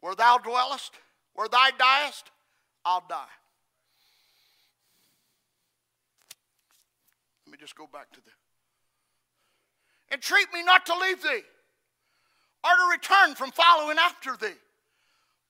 Where 0.00 0.14
thou 0.14 0.36
dwellest, 0.36 0.92
where 1.32 1.48
thou 1.48 1.70
diest, 1.78 2.24
I'll 2.84 3.04
die. 3.08 3.24
Let 7.46 7.52
me 7.52 7.56
just 7.58 7.76
go 7.76 7.88
back 7.90 8.12
to 8.12 8.20
the. 8.20 10.14
Entreat 10.14 10.52
me 10.52 10.62
not 10.62 10.84
to 10.84 10.98
leave 10.98 11.22
thee, 11.22 11.44
or 12.62 12.70
to 12.76 12.92
return 12.92 13.36
from 13.36 13.52
following 13.52 13.96
after 13.96 14.36
thee. 14.36 14.58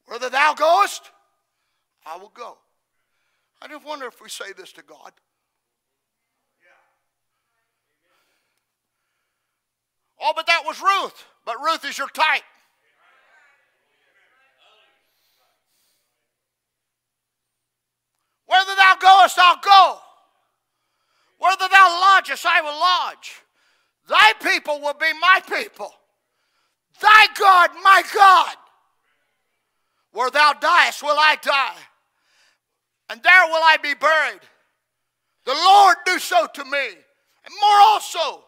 Whither 0.07 0.31
thou 0.31 0.55
goest, 0.55 1.11
I 2.07 2.19
will 2.19 2.33
go. 2.33 2.59
I 3.65 3.67
just 3.67 3.87
wonder 3.87 4.07
if 4.07 4.21
we 4.21 4.29
say 4.29 4.53
this 4.55 4.73
to 4.73 4.83
God. 4.83 5.13
Oh, 10.21 10.33
but 10.37 10.47
that 10.47 10.63
was 10.67 10.81
Ruth. 10.83 11.25
But 11.47 11.57
Ruth 11.63 11.83
is 11.87 11.97
your 11.97 12.09
type. 12.09 12.43
Whether 18.47 18.75
thou 18.77 18.97
goest, 19.01 19.39
I'll 19.39 19.61
go. 19.65 19.99
Whether 21.39 21.67
thou 21.71 22.01
lodgest, 22.01 22.45
I 22.45 22.61
will 22.61 22.79
lodge. 22.79 23.33
Thy 24.09 24.33
people 24.43 24.81
will 24.81 24.95
be 24.95 25.13
my 25.19 25.41
people. 25.49 25.91
Thy 27.01 27.27
God, 27.39 27.71
my 27.83 28.03
God. 28.15 28.57
Where 30.13 30.31
thou 30.31 30.53
diest, 30.53 31.03
will 31.03 31.17
I 31.19 31.37
die 31.43 31.77
and 33.11 33.23
there 33.23 33.47
will 33.47 33.63
I 33.63 33.77
be 33.83 33.95
buried. 33.95 34.41
The 35.45 35.53
Lord 35.53 35.97
do 36.07 36.19
so 36.19 36.47
to 36.55 36.65
me, 36.65 36.89
and 36.89 37.55
more 37.61 37.81
also, 37.81 38.45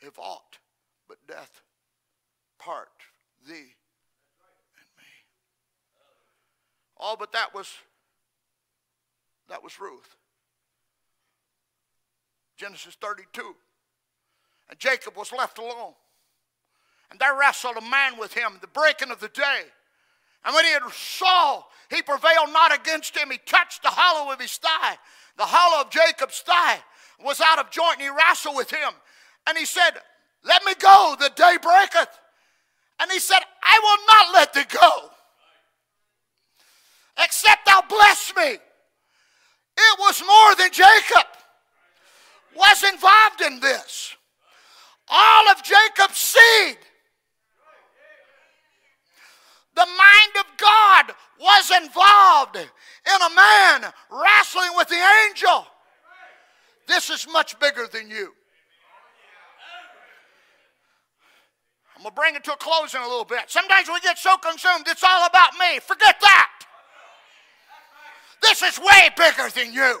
if 0.00 0.18
aught 0.18 0.58
but 1.08 1.18
death 1.26 1.62
part 2.58 2.88
thee 3.46 3.54
and 3.54 4.88
me. 4.96 5.10
All 6.96 7.16
but 7.16 7.32
that 7.32 7.54
was 7.54 7.72
that 9.48 9.62
was 9.62 9.80
Ruth. 9.80 10.16
Genesis 12.56 12.96
32. 13.00 13.56
And 14.68 14.78
Jacob 14.78 15.16
was 15.16 15.32
left 15.32 15.58
alone. 15.58 15.94
And 17.10 17.18
there 17.18 17.36
wrestled 17.36 17.76
a 17.76 17.80
man 17.80 18.18
with 18.18 18.34
him, 18.34 18.58
the 18.60 18.68
breaking 18.68 19.10
of 19.10 19.18
the 19.18 19.28
day. 19.28 19.62
And 20.44 20.54
when 20.54 20.64
he 20.64 20.72
had 20.72 20.82
saw, 20.92 21.62
he 21.90 22.02
prevailed 22.02 22.52
not 22.52 22.74
against 22.74 23.16
him. 23.16 23.30
He 23.30 23.38
touched 23.46 23.82
the 23.82 23.88
hollow 23.90 24.32
of 24.32 24.40
his 24.40 24.56
thigh. 24.56 24.96
The 25.36 25.44
hollow 25.44 25.84
of 25.84 25.90
Jacob's 25.90 26.40
thigh 26.40 26.78
was 27.24 27.40
out 27.40 27.58
of 27.58 27.70
joint, 27.70 27.94
and 27.94 28.02
he 28.02 28.08
wrestled 28.08 28.56
with 28.56 28.70
him. 28.70 28.92
And 29.46 29.58
he 29.58 29.64
said, 29.64 29.90
Let 30.44 30.64
me 30.64 30.74
go, 30.78 31.16
the 31.18 31.30
day 31.34 31.56
breaketh. 31.60 32.18
And 33.00 33.10
he 33.10 33.18
said, 33.18 33.40
I 33.62 33.78
will 33.82 34.06
not 34.06 34.34
let 34.34 34.52
thee 34.52 34.78
go, 34.78 35.10
except 37.24 37.64
thou 37.66 37.82
bless 37.88 38.32
me. 38.36 38.58
It 39.76 39.98
was 39.98 40.22
more 40.26 40.54
than 40.56 40.70
Jacob 40.70 41.26
was 42.54 42.84
involved 42.84 43.40
in 43.46 43.60
this. 43.60 44.14
All 45.08 45.48
of 45.48 45.62
Jacob's 45.62 46.18
seed 46.18 46.76
the 49.80 49.86
mind 49.86 50.34
of 50.36 50.46
God 50.58 51.14
was 51.40 51.70
involved 51.82 52.56
in 52.56 52.66
a 53.22 53.34
man 53.34 53.90
wrestling 54.10 54.72
with 54.76 54.88
the 54.88 55.02
angel. 55.26 55.66
This 56.86 57.08
is 57.08 57.26
much 57.32 57.58
bigger 57.58 57.86
than 57.90 58.10
you. 58.10 58.34
I'm 61.96 62.02
going 62.02 62.14
to 62.14 62.20
bring 62.20 62.34
it 62.34 62.44
to 62.44 62.52
a 62.52 62.56
close 62.56 62.94
in 62.94 63.00
a 63.00 63.08
little 63.08 63.24
bit. 63.24 63.44
Sometimes 63.48 63.88
we 63.88 64.00
get 64.00 64.18
so 64.18 64.36
consumed, 64.36 64.84
it's 64.86 65.04
all 65.04 65.26
about 65.26 65.52
me. 65.58 65.80
Forget 65.80 66.16
that. 66.20 66.50
This 68.42 68.62
is 68.62 68.78
way 68.78 69.08
bigger 69.16 69.48
than 69.54 69.72
you. 69.72 70.00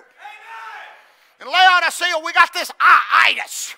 In 1.40 1.46
Laodicea, 1.46 2.18
we 2.22 2.34
got 2.34 2.52
this 2.52 2.70
itis. 2.80 3.74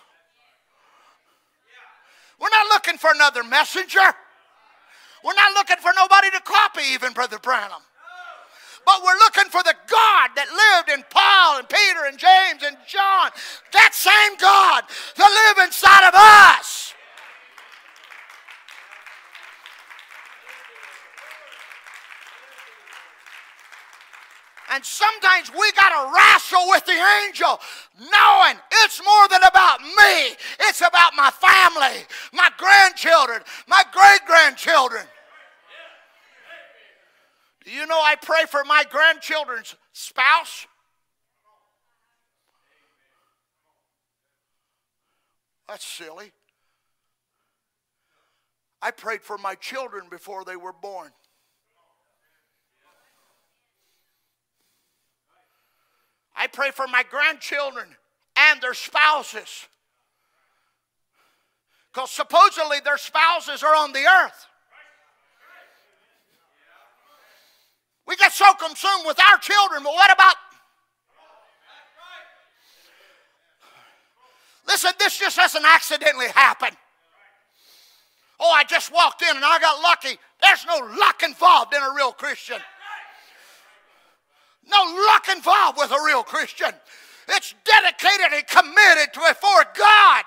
We're 2.40 2.48
not 2.50 2.66
looking 2.70 2.98
for 2.98 3.11
another 3.12 3.44
messenger. 3.44 4.00
We're 5.25 5.35
not 5.35 5.55
looking 5.55 5.77
for 5.79 5.93
nobody 5.95 6.31
to 6.31 6.41
copy, 6.41 6.83
even, 6.93 7.12
Brother 7.12 7.39
Branham. 7.39 7.83
but 8.85 9.03
we're 9.05 9.18
looking 9.18 9.51
for 9.51 9.62
the 9.62 9.75
God 9.87 10.31
that 10.35 10.51
lived 10.51 10.91
in 10.91 11.05
Paul 11.11 11.59
and 11.59 11.68
Peter 11.68 12.07
and 12.07 12.18
James 12.18 12.62
and 12.66 12.77
John. 12.87 13.31
That 13.73 13.95
same 13.95 14.37
God 14.39 14.83
to 15.14 15.23
live 15.23 15.66
inside 15.66 16.09
of 16.09 16.14
us. 16.14 16.95
And 24.73 24.83
sometimes 24.83 25.53
we 25.53 25.70
got 25.73 25.91
to 25.91 26.14
wrestle 26.16 26.66
with 26.68 26.87
the 26.87 26.99
angel, 27.27 27.61
knowing 28.01 28.57
it's 28.85 29.05
more 29.05 29.29
than 29.29 29.43
about 29.43 29.83
me. 29.83 30.35
It's 30.61 30.81
about 30.81 31.12
my 31.14 31.31
family, 31.31 32.07
my 32.33 32.49
grandchildren, 32.57 33.43
my 33.68 33.85
great 33.93 34.27
grandchildren. 34.27 35.05
Do 37.65 37.71
you 37.71 37.87
know 37.87 38.01
I 38.01 38.17
pray 38.17 38.45
for 38.49 38.65
my 38.65 38.85
grandchildren's 38.91 39.77
spouse? 39.93 40.67
That's 45.69 45.87
silly. 45.87 46.33
I 48.81 48.91
prayed 48.91 49.23
for 49.23 49.39
my 49.39 49.55
children 49.55 50.09
before 50.11 50.45
they 50.45 50.57
were 50.57 50.73
born. 50.73 51.13
I 56.35 56.49
pray 56.49 56.73
for 56.73 56.89
my 56.89 57.05
grandchildren 57.09 57.87
and 58.37 58.61
their 58.61 58.75
spouses. 58.75 59.69
Because 61.93 62.11
supposedly 62.11 62.81
their 62.81 62.99
spouses 62.99 63.63
are 63.63 63.77
on 63.77 63.93
the 63.93 64.05
earth. 64.05 64.47
We 68.07 68.16
get 68.16 68.32
so 68.32 68.53
consumed 68.55 69.05
with 69.07 69.18
our 69.20 69.38
children, 69.38 69.82
but 69.82 69.92
what 69.92 70.12
about? 70.12 70.34
Listen, 74.66 74.92
this 74.98 75.18
just 75.18 75.36
doesn't 75.36 75.64
accidentally 75.64 76.28
happen. 76.28 76.70
Oh, 78.40 78.50
I 78.50 78.64
just 78.64 78.92
walked 78.92 79.22
in 79.22 79.36
and 79.36 79.44
I 79.44 79.59
got 79.61 79.80
lucky. 79.82 80.18
There's 80.40 80.66
no 80.66 80.78
luck 80.98 81.22
involved 81.22 81.74
in 81.74 81.82
a 81.82 81.94
real 81.94 82.12
Christian. 82.12 82.59
No 84.68 84.82
luck 85.07 85.28
involved 85.34 85.78
with 85.78 85.90
a 85.90 86.03
real 86.05 86.22
Christian. 86.22 86.72
It's 87.28 87.55
dedicated 87.64 88.32
and 88.32 88.46
committed 88.46 89.12
to 89.14 89.20
before 89.28 89.64
God. 89.76 90.24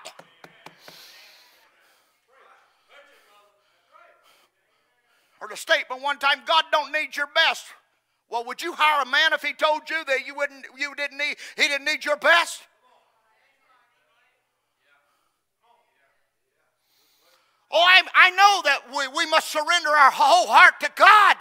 Heard 5.46 5.54
a 5.54 5.58
statement 5.58 6.02
one 6.02 6.18
time, 6.18 6.41
God 6.48 6.64
don't 6.72 6.91
need 6.91 7.16
your 7.16 7.28
best. 7.36 7.66
Well, 8.32 8.46
would 8.46 8.64
you 8.64 8.74
hire 8.74 9.04
a 9.04 9.06
man 9.06 9.32
if 9.32 9.43
he 9.43 9.54
told 9.54 9.88
you 9.91 10.04
that 10.06 10.26
you 10.26 10.34
wouldn't 10.34 10.66
you 10.76 10.96
didn't 10.96 11.20
need 11.20 11.36
he 11.56 11.68
didn't 11.68 11.86
need 11.86 12.04
your 12.04 12.18
best? 12.18 12.64
Oh, 17.72 17.78
I, 17.80 18.02
I 18.16 18.30
know 18.32 18.62
that 18.64 18.80
we, 18.89 19.08
we 19.16 19.30
must 19.30 19.52
surrender 19.52 19.89
our 19.89 20.10
whole 20.10 20.48
heart 20.48 20.80
to 20.80 20.89
God. 20.96 21.36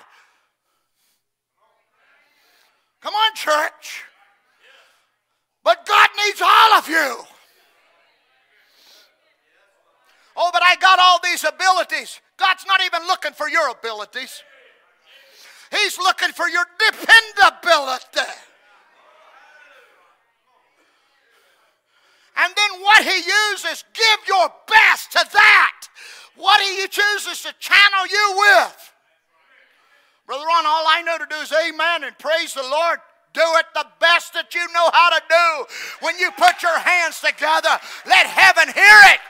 Come 3.00 3.14
on, 3.14 3.34
church. 3.34 4.04
But 5.62 5.86
God 5.86 6.10
needs 6.26 6.42
all 6.42 6.74
of 6.74 6.88
you. 6.90 7.24
Oh, 10.36 10.50
but 10.52 10.62
I 10.62 10.76
got 10.76 10.98
all 10.98 11.20
these 11.24 11.42
abilities. 11.42 12.20
God's 12.36 12.66
not 12.66 12.82
even 12.82 13.06
looking 13.06 13.32
for 13.32 13.48
your 13.48 13.70
abilities, 13.70 14.42
He's 15.70 15.98
looking 15.98 16.30
for 16.30 16.48
your 16.48 16.64
dependability. 16.78 18.32
And 22.36 22.52
then 22.56 22.80
what 22.80 23.04
He 23.04 23.16
uses, 23.16 23.84
give 23.94 24.18
your 24.28 24.48
best 24.66 25.12
to 25.12 25.24
that. 25.32 25.88
What 26.36 26.60
He 26.60 26.86
chooses 26.88 27.42
to 27.42 27.54
channel 27.60 28.06
you 28.10 28.34
with. 28.36 28.92
Brother 30.26 30.44
Ron, 30.44 30.66
all 30.66 30.84
I 30.88 31.02
know 31.02 31.18
to 31.18 31.26
do 31.28 31.36
is 31.36 31.52
amen 31.52 32.04
and 32.04 32.18
praise 32.18 32.54
the 32.54 32.62
Lord. 32.62 32.98
Do 33.34 33.42
it 33.58 33.66
the 33.74 33.86
best 34.00 34.32
that 34.34 34.54
you 34.54 34.66
know 34.72 34.90
how 34.92 35.10
to 35.10 35.22
do. 35.28 35.74
When 36.00 36.18
you 36.18 36.30
put 36.32 36.62
your 36.62 36.78
hands 36.78 37.20
together, 37.20 37.76
let 38.06 38.26
heaven 38.26 38.72
hear 38.72 39.00
it. 39.14 39.20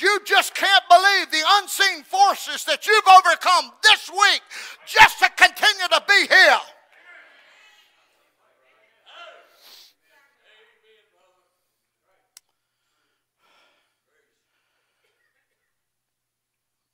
You 0.00 0.20
just 0.24 0.54
can't 0.54 0.84
believe 0.88 1.30
the 1.30 1.42
unseen 1.60 2.02
forces 2.04 2.64
that 2.64 2.86
you've 2.86 3.04
overcome 3.06 3.72
this 3.82 4.10
week 4.10 4.40
just 4.86 5.18
to 5.18 5.28
continue 5.36 5.88
to 5.88 6.02
be 6.08 6.26
here. 6.26 6.60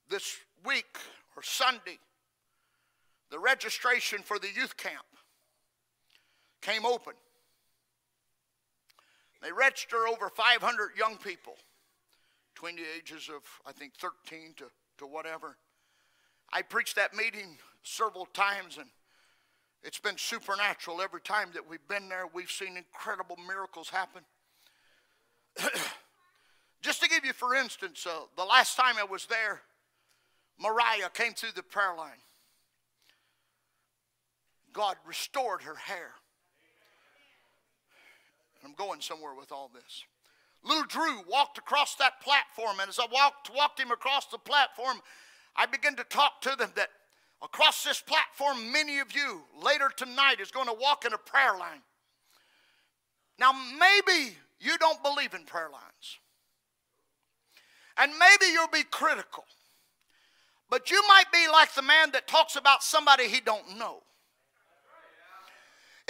this 0.09 0.38
week 0.64 0.98
or 1.36 1.42
Sunday, 1.42 1.98
the 3.30 3.38
registration 3.38 4.20
for 4.22 4.38
the 4.38 4.48
youth 4.54 4.76
camp 4.76 5.04
came 6.62 6.86
open. 6.86 7.12
They 9.42 9.52
register 9.52 10.07
over 10.09 10.28
500 10.28 10.90
young 10.96 11.16
people 11.16 11.57
between 12.57 12.76
the 12.76 12.82
ages 12.96 13.28
of, 13.28 13.42
I 13.66 13.72
think, 13.72 13.92
13 14.00 14.54
to, 14.57 14.64
to 14.98 15.07
whatever. 15.07 15.59
I 16.50 16.62
preached 16.62 16.96
that 16.96 17.14
meeting 17.14 17.59
several 17.82 18.24
times, 18.24 18.78
and 18.78 18.88
it's 19.82 19.98
been 19.98 20.16
supernatural 20.16 21.02
every 21.02 21.20
time 21.20 21.50
that 21.52 21.68
we've 21.68 21.86
been 21.86 22.09
there. 22.09 22.24
We've 22.32 22.50
seen 22.50 22.78
incredible 22.78 23.36
miracles 23.46 23.90
happen. 23.90 24.22
Just 26.82 27.02
to 27.02 27.11
give 27.11 27.26
you, 27.26 27.34
for 27.34 27.54
instance, 27.54 28.07
uh, 28.07 28.20
the 28.36 28.44
last 28.44 28.74
time 28.74 28.94
I 28.98 29.04
was 29.04 29.26
there, 29.26 29.61
Mariah 30.59 31.11
came 31.12 31.34
through 31.34 31.52
the 31.54 31.62
prayer 31.62 31.94
line. 31.94 32.22
God 34.72 34.96
restored 35.07 35.62
her 35.62 35.76
hair. 35.76 36.12
I'm 38.64 38.74
going 38.74 39.02
somewhere 39.02 39.34
with 39.38 39.52
all 39.52 39.70
this. 39.74 40.04
Little 40.66 40.84
Drew 40.84 41.22
walked 41.28 41.58
across 41.58 41.94
that 41.96 42.20
platform, 42.20 42.80
and 42.80 42.88
as 42.88 42.98
I 42.98 43.06
walked, 43.10 43.50
walked 43.54 43.78
him 43.78 43.92
across 43.92 44.26
the 44.26 44.38
platform, 44.38 45.00
I 45.54 45.66
began 45.66 45.94
to 45.96 46.04
talk 46.04 46.40
to 46.42 46.56
them 46.56 46.72
that 46.74 46.88
across 47.42 47.84
this 47.84 48.00
platform, 48.00 48.72
many 48.72 48.98
of 48.98 49.14
you 49.14 49.42
later 49.62 49.90
tonight 49.96 50.40
is 50.40 50.50
going 50.50 50.66
to 50.66 50.74
walk 50.74 51.04
in 51.04 51.12
a 51.12 51.18
prayer 51.18 51.56
line. 51.56 51.82
Now, 53.38 53.52
maybe 53.78 54.36
you 54.58 54.76
don't 54.78 55.02
believe 55.04 55.34
in 55.34 55.44
prayer 55.44 55.70
lines, 55.70 56.18
and 57.96 58.12
maybe 58.18 58.52
you'll 58.52 58.66
be 58.66 58.82
critical. 58.82 59.44
But 60.68 60.90
you 60.90 61.00
might 61.06 61.30
be 61.32 61.46
like 61.52 61.74
the 61.74 61.82
man 61.82 62.10
that 62.10 62.26
talks 62.26 62.56
about 62.56 62.82
somebody 62.82 63.28
he 63.28 63.40
don't 63.40 63.78
know. 63.78 64.02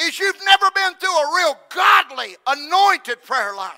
Is 0.00 0.18
you've 0.18 0.40
never 0.46 0.70
been 0.74 0.94
through 0.94 1.16
a 1.16 1.36
real 1.36 1.58
godly, 1.74 2.36
anointed 2.46 3.22
prayer 3.22 3.54
line. 3.54 3.72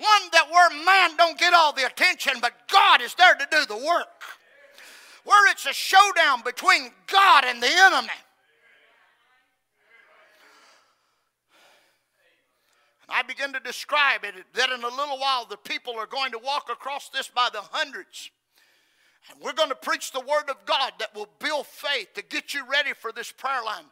One 0.00 0.30
that 0.32 0.50
where 0.50 0.70
man 0.84 1.14
don't 1.18 1.38
get 1.38 1.52
all 1.52 1.74
the 1.74 1.84
attention, 1.84 2.34
but 2.40 2.54
God 2.72 3.02
is 3.02 3.14
there 3.14 3.34
to 3.34 3.46
do 3.50 3.66
the 3.66 3.76
work. 3.76 4.22
Where 5.24 5.52
it's 5.52 5.66
a 5.66 5.74
showdown 5.74 6.40
between 6.42 6.90
God 7.06 7.44
and 7.44 7.62
the 7.62 7.68
enemy. 7.68 8.08
I 13.10 13.22
begin 13.22 13.52
to 13.52 13.60
describe 13.60 14.24
it 14.24 14.34
that 14.54 14.70
in 14.70 14.82
a 14.82 14.88
little 14.88 15.18
while 15.18 15.44
the 15.44 15.58
people 15.58 15.94
are 15.96 16.06
going 16.06 16.32
to 16.32 16.38
walk 16.38 16.70
across 16.72 17.10
this 17.10 17.28
by 17.28 17.50
the 17.52 17.60
hundreds. 17.60 18.30
And 19.30 19.38
we're 19.42 19.52
going 19.52 19.68
to 19.68 19.74
preach 19.74 20.12
the 20.12 20.20
Word 20.20 20.48
of 20.48 20.64
God 20.64 20.92
that 20.98 21.14
will 21.14 21.28
build 21.40 21.66
faith 21.66 22.14
to 22.14 22.22
get 22.22 22.54
you 22.54 22.66
ready 22.66 22.94
for 22.94 23.12
this 23.12 23.30
prayer 23.30 23.62
line. 23.62 23.84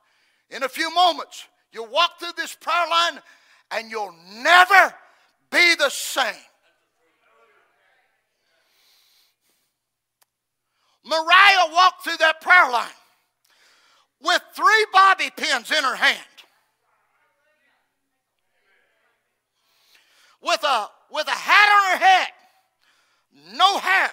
In 0.49 0.63
a 0.63 0.69
few 0.71 0.95
moments, 0.95 1.45
you'll 1.71 1.89
walk 1.89 2.19
through 2.19 2.33
this 2.37 2.55
prayer 2.55 2.89
line 2.89 3.21
and 3.73 3.91
you'll 3.91 4.15
never 4.37 4.95
be 5.51 5.75
the 5.77 5.91
same. 5.91 6.35
Mariah 11.05 11.73
walked 11.73 12.05
through 12.05 12.19
that 12.19 12.41
prayer 12.41 12.71
line 12.71 12.89
with 14.21 14.43
three 14.55 14.87
bobby 14.93 15.31
pins 15.37 15.71
in 15.71 15.83
her 15.83 15.97
hand. 15.97 16.19
With 20.43 20.63
a, 20.63 20.87
with 21.11 21.27
a 21.27 21.31
hat 21.31 21.93
on 21.95 21.99
her 21.99 22.05
head, 22.05 22.29
no 23.57 23.79
hair. 23.79 24.11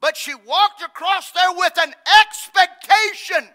But 0.00 0.16
she 0.16 0.34
walked 0.34 0.82
across 0.82 1.30
there 1.32 1.52
with 1.52 1.72
an 1.78 1.92
expectation 2.24 3.48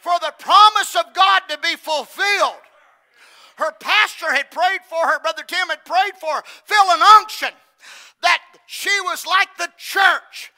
for 0.00 0.12
the 0.20 0.32
promise 0.38 0.96
of 0.96 1.14
God 1.14 1.42
to 1.48 1.58
be 1.58 1.76
fulfilled. 1.76 2.62
Her 3.58 3.72
pastor 3.72 4.32
had 4.32 4.52
prayed 4.52 4.80
for 4.88 5.04
her, 5.04 5.18
Brother 5.18 5.42
Tim 5.42 5.68
had 5.68 5.84
prayed 5.84 6.14
for 6.20 6.32
her, 6.32 6.42
fill 6.64 6.90
an 6.90 7.00
unction 7.18 7.50
that 8.22 8.40
she 8.66 9.00
was 9.02 9.26
like 9.26 9.48
the 9.58 9.68
church. 9.76 10.52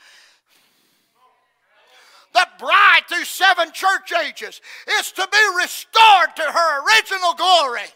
The 2.35 2.47
bride 2.59 3.03
through 3.09 3.25
seven 3.25 3.73
church 3.73 4.13
ages 4.27 4.61
is 5.01 5.13
to 5.13 5.27
be 5.33 5.63
restored 5.63 6.37
to 6.37 6.43
her 6.43 6.85
original 6.85 7.35
glory. 7.35 7.89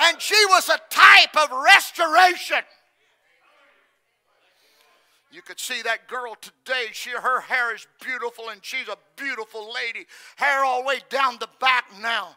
And 0.00 0.20
she 0.20 0.40
was 0.50 0.68
a 0.68 0.78
type 0.90 1.36
of 1.36 1.50
restoration. 1.50 2.64
You 5.30 5.42
could 5.42 5.60
see 5.60 5.82
that 5.82 6.08
girl 6.08 6.36
today. 6.40 6.86
She, 6.92 7.10
her 7.10 7.40
hair 7.40 7.74
is 7.74 7.86
beautiful, 8.02 8.48
and 8.48 8.64
she's 8.64 8.88
a 8.88 8.96
beautiful 9.16 9.72
lady. 9.72 10.06
Hair 10.36 10.64
all 10.64 10.82
the 10.82 10.88
way 10.88 11.00
down 11.10 11.36
the 11.38 11.48
back 11.60 11.84
now. 12.00 12.36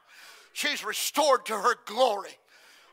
She's 0.54 0.84
restored 0.84 1.46
to 1.46 1.54
her 1.54 1.76
glory. 1.86 2.38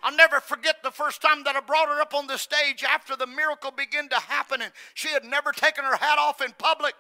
I'll 0.03 0.17
never 0.17 0.41
forget 0.41 0.77
the 0.83 0.91
first 0.91 1.21
time 1.21 1.43
that 1.45 1.57
I 1.57 1.61
brought 1.61 1.89
her 1.89 2.01
up 2.01 2.15
on 2.15 2.27
the 2.29 2.39
stage 2.39 2.85
after 2.85 3.17
the 3.17 3.27
miracle 3.27 3.73
began 3.73 4.09
to 4.11 4.17
happen, 4.17 4.63
and 4.63 4.73
she 4.95 5.09
had 5.09 5.25
never 5.25 5.51
taken 5.51 5.85
her 5.85 5.97
hat 5.97 6.19
off 6.19 6.41
in 6.41 6.53
public. 6.57 6.95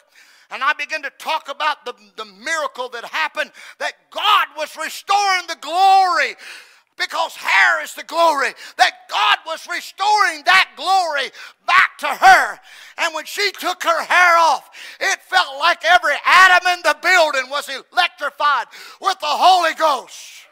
And 0.51 0.65
I 0.65 0.73
began 0.73 1.03
to 1.03 1.11
talk 1.19 1.49
about 1.49 1.85
the, 1.85 1.95
the 2.17 2.25
miracle 2.25 2.89
that 2.91 3.05
happened, 3.05 3.53
that 3.79 3.93
God 4.11 4.49
was 4.57 4.77
restoring 4.77 5.47
the 5.47 5.59
glory 5.61 6.35
because 6.97 7.37
hair 7.37 7.83
is 7.85 7.95
the 7.95 8.03
glory, 8.03 8.51
that 8.77 8.93
God 9.09 9.39
was 9.47 9.69
restoring 9.71 10.43
that 10.45 10.71
glory 10.77 11.31
back 11.67 11.97
to 11.99 12.09
her. 12.09 12.59
And 12.99 13.15
when 13.15 13.25
she 13.25 13.53
took 13.53 13.85
her 13.85 14.03
hair 14.03 14.39
off, 14.39 14.69
it 14.99 15.21
felt 15.21 15.59
like 15.61 15.85
every 15.85 16.17
atom 16.27 16.67
in 16.73 16.83
the 16.83 16.97
building 17.01 17.49
was 17.51 17.69
electrified 17.69 18.67
with 19.01 19.21
the 19.21 19.27
Holy 19.27 19.75
Ghost. 19.75 20.47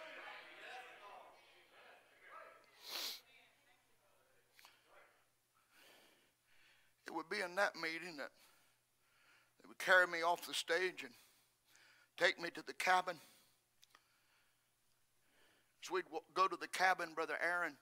Would 7.17 7.29
be 7.29 7.43
in 7.43 7.57
that 7.57 7.75
meeting 7.75 8.17
that 8.19 8.31
they 9.61 9.67
would 9.67 9.79
carry 9.79 10.07
me 10.07 10.23
off 10.23 10.47
the 10.47 10.55
stage 10.55 11.03
and 11.03 11.13
take 12.17 12.41
me 12.41 12.51
to 12.51 12.63
the 12.67 12.75
cabin. 12.75 13.17
So 15.83 15.95
we'd 15.95 16.05
go 16.35 16.47
to 16.47 16.57
the 16.57 16.69
cabin, 16.69 17.11
Brother 17.15 17.37
Aaron, 17.43 17.75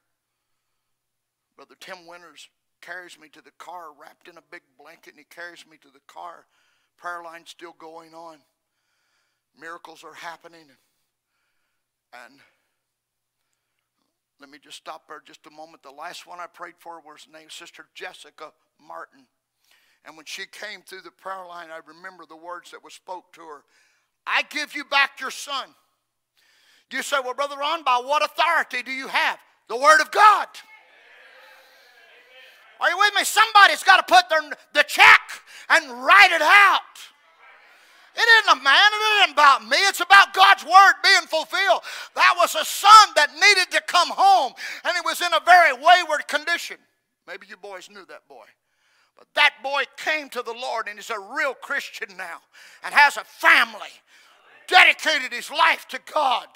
Brother 1.57 1.75
Tim 1.79 2.07
Winters 2.07 2.49
carries 2.81 3.19
me 3.19 3.29
to 3.29 3.41
the 3.41 3.53
car 3.59 3.87
wrapped 3.99 4.29
in 4.29 4.37
a 4.37 4.43
big 4.51 4.63
blanket, 4.79 5.11
and 5.11 5.19
he 5.19 5.25
carries 5.25 5.65
me 5.67 5.79
to 5.79 5.89
the 5.89 6.01
car. 6.07 6.47
Prayer 6.97 7.23
line 7.23 7.47
still 7.47 7.75
going 7.79 8.13
on. 8.13 8.39
Miracles 9.59 10.05
are 10.05 10.15
happening. 10.15 10.67
And 12.13 12.41
let 14.41 14.51
me 14.51 14.59
just 14.63 14.77
stop 14.77 15.09
there 15.09 15.23
just 15.25 15.47
a 15.47 15.51
moment. 15.51 15.83
The 15.83 15.91
last 15.91 16.27
one 16.27 16.41
I 16.41 16.47
prayed 16.47 16.75
for 16.79 17.01
was 17.01 17.27
named 17.33 17.53
Sister 17.53 17.87
Jessica 17.95 18.53
Martin. 18.81 19.27
And 20.05 20.17
when 20.17 20.27
she 20.27 20.45
came 20.47 20.83
through 20.83 21.03
the 21.03 21.11
prayer 21.11 21.47
line, 21.47 21.69
I 21.71 21.81
remember 21.87 22.25
the 22.29 22.37
words 22.37 22.71
that 22.71 22.85
were 22.85 22.91
spoke 22.91 23.33
to 23.35 23.41
her. 23.41 23.65
I 24.27 24.43
give 24.51 24.75
you 24.75 24.85
back 24.85 25.21
your 25.21 25.31
son. 25.31 25.69
You 26.95 27.03
say, 27.03 27.17
well, 27.25 27.35
Brother 27.35 27.57
Ron, 27.57 27.83
by 27.83 27.97
what 27.97 28.25
authority 28.25 28.85
do 28.85 28.93
you 28.93 29.09
have? 29.09 29.39
The 29.69 29.77
Word 29.77 30.01
of 30.01 30.13
God. 30.13 30.47
Are 32.81 32.89
you 32.89 32.97
with 32.97 33.15
me? 33.17 33.25
Somebody's 33.25 33.83
got 33.83 34.07
to 34.07 34.15
put 34.15 34.29
their, 34.29 34.43
the 34.75 34.85
check 34.85 35.21
and 35.71 35.91
write 36.05 36.31
it 36.31 36.43
out. 36.43 36.81
It 38.15 38.23
isn't 38.23 38.61
a 38.61 38.63
man, 38.63 38.91
it 38.93 39.23
isn't 39.23 39.33
about 39.33 39.67
me. 39.67 39.77
It's 39.89 39.99
about 39.99 40.33
God's 40.35 40.65
word 40.65 40.95
being 41.03 41.27
fulfilled. 41.27 41.83
That 42.15 42.35
was 42.37 42.55
a 42.55 42.65
son 42.65 43.09
that 43.17 43.35
needed 43.35 43.73
to 43.73 43.81
come 43.89 44.11
home, 44.11 44.53
and 44.85 44.95
he 44.95 45.01
was 45.05 45.21
in 45.21 45.35
a 45.35 45.41
very 45.45 45.73
wayward 45.73 46.29
condition. 46.29 46.77
Maybe 47.27 47.49
you 47.49 47.57
boys 47.57 47.91
knew 47.91 48.07
that 48.07 48.29
boy. 48.29 48.45
But 49.19 49.29
that 49.35 49.55
boy 49.63 49.85
came 49.97 50.29
to 50.31 50.43
the 50.43 50.53
Lord 50.53 50.89
and 50.89 50.99
is 50.99 51.11
a 51.11 51.19
real 51.19 51.55
Christian 51.55 52.17
now 52.17 52.39
and 52.85 52.95
has 52.95 53.17
a 53.17 53.25
family, 53.25 53.95
dedicated 54.67 55.33
his 55.33 55.51
life 55.51 55.87
to 55.89 56.01
God. 56.13 56.49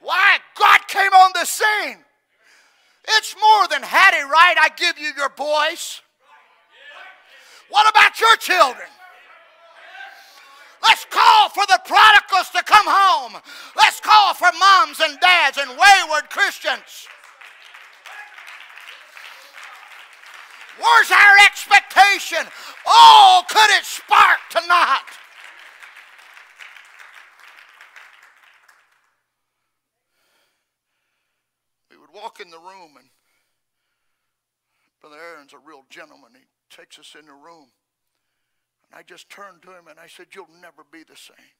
Why? 0.00 0.38
God 0.58 0.80
came 0.86 1.12
on 1.12 1.32
the 1.34 1.44
scene. 1.44 2.04
It's 3.08 3.34
more 3.40 3.68
than 3.68 3.82
Hattie 3.82 4.22
right, 4.22 4.56
I 4.60 4.68
give 4.76 4.98
you 4.98 5.12
your 5.16 5.30
boys. 5.30 6.00
What 7.68 7.90
about 7.90 8.20
your 8.20 8.36
children? 8.36 8.88
Let's 10.82 11.06
call 11.06 11.48
for 11.48 11.64
the 11.66 11.80
prodigals 11.86 12.50
to 12.50 12.62
come 12.62 12.86
home. 12.86 13.40
Let's 13.76 14.00
call 14.00 14.34
for 14.34 14.50
moms 14.58 15.00
and 15.00 15.18
dads 15.20 15.58
and 15.58 15.70
wayward 15.70 16.28
Christians. 16.28 17.08
Where's 20.84 21.10
our 21.10 21.38
expectation? 21.46 22.46
Oh, 22.86 23.42
could 23.48 23.70
it 23.70 23.84
spark 23.84 24.38
tonight? 24.50 25.00
We 31.90 31.96
would 31.96 32.12
walk 32.12 32.40
in 32.40 32.50
the 32.50 32.58
room, 32.58 32.96
and 32.98 33.08
Brother 35.00 35.16
Aaron's 35.16 35.54
a 35.54 35.58
real 35.58 35.84
gentleman. 35.88 36.32
He 36.34 36.44
takes 36.74 36.98
us 36.98 37.16
in 37.18 37.26
the 37.26 37.32
room. 37.32 37.68
And 38.90 38.98
I 38.98 39.02
just 39.02 39.30
turned 39.30 39.62
to 39.62 39.70
him 39.70 39.88
and 39.88 39.98
I 39.98 40.06
said, 40.06 40.26
You'll 40.34 40.48
never 40.60 40.84
be 40.90 41.02
the 41.02 41.16
same. 41.16 41.56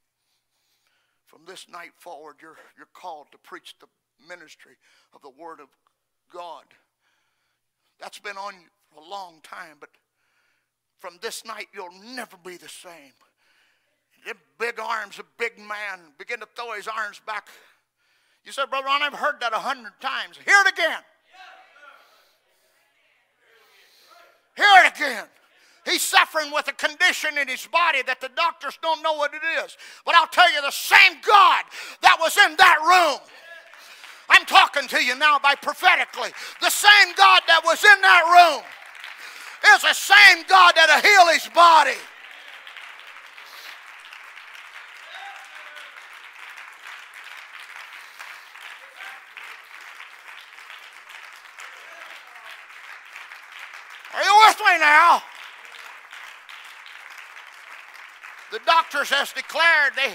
From 1.26 1.42
this 1.46 1.66
night 1.70 1.92
forward, 1.96 2.36
you're, 2.42 2.56
you're 2.76 2.86
called 2.92 3.28
to 3.32 3.38
preach 3.38 3.74
the 3.80 3.86
ministry 4.28 4.76
of 5.14 5.22
the 5.22 5.30
Word 5.30 5.60
of 5.60 5.68
God. 6.32 6.64
That's 8.00 8.18
been 8.18 8.36
on 8.36 8.54
a 8.96 9.10
long 9.10 9.40
time, 9.42 9.76
but 9.80 9.90
from 10.98 11.18
this 11.20 11.44
night, 11.44 11.66
you'll 11.74 11.88
never 12.14 12.36
be 12.44 12.56
the 12.56 12.68
same. 12.68 13.12
The 14.26 14.34
big 14.58 14.80
arms, 14.80 15.18
a 15.18 15.24
big 15.38 15.58
man, 15.58 16.00
begin 16.18 16.40
to 16.40 16.48
throw 16.56 16.72
his 16.72 16.88
arms 16.88 17.20
back 17.26 17.48
you 18.44 18.52
said, 18.52 18.68
Brother 18.68 18.86
Ron, 18.86 19.02
I've 19.02 19.14
heard 19.14 19.40
that 19.40 19.52
a 19.52 19.58
hundred 19.58 19.92
times. 20.00 20.36
Hear 20.44 20.56
it 20.66 20.72
again. 20.72 21.00
Hear 24.56 24.84
it 24.84 24.94
again. 24.94 25.26
He's 25.84 26.02
suffering 26.02 26.50
with 26.52 26.68
a 26.68 26.72
condition 26.72 27.36
in 27.36 27.48
his 27.48 27.66
body 27.66 28.02
that 28.06 28.20
the 28.20 28.30
doctors 28.36 28.78
don't 28.80 29.02
know 29.02 29.14
what 29.14 29.32
it 29.34 29.42
is. 29.64 29.76
But 30.04 30.14
I'll 30.14 30.28
tell 30.28 30.50
you, 30.52 30.62
the 30.62 30.70
same 30.70 31.20
God 31.26 31.64
that 32.02 32.16
was 32.20 32.36
in 32.36 32.56
that 32.56 32.78
room, 32.80 33.20
I'm 34.28 34.46
talking 34.46 34.88
to 34.88 35.02
you 35.02 35.16
now 35.16 35.38
by 35.38 35.54
prophetically, 35.56 36.30
the 36.60 36.70
same 36.70 37.14
God 37.16 37.42
that 37.48 37.60
was 37.64 37.82
in 37.84 38.00
that 38.00 38.24
room 38.32 38.62
is 39.74 39.82
the 39.82 39.92
same 39.92 40.44
God 40.48 40.72
that'll 40.76 41.00
heal 41.00 41.28
his 41.32 41.48
body. 41.48 41.96
Are 54.14 54.22
you 54.22 54.42
with 54.46 54.58
me 54.60 54.78
now. 54.78 55.22
The 58.52 58.60
doctors 58.64 59.10
has 59.10 59.32
declared 59.32 59.94
they, 59.96 60.14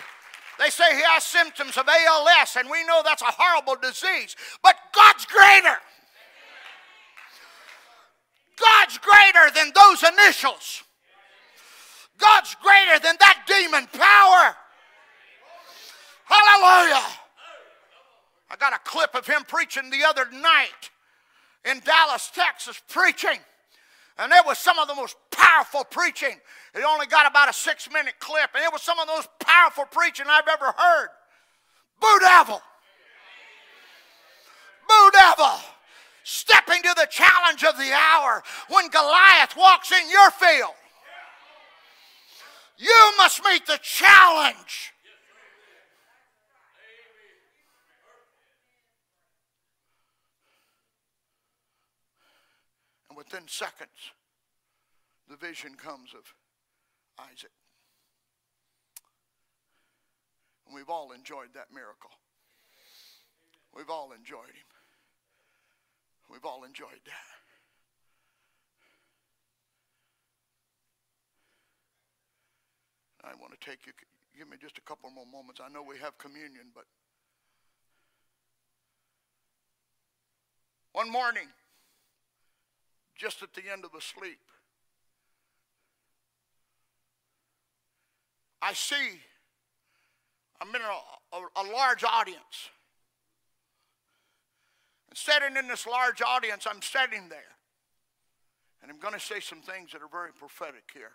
they 0.58 0.70
say 0.70 0.96
he 0.96 1.02
has 1.04 1.26
symptoms 1.26 1.76
of 1.78 1.86
ALS, 1.90 2.56
and 2.58 2.70
we 2.70 2.86
know 2.86 3.02
that's 3.04 3.22
a 3.22 3.26
horrible 3.28 3.76
disease. 3.76 4.38
But 4.64 4.76
God's 4.94 5.26
greater. 5.26 5.78
God's 8.60 8.98
greater 8.98 9.52
than 9.56 9.72
those 9.74 10.04
initials. 10.04 10.84
God's 12.18 12.56
greater 12.62 13.00
than 13.00 13.16
that 13.20 13.44
demon 13.48 13.88
power. 13.94 14.56
Hallelujah. 16.26 17.06
I 18.52 18.56
got 18.60 18.74
a 18.74 18.80
clip 18.84 19.16
of 19.16 19.26
him 19.26 19.44
preaching 19.48 19.90
the 19.90 20.04
other 20.06 20.26
night 20.32 20.90
in 21.66 21.80
Dallas, 21.80 22.32
Texas, 22.34 22.82
preaching. 22.90 23.40
And 24.18 24.34
it 24.34 24.46
was 24.46 24.58
some 24.58 24.78
of 24.80 24.88
the 24.88 24.96
most 24.96 25.16
powerful 25.32 25.86
preaching. 25.86 26.36
It 26.76 26.84
only 26.84 27.08
got 27.08 27.30
about 27.30 27.50
a 27.50 27.54
six 27.54 27.90
minute 27.92 28.16
clip, 28.20 28.50
and 28.54 28.64
it 28.64 28.72
was 28.72 28.82
some 28.82 29.00
of 29.00 29.08
the 29.08 29.14
most 29.14 29.30
powerful 29.40 29.86
preaching 29.86 30.26
I've 30.30 30.48
ever 30.48 30.74
heard. 30.78 31.08
Boo 32.02 32.20
devil. 32.20 32.62
Boo 34.88 35.12
devil. 35.14 35.60
Stepping 36.32 36.84
to 36.84 36.94
the 36.96 37.08
challenge 37.10 37.64
of 37.64 37.76
the 37.76 37.92
hour 37.92 38.44
when 38.70 38.88
Goliath 38.90 39.58
walks 39.58 39.92
in 39.92 40.08
your 40.12 40.30
field. 40.30 40.76
You 42.78 43.14
must 43.18 43.44
meet 43.44 43.66
the 43.66 43.80
challenge. 43.82 44.94
And 53.10 53.18
within 53.18 53.48
seconds, 53.48 53.90
the 55.28 55.36
vision 55.36 55.74
comes 55.74 56.14
of 56.14 56.32
Isaac. 57.18 57.50
And 60.68 60.76
we've 60.76 60.90
all 60.92 61.12
enjoyed 61.12 61.56
that 61.56 61.74
miracle. 61.74 62.12
We've 63.76 63.90
all 63.90 64.12
enjoyed 64.12 64.50
him. 64.50 64.79
We've 66.30 66.46
all 66.46 66.64
enjoyed 66.64 67.02
that. 67.06 67.40
I 73.24 73.34
want 73.42 73.60
to 73.60 73.60
take 73.60 73.86
you, 73.86 73.94
give 74.38 74.50
me 74.50 74.58
just 74.62 74.78
a 74.78 74.82
couple 74.82 75.10
more 75.10 75.26
moments. 75.26 75.60
I 75.64 75.70
know 75.72 75.84
we 75.84 75.98
have 75.98 76.18
communion, 76.18 76.68
but 76.74 76.86
one 80.94 81.12
morning, 81.12 81.48
just 83.16 83.44
at 83.44 83.54
the 83.54 83.64
end 83.72 83.84
of 83.84 83.92
the 83.92 84.02
sleep, 84.02 84.40
I 88.62 88.74
see 88.74 89.20
I'm 90.62 90.70
in 90.70 90.82
a, 90.82 91.38
a, 91.38 91.64
a 91.64 91.74
large 91.74 92.04
audience. 92.04 92.70
And 95.10 95.18
sitting 95.18 95.58
in 95.58 95.68
this 95.68 95.88
large 95.88 96.22
audience, 96.22 96.68
I'm 96.70 96.82
sitting 96.82 97.30
there. 97.30 97.58
And 98.82 98.92
I'm 98.92 99.00
going 99.00 99.14
to 99.14 99.20
say 99.20 99.40
some 99.40 99.62
things 99.62 99.92
that 99.92 100.02
are 100.02 100.08
very 100.12 100.32
prophetic 100.32 100.90
here. 100.94 101.14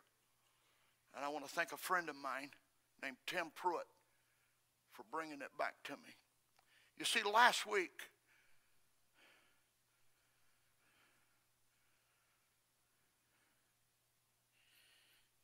And 1.16 1.24
I 1.24 1.28
want 1.28 1.46
to 1.46 1.50
thank 1.50 1.72
a 1.72 1.76
friend 1.76 2.08
of 2.08 2.16
mine 2.16 2.50
named 3.02 3.16
Tim 3.26 3.46
Pruitt 3.54 3.86
for 4.92 5.04
bringing 5.10 5.40
it 5.40 5.56
back 5.58 5.74
to 5.84 5.92
me. 5.92 6.16
You 6.98 7.04
see, 7.04 7.22
last 7.22 7.66
week, 7.66 8.02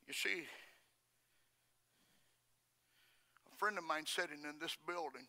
you 0.07 0.13
see, 0.13 0.43
a 3.51 3.57
friend 3.57 3.77
of 3.77 3.83
mine 3.83 4.05
sitting 4.05 4.43
in 4.43 4.59
this 4.59 4.77
building 4.85 5.27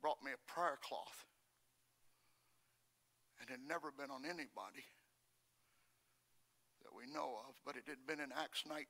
brought 0.00 0.22
me 0.24 0.32
a 0.32 0.50
prayer 0.50 0.78
cloth. 0.82 1.27
And 3.40 3.48
had 3.48 3.62
never 3.62 3.94
been 3.94 4.10
on 4.10 4.26
anybody 4.26 4.86
that 6.82 6.90
we 6.94 7.06
know 7.06 7.38
of, 7.46 7.54
but 7.64 7.76
it 7.76 7.86
had 7.86 8.02
been 8.06 8.18
in 8.18 8.34
Acts 8.34 8.64
19 8.66 8.82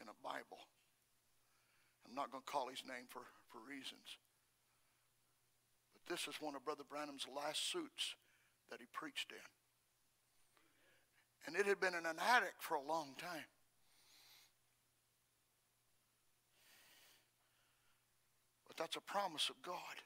in 0.00 0.06
a 0.06 0.16
Bible. 0.22 0.62
I'm 2.06 2.14
not 2.14 2.30
going 2.30 2.42
to 2.42 2.50
call 2.50 2.68
his 2.68 2.82
name 2.86 3.06
for, 3.08 3.22
for 3.50 3.58
reasons. 3.66 4.18
But 5.94 6.06
this 6.06 6.26
is 6.28 6.40
one 6.40 6.54
of 6.54 6.64
Brother 6.64 6.84
Branham's 6.88 7.26
last 7.26 7.70
suits 7.70 8.14
that 8.70 8.80
he 8.80 8.86
preached 8.92 9.32
in. 9.32 9.48
And 11.46 11.56
it 11.56 11.66
had 11.66 11.80
been 11.80 11.94
in 11.94 12.06
an 12.06 12.18
attic 12.18 12.54
for 12.60 12.74
a 12.74 12.82
long 12.82 13.14
time. 13.18 13.50
But 18.66 18.76
that's 18.76 18.96
a 18.96 19.00
promise 19.00 19.50
of 19.50 19.60
God. 19.62 20.00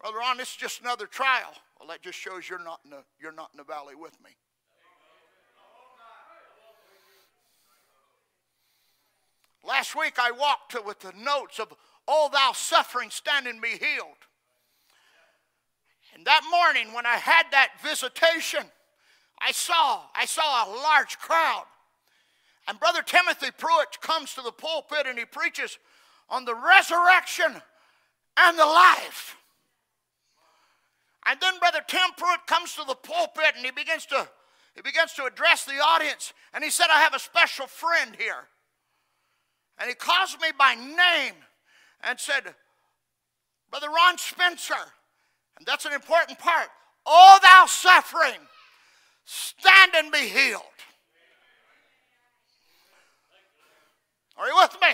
Brother 0.00 0.18
Ron, 0.18 0.38
this 0.38 0.50
is 0.50 0.56
just 0.56 0.80
another 0.80 1.06
trial. 1.06 1.52
Well, 1.78 1.88
that 1.88 2.02
just 2.02 2.18
shows 2.18 2.48
you're 2.48 2.62
not 2.62 2.80
in 2.84 2.90
the, 2.90 3.02
you're 3.20 3.32
not 3.32 3.50
in 3.52 3.58
the 3.58 3.64
valley 3.64 3.94
with 3.94 4.18
me. 4.24 4.30
Last 9.62 9.94
week 9.94 10.14
I 10.18 10.30
walked 10.30 10.74
with 10.86 11.00
the 11.00 11.12
notes 11.12 11.58
of 11.58 11.72
all 12.08 12.30
thou 12.30 12.52
suffering 12.52 13.10
standing 13.10 13.60
be 13.60 13.68
healed. 13.68 14.16
And 16.14 16.24
that 16.26 16.42
morning 16.50 16.94
when 16.94 17.06
I 17.06 17.16
had 17.16 17.44
that 17.52 17.72
visitation, 17.82 18.64
I 19.40 19.52
saw, 19.52 20.02
I 20.14 20.24
saw 20.24 20.64
a 20.64 20.72
large 20.74 21.18
crowd. 21.18 21.64
And 22.66 22.80
Brother 22.80 23.02
Timothy 23.02 23.50
Pruitt 23.56 24.00
comes 24.00 24.34
to 24.34 24.42
the 24.42 24.52
pulpit 24.52 25.06
and 25.06 25.18
he 25.18 25.24
preaches 25.24 25.78
on 26.28 26.46
the 26.46 26.54
resurrection 26.54 27.60
and 28.38 28.58
the 28.58 28.64
life. 28.64 29.36
And 31.30 31.38
then 31.40 31.60
Brother 31.60 31.78
Tim 31.86 32.10
Pruitt 32.16 32.44
comes 32.48 32.74
to 32.74 32.82
the 32.84 32.96
pulpit 32.96 33.52
and 33.56 33.64
he 33.64 33.70
begins 33.70 34.04
to 34.06 34.28
he 34.74 34.82
begins 34.82 35.12
to 35.12 35.26
address 35.26 35.64
the 35.64 35.74
audience 35.74 36.32
and 36.52 36.64
he 36.64 36.70
said, 36.70 36.86
I 36.90 37.00
have 37.02 37.14
a 37.14 37.20
special 37.20 37.68
friend 37.68 38.16
here. 38.18 38.48
And 39.78 39.88
he 39.88 39.94
calls 39.94 40.36
me 40.42 40.48
by 40.58 40.74
name 40.74 41.34
and 42.02 42.18
said, 42.18 42.42
Brother 43.70 43.86
Ron 43.88 44.18
Spencer, 44.18 44.74
and 45.56 45.64
that's 45.64 45.84
an 45.84 45.92
important 45.92 46.40
part. 46.40 46.66
Oh, 47.06 47.38
thou 47.40 47.66
suffering, 47.66 48.40
stand 49.24 49.92
and 49.94 50.10
be 50.10 50.18
healed. 50.18 50.62
Are 54.36 54.48
you 54.48 54.56
with 54.56 54.76
me? 54.82 54.88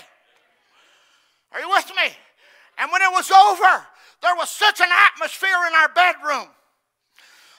Are 1.52 1.60
you 1.60 1.68
with 1.70 1.90
me? 1.96 2.14
And 2.76 2.92
when 2.92 3.00
it 3.00 3.10
was 3.10 3.30
over, 3.30 3.86
there 4.26 4.34
was 4.34 4.50
such 4.50 4.80
an 4.80 4.88
atmosphere 4.90 5.56
in 5.68 5.74
our 5.76 5.88
bedroom 5.88 6.48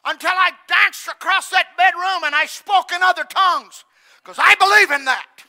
until 0.04 0.32
I 0.32 0.52
danced 0.68 1.08
across 1.08 1.50
that 1.52 1.68
bedroom 1.78 2.26
and 2.26 2.36
I 2.36 2.46
spoke 2.46 2.92
in 2.94 3.02
other 3.02 3.24
tongues 3.24 3.86
because 4.22 4.36
I 4.38 4.54
believe 4.56 4.92
in 4.92 5.06
that. 5.06 5.46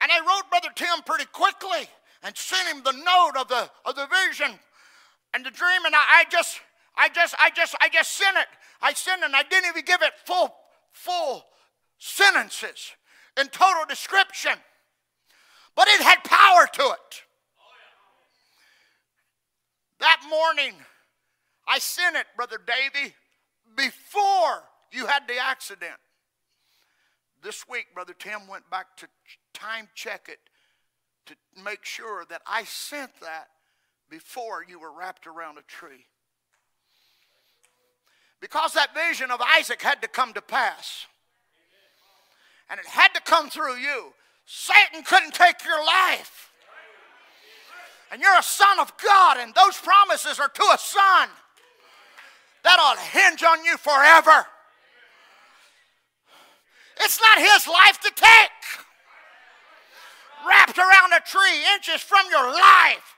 And 0.00 0.10
I 0.10 0.20
wrote 0.20 0.48
Brother 0.48 0.68
Tim 0.74 1.02
pretty 1.04 1.26
quickly 1.26 1.90
and 2.22 2.34
sent 2.34 2.74
him 2.74 2.82
the 2.84 2.92
note 2.92 3.38
of 3.38 3.48
the, 3.48 3.68
of 3.84 3.96
the 3.96 4.08
vision 4.28 4.58
and 5.34 5.44
the 5.44 5.50
dream, 5.50 5.84
and 5.84 5.94
I, 5.94 6.20
I 6.20 6.24
just, 6.30 6.60
I 6.96 7.10
just, 7.10 7.34
I 7.38 7.50
just, 7.50 7.76
I 7.82 7.88
just 7.90 8.12
sent 8.12 8.36
it. 8.38 8.46
I 8.80 8.94
sent 8.94 9.22
it, 9.22 9.26
and 9.26 9.36
I 9.36 9.42
didn't 9.42 9.68
even 9.68 9.84
give 9.84 10.00
it 10.00 10.12
full 10.24 10.54
full 10.94 11.44
sentences 11.98 12.92
in 13.38 13.48
total 13.48 13.84
description, 13.86 14.52
but 15.74 15.88
it 15.88 16.00
had 16.00 16.24
power 16.24 16.66
to 16.72 16.82
it. 16.82 17.22
That 20.00 20.20
morning, 20.28 20.74
I 21.68 21.78
sent 21.78 22.16
it, 22.16 22.26
Brother 22.36 22.58
Davy, 22.64 23.14
before 23.76 24.64
you 24.92 25.06
had 25.06 25.26
the 25.28 25.38
accident. 25.38 25.96
This 27.42 27.68
week, 27.68 27.86
Brother 27.92 28.14
Tim 28.18 28.46
went 28.48 28.68
back 28.70 28.96
to 28.98 29.08
time 29.52 29.88
check 29.94 30.28
it 30.28 30.38
to 31.26 31.34
make 31.62 31.84
sure 31.84 32.24
that 32.30 32.42
I 32.46 32.64
sent 32.64 33.20
that 33.20 33.48
before 34.08 34.64
you 34.66 34.78
were 34.78 34.92
wrapped 34.92 35.26
around 35.26 35.58
a 35.58 35.62
tree. 35.62 36.06
Because 38.44 38.74
that 38.74 38.92
vision 38.92 39.30
of 39.30 39.40
Isaac 39.40 39.80
had 39.80 40.02
to 40.02 40.08
come 40.08 40.34
to 40.34 40.42
pass. 40.42 41.06
And 42.68 42.78
it 42.78 42.84
had 42.84 43.08
to 43.14 43.22
come 43.22 43.48
through 43.48 43.76
you. 43.76 44.12
Satan 44.44 45.02
couldn't 45.02 45.32
take 45.32 45.64
your 45.64 45.82
life. 45.82 46.50
And 48.12 48.20
you're 48.20 48.38
a 48.38 48.42
son 48.42 48.80
of 48.80 48.92
God, 49.02 49.38
and 49.40 49.54
those 49.54 49.78
promises 49.78 50.38
are 50.38 50.50
to 50.50 50.62
a 50.74 50.76
son 50.78 51.30
that'll 52.62 53.00
hinge 53.00 53.42
on 53.42 53.64
you 53.64 53.78
forever. 53.78 54.44
It's 57.00 57.18
not 57.22 57.38
his 57.38 57.66
life 57.66 57.98
to 58.00 58.12
take. 58.14 58.60
Wrapped 60.46 60.76
around 60.76 61.14
a 61.14 61.20
tree, 61.20 61.64
inches 61.76 62.02
from 62.02 62.26
your 62.30 62.52
life, 62.52 63.16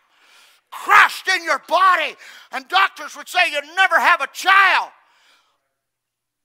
crushed 0.70 1.26
in 1.26 1.42
your 1.42 1.60
body. 1.68 2.14
And 2.52 2.68
doctors 2.68 3.16
would 3.16 3.28
say 3.28 3.50
you'd 3.50 3.64
never 3.74 3.98
have 3.98 4.20
a 4.20 4.28
child. 4.32 4.90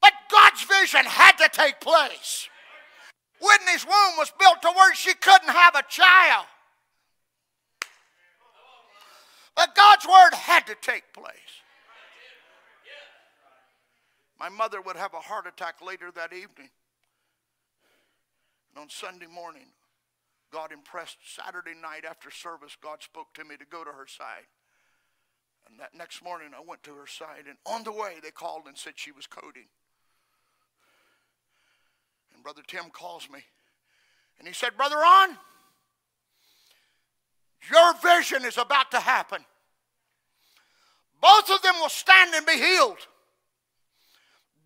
But 0.01 0.13
God's 0.29 0.63
vision 0.63 1.05
had 1.05 1.37
to 1.37 1.49
take 1.51 1.79
place. 1.79 2.49
Whitney's 3.39 3.85
womb 3.85 4.17
was 4.17 4.31
built 4.39 4.61
to 4.61 4.71
where 4.75 4.93
she 4.95 5.13
couldn't 5.13 5.49
have 5.49 5.75
a 5.75 5.83
child. 5.87 6.45
But 9.55 9.75
God's 9.75 10.05
word 10.05 10.33
had 10.33 10.67
to 10.67 10.75
take 10.81 11.13
place. 11.13 11.35
My 14.39 14.49
mother 14.49 14.81
would 14.81 14.95
have 14.95 15.13
a 15.13 15.19
heart 15.19 15.45
attack 15.45 15.81
later 15.85 16.09
that 16.15 16.33
evening. 16.33 16.69
And 18.73 18.81
on 18.81 18.89
Sunday 18.89 19.27
morning, 19.27 19.67
God 20.51 20.71
impressed 20.71 21.17
Saturday 21.23 21.75
night 21.79 22.05
after 22.09 22.31
service, 22.31 22.75
God 22.81 23.03
spoke 23.03 23.33
to 23.35 23.43
me 23.43 23.55
to 23.57 23.65
go 23.65 23.83
to 23.83 23.91
her 23.91 24.07
side. 24.07 24.47
And 25.69 25.79
that 25.79 25.93
next 25.95 26.23
morning, 26.23 26.49
I 26.57 26.61
went 26.65 26.81
to 26.83 26.95
her 26.95 27.07
side, 27.07 27.45
and 27.47 27.57
on 27.65 27.83
the 27.83 27.91
way, 27.91 28.15
they 28.21 28.31
called 28.31 28.63
and 28.67 28.77
said 28.77 28.93
she 28.95 29.11
was 29.11 29.27
coding. 29.27 29.67
And 32.41 32.43
Brother 32.43 32.63
Tim 32.65 32.89
calls 32.89 33.29
me 33.31 33.39
and 34.39 34.47
he 34.47 34.53
said, 34.55 34.75
Brother 34.75 34.95
Ron, 34.95 35.37
your 37.69 37.93
vision 38.01 38.45
is 38.45 38.57
about 38.57 38.89
to 38.89 38.99
happen. 38.99 39.45
Both 41.21 41.51
of 41.51 41.61
them 41.61 41.75
will 41.79 41.89
stand 41.89 42.33
and 42.33 42.43
be 42.43 42.53
healed. 42.53 42.97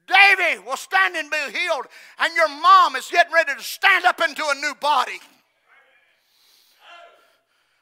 Davy 0.08 0.60
will 0.66 0.78
stand 0.78 1.18
and 1.18 1.30
be 1.30 1.38
healed, 1.52 1.88
and 2.20 2.34
your 2.34 2.48
mom 2.48 2.96
is 2.96 3.10
getting 3.12 3.34
ready 3.34 3.54
to 3.54 3.62
stand 3.62 4.06
up 4.06 4.22
into 4.22 4.46
a 4.48 4.56
new 4.56 4.74
body. 4.80 5.20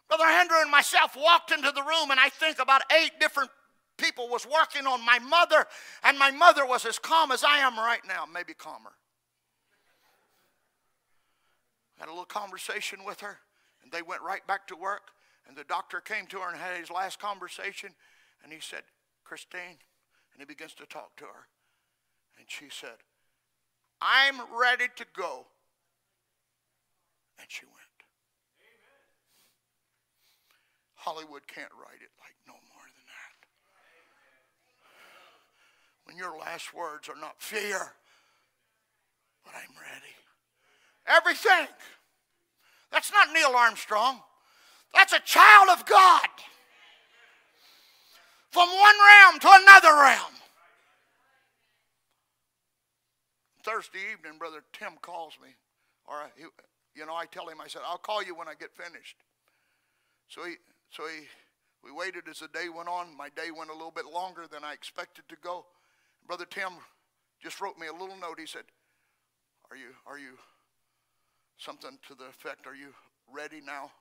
Brother 0.07 0.23
Andrew 0.23 0.57
and 0.59 0.71
myself 0.71 1.15
walked 1.15 1.51
into 1.51 1.71
the 1.71 1.83
room, 1.83 2.09
and 2.09 2.19
I 2.19 2.29
think 2.29 2.57
about 2.57 2.81
eight 2.99 3.11
different 3.19 3.51
people 3.99 4.27
was 4.27 4.47
working 4.47 4.87
on 4.87 5.05
my 5.05 5.19
mother, 5.19 5.67
and 6.03 6.17
my 6.17 6.31
mother 6.31 6.65
was 6.65 6.83
as 6.83 6.97
calm 6.97 7.31
as 7.31 7.43
I 7.43 7.59
am 7.59 7.77
right 7.77 8.01
now, 8.07 8.23
maybe 8.33 8.55
calmer. 8.55 8.93
Had 12.03 12.09
a 12.09 12.11
little 12.11 12.25
conversation 12.25 13.05
with 13.05 13.21
her, 13.21 13.39
and 13.81 13.89
they 13.89 14.01
went 14.01 14.21
right 14.21 14.45
back 14.45 14.67
to 14.67 14.75
work. 14.75 15.11
And 15.47 15.55
the 15.55 15.63
doctor 15.63 16.01
came 16.01 16.27
to 16.27 16.39
her 16.39 16.49
and 16.49 16.57
had 16.59 16.77
his 16.77 16.91
last 16.91 17.17
conversation, 17.17 17.91
and 18.43 18.51
he 18.51 18.59
said, 18.59 18.81
Christine, 19.23 19.79
and 20.33 20.39
he 20.39 20.43
begins 20.43 20.73
to 20.73 20.85
talk 20.85 21.15
to 21.15 21.23
her. 21.23 21.47
And 22.37 22.45
she 22.49 22.65
said, 22.69 22.99
I'm 24.01 24.35
ready 24.51 24.87
to 24.97 25.05
go. 25.15 25.47
And 27.39 27.47
she 27.47 27.63
went. 27.67 27.79
Hollywood 30.95 31.47
can't 31.47 31.71
write 31.71 32.01
it 32.01 32.11
like 32.19 32.35
no 32.45 32.51
more 32.51 32.83
than 32.83 33.05
that. 33.07 33.47
When 36.03 36.17
your 36.17 36.37
last 36.37 36.73
words 36.73 37.07
are 37.07 37.15
not 37.15 37.41
fear, 37.41 37.93
but 39.45 39.53
I'm 39.55 39.71
ready. 39.79 40.15
Everything. 41.07 41.67
That's 42.91 43.11
not 43.11 43.33
Neil 43.33 43.55
Armstrong. 43.55 44.21
That's 44.93 45.13
a 45.13 45.19
child 45.19 45.69
of 45.69 45.85
God. 45.85 46.27
From 48.51 48.69
one 48.69 48.95
realm 49.09 49.39
to 49.39 49.49
another 49.51 49.93
realm. 49.95 50.33
Thursday 53.63 53.99
evening, 54.11 54.37
Brother 54.37 54.63
Tim 54.73 54.93
calls 55.01 55.33
me. 55.41 55.49
Or, 56.05 56.21
uh, 56.21 56.27
he, 56.37 56.43
you 56.95 57.05
know, 57.05 57.15
I 57.15 57.25
tell 57.25 57.47
him, 57.47 57.59
I 57.61 57.67
said, 57.67 57.81
I'll 57.87 57.97
call 57.97 58.21
you 58.21 58.35
when 58.35 58.47
I 58.47 58.53
get 58.53 58.75
finished. 58.75 59.15
So 60.27 60.43
he, 60.43 60.55
so 60.91 61.03
he, 61.07 61.25
we 61.83 61.91
waited 61.91 62.27
as 62.29 62.39
the 62.39 62.47
day 62.49 62.69
went 62.69 62.89
on. 62.89 63.15
My 63.17 63.29
day 63.29 63.49
went 63.55 63.69
a 63.69 63.73
little 63.73 63.91
bit 63.91 64.05
longer 64.05 64.45
than 64.51 64.63
I 64.63 64.73
expected 64.73 65.23
to 65.29 65.35
go. 65.41 65.65
Brother 66.27 66.45
Tim 66.45 66.73
just 67.41 67.59
wrote 67.59 67.79
me 67.79 67.87
a 67.87 67.93
little 67.93 68.17
note. 68.17 68.39
He 68.39 68.45
said, 68.45 68.63
Are 69.71 69.77
you, 69.77 69.89
are 70.05 70.19
you, 70.19 70.37
something 71.57 71.97
to 72.07 72.15
the 72.15 72.25
effect, 72.25 72.67
Are 72.67 72.75
you 72.75 72.93
ready 73.31 73.61
now? 73.65 73.91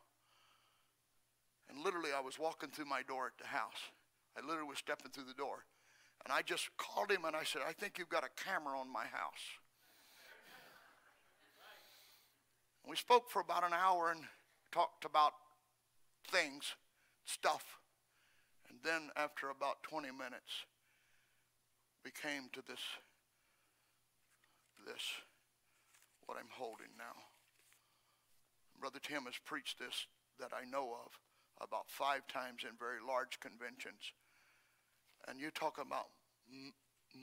And 1.69 1.83
literally, 1.83 2.11
I 2.17 2.21
was 2.21 2.39
walking 2.39 2.71
through 2.71 2.87
my 2.87 3.03
door 3.03 3.27
at 3.27 3.39
the 3.39 3.47
house. 3.47 3.91
I 4.37 4.41
literally 4.41 4.69
was 4.69 4.79
stepping 4.79 5.11
through 5.11 5.25
the 5.25 5.35
door. 5.35 5.65
And 6.25 6.33
I 6.33 6.43
just 6.43 6.69
called 6.77 7.11
him 7.11 7.25
and 7.25 7.35
I 7.35 7.45
said, 7.45 7.63
I 7.67 7.73
think 7.73 7.99
you've 7.99 8.09
got 8.09 8.25
a 8.25 8.45
camera 8.45 8.79
on 8.79 8.93
my 8.93 9.05
house. 9.05 9.45
We 12.87 12.97
spoke 12.97 13.31
for 13.31 13.41
about 13.41 13.65
an 13.65 13.73
hour 13.73 14.11
and 14.11 14.23
talked 14.71 15.05
about 15.05 15.33
things, 16.31 16.75
stuff. 17.25 17.79
And 18.69 18.79
then 18.85 19.11
after 19.17 19.51
about 19.51 19.83
20 19.83 20.11
minutes, 20.11 20.67
we 22.05 22.11
came 22.11 22.51
to 22.53 22.63
this, 22.67 22.81
this, 24.87 25.03
what 26.27 26.39
I'm 26.39 26.51
holding 26.51 26.91
now. 26.99 27.32
Brother 28.83 28.99
Tim 29.01 29.27
has 29.27 29.39
preached 29.47 29.79
this 29.79 30.09
that 30.41 30.51
I 30.53 30.69
know 30.69 30.97
of 31.07 31.13
about 31.63 31.85
five 31.87 32.27
times 32.27 32.65
in 32.65 32.77
very 32.77 32.99
large 33.01 33.39
conventions. 33.39 34.11
And 35.29 35.39
you 35.39 35.53
talk 35.53 35.79
about 35.79 36.09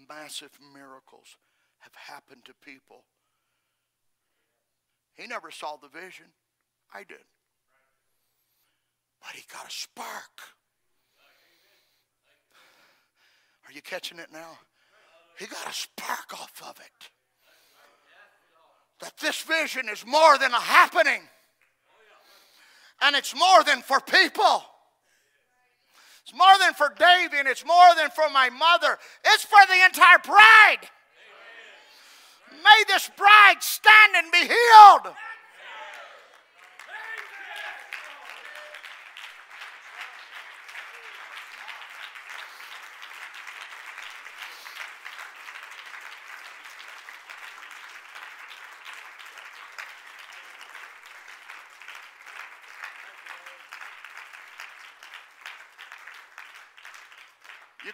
massive 0.07 0.51
miracles 0.73 1.35
have 1.79 1.91
happened 1.95 2.45
to 2.45 2.53
people. 2.63 3.03
He 5.15 5.27
never 5.27 5.51
saw 5.51 5.75
the 5.75 5.89
vision. 5.89 6.27
I 6.93 6.99
did. 6.99 7.27
But 9.19 9.31
he 9.35 9.43
got 9.51 9.67
a 9.67 9.71
spark. 9.71 10.55
Are 13.67 13.73
you 13.73 13.81
catching 13.81 14.19
it 14.19 14.31
now? 14.31 14.57
He 15.37 15.45
got 15.45 15.67
a 15.67 15.73
spark 15.73 16.33
off 16.33 16.63
of 16.65 16.79
it. 16.79 17.09
That 19.01 19.17
this 19.17 19.41
vision 19.41 19.89
is 19.89 20.05
more 20.05 20.37
than 20.37 20.53
a 20.53 20.59
happening. 20.59 21.23
And 23.01 23.15
it's 23.15 23.35
more 23.35 23.63
than 23.63 23.81
for 23.81 23.99
people. 23.99 24.63
It's 26.23 26.37
more 26.37 26.57
than 26.59 26.73
for 26.73 26.93
Davy 26.97 27.39
and 27.39 27.47
it's 27.47 27.65
more 27.65 27.95
than 27.97 28.09
for 28.11 28.29
my 28.31 28.49
mother. 28.49 28.97
It's 29.25 29.43
for 29.43 29.59
the 29.67 29.85
entire 29.85 30.19
bride. 30.19 30.89
May 32.63 32.83
this 32.87 33.09
bride 33.17 33.61
stand 33.61 34.15
and 34.15 34.31
be 34.31 34.39
healed. 34.39 35.15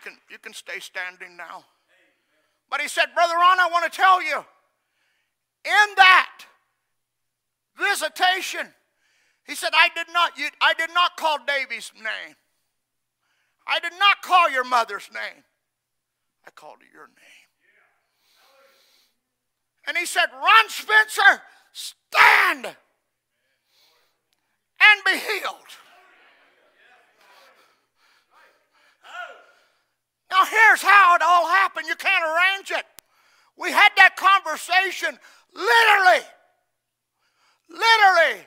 Can, 0.05 0.17
you 0.29 0.37
can 0.37 0.53
stay 0.53 0.79
standing 0.79 1.35
now. 1.35 1.65
But 2.69 2.81
he 2.81 2.87
said, 2.87 3.07
Brother 3.13 3.33
Ron, 3.33 3.59
I 3.59 3.69
want 3.71 3.91
to 3.91 3.95
tell 3.95 4.23
you, 4.23 4.37
in 5.65 5.95
that 5.97 6.45
visitation, 7.77 8.67
he 9.45 9.55
said, 9.55 9.71
I 9.73 9.89
did 9.95 10.07
not, 10.13 10.37
you, 10.37 10.47
I 10.61 10.73
did 10.75 10.91
not 10.93 11.17
call 11.17 11.39
Davy's 11.45 11.91
name. 11.95 12.35
I 13.67 13.79
did 13.79 13.93
not 13.99 14.21
call 14.21 14.49
your 14.49 14.63
mother's 14.63 15.09
name. 15.13 15.43
I 16.45 16.51
called 16.51 16.77
your 16.93 17.07
name. 17.07 17.47
And 19.87 19.97
he 19.97 20.05
said, 20.05 20.27
Ron 20.33 20.69
Spencer, 20.69 21.41
stand 21.73 22.65
and 24.79 25.03
be 25.05 25.11
healed. 25.11 25.84
Now, 30.35 30.45
here's 30.45 30.81
how 30.81 31.15
it 31.15 31.21
all 31.21 31.47
happened. 31.47 31.87
You 31.87 31.95
can't 31.95 32.23
arrange 32.23 32.71
it. 32.71 32.85
We 33.57 33.71
had 33.71 33.89
that 33.95 34.17
conversation 34.17 35.17
literally, 35.53 36.25
literally 37.69 38.45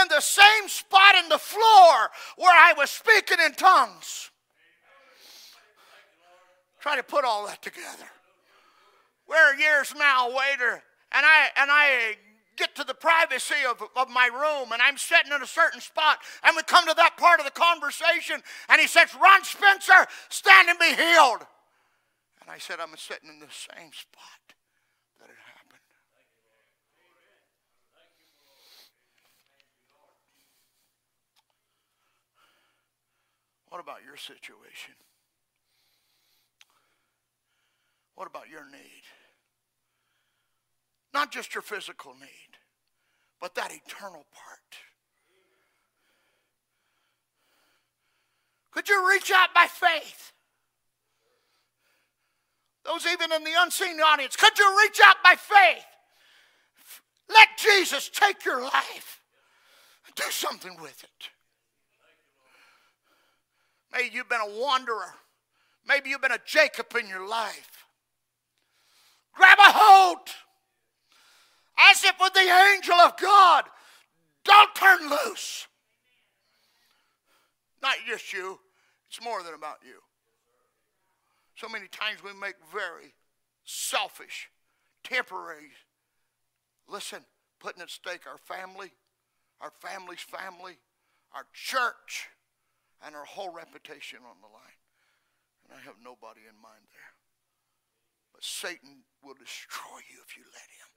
in 0.00 0.08
the 0.08 0.20
same 0.20 0.68
spot 0.68 1.16
in 1.22 1.28
the 1.28 1.38
floor 1.38 2.10
where 2.36 2.54
I 2.54 2.72
was 2.76 2.90
speaking 2.90 3.38
in 3.44 3.52
tongues. 3.52 4.30
Try 6.80 6.96
to 6.96 7.02
put 7.02 7.24
all 7.24 7.46
that 7.46 7.60
together. 7.60 8.08
We're 9.28 9.54
years 9.56 9.92
now 9.98 10.28
later, 10.28 10.82
and 11.12 11.26
I 11.26 11.48
and 11.56 11.70
I 11.70 12.16
get 12.58 12.74
to 12.74 12.84
the 12.84 12.94
privacy 12.94 13.62
of, 13.68 13.82
of 13.96 14.10
my 14.10 14.26
room 14.26 14.72
and 14.72 14.82
I'm 14.82 14.98
sitting 14.98 15.32
in 15.32 15.40
a 15.40 15.46
certain 15.46 15.80
spot 15.80 16.18
and 16.42 16.56
we 16.56 16.62
come 16.64 16.86
to 16.88 16.94
that 16.94 17.16
part 17.16 17.38
of 17.38 17.46
the 17.46 17.52
conversation 17.52 18.42
and 18.68 18.80
he 18.80 18.86
says, 18.86 19.14
Ron 19.14 19.44
Spencer, 19.44 20.06
stand 20.28 20.68
and 20.68 20.78
be 20.78 20.92
healed. 20.94 21.46
And 22.42 22.50
I 22.50 22.58
said, 22.58 22.80
I'm 22.80 22.96
sitting 22.96 23.30
in 23.30 23.38
the 23.38 23.46
same 23.52 23.92
spot 23.92 24.42
that 25.20 25.30
it 25.30 25.38
happened. 25.46 25.84
What 33.68 33.80
about 33.80 33.98
your 34.04 34.16
situation? 34.16 34.94
What 38.14 38.26
about 38.26 38.48
your 38.48 38.64
need? 38.64 39.04
Not 41.14 41.30
just 41.30 41.54
your 41.54 41.62
physical 41.62 42.14
need, 42.14 42.47
but 43.40 43.54
that 43.54 43.72
eternal 43.72 44.26
part. 44.32 44.58
Could 48.70 48.88
you 48.88 49.08
reach 49.08 49.30
out 49.30 49.54
by 49.54 49.66
faith? 49.66 50.32
Those 52.84 53.06
even 53.06 53.32
in 53.32 53.44
the 53.44 53.52
unseen 53.58 54.00
audience, 54.00 54.36
could 54.36 54.58
you 54.58 54.78
reach 54.82 55.00
out 55.04 55.16
by 55.22 55.34
faith? 55.36 55.84
Let 57.28 57.48
Jesus 57.58 58.08
take 58.08 58.44
your 58.44 58.62
life 58.62 59.18
do 60.18 60.30
something 60.30 60.76
with 60.80 61.04
it. 61.04 61.28
Maybe 63.92 64.14
you've 64.14 64.28
been 64.28 64.40
a 64.40 64.60
wanderer. 64.60 65.14
Maybe 65.86 66.10
you've 66.10 66.20
been 66.20 66.32
a 66.32 66.40
Jacob 66.44 66.86
in 66.98 67.08
your 67.08 67.26
life. 67.26 67.86
Grab 69.34 69.58
a 69.58 69.72
hold 69.72 70.28
as 71.78 72.04
if 72.04 72.14
with 72.20 72.34
the 72.34 72.40
angel 72.40 72.94
of 72.94 73.16
God. 73.16 73.64
Don't 74.44 74.74
turn 74.74 75.10
loose. 75.10 75.66
Not 77.82 77.96
just 78.08 78.32
you, 78.32 78.58
it's 79.08 79.22
more 79.22 79.42
than 79.42 79.54
about 79.54 79.78
you. 79.82 80.00
So 81.56 81.68
many 81.68 81.88
times 81.88 82.22
we 82.22 82.32
make 82.38 82.54
very 82.72 83.14
selfish, 83.64 84.48
temporary, 85.04 85.70
listen, 86.88 87.24
putting 87.60 87.82
at 87.82 87.90
stake 87.90 88.26
our 88.26 88.38
family, 88.38 88.92
our 89.60 89.72
family's 89.80 90.20
family, 90.20 90.78
our 91.34 91.44
church, 91.52 92.28
and 93.04 93.14
our 93.14 93.24
whole 93.24 93.52
reputation 93.52 94.20
on 94.28 94.36
the 94.40 94.48
line. 94.48 94.78
And 95.64 95.78
I 95.78 95.84
have 95.84 95.96
nobody 96.02 96.40
in 96.48 96.56
mind 96.62 96.86
there. 96.90 97.12
But 98.32 98.44
Satan 98.44 99.04
will 99.22 99.34
destroy 99.34 100.00
you 100.10 100.18
if 100.26 100.36
you 100.36 100.44
let 100.46 100.70
him. 100.78 100.87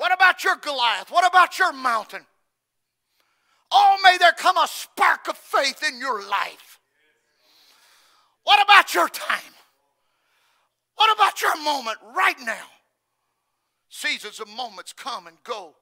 What 0.00 0.14
about 0.14 0.42
your 0.42 0.56
Goliath? 0.56 1.10
What 1.10 1.28
about 1.28 1.58
your 1.58 1.74
mountain? 1.74 2.24
Oh, 3.70 3.98
may 4.02 4.16
there 4.16 4.32
come 4.32 4.56
a 4.56 4.66
spark 4.66 5.28
of 5.28 5.36
faith 5.36 5.82
in 5.86 5.98
your 5.98 6.26
life. 6.26 6.80
What 8.44 8.64
about 8.64 8.94
your 8.94 9.10
time? 9.10 9.52
What 10.94 11.14
about 11.14 11.42
your 11.42 11.54
moment 11.62 11.98
right 12.16 12.40
now? 12.40 12.64
Seasons 13.90 14.40
of 14.40 14.48
moments 14.48 14.94
come 14.94 15.26
and 15.26 15.36
go. 15.44 15.74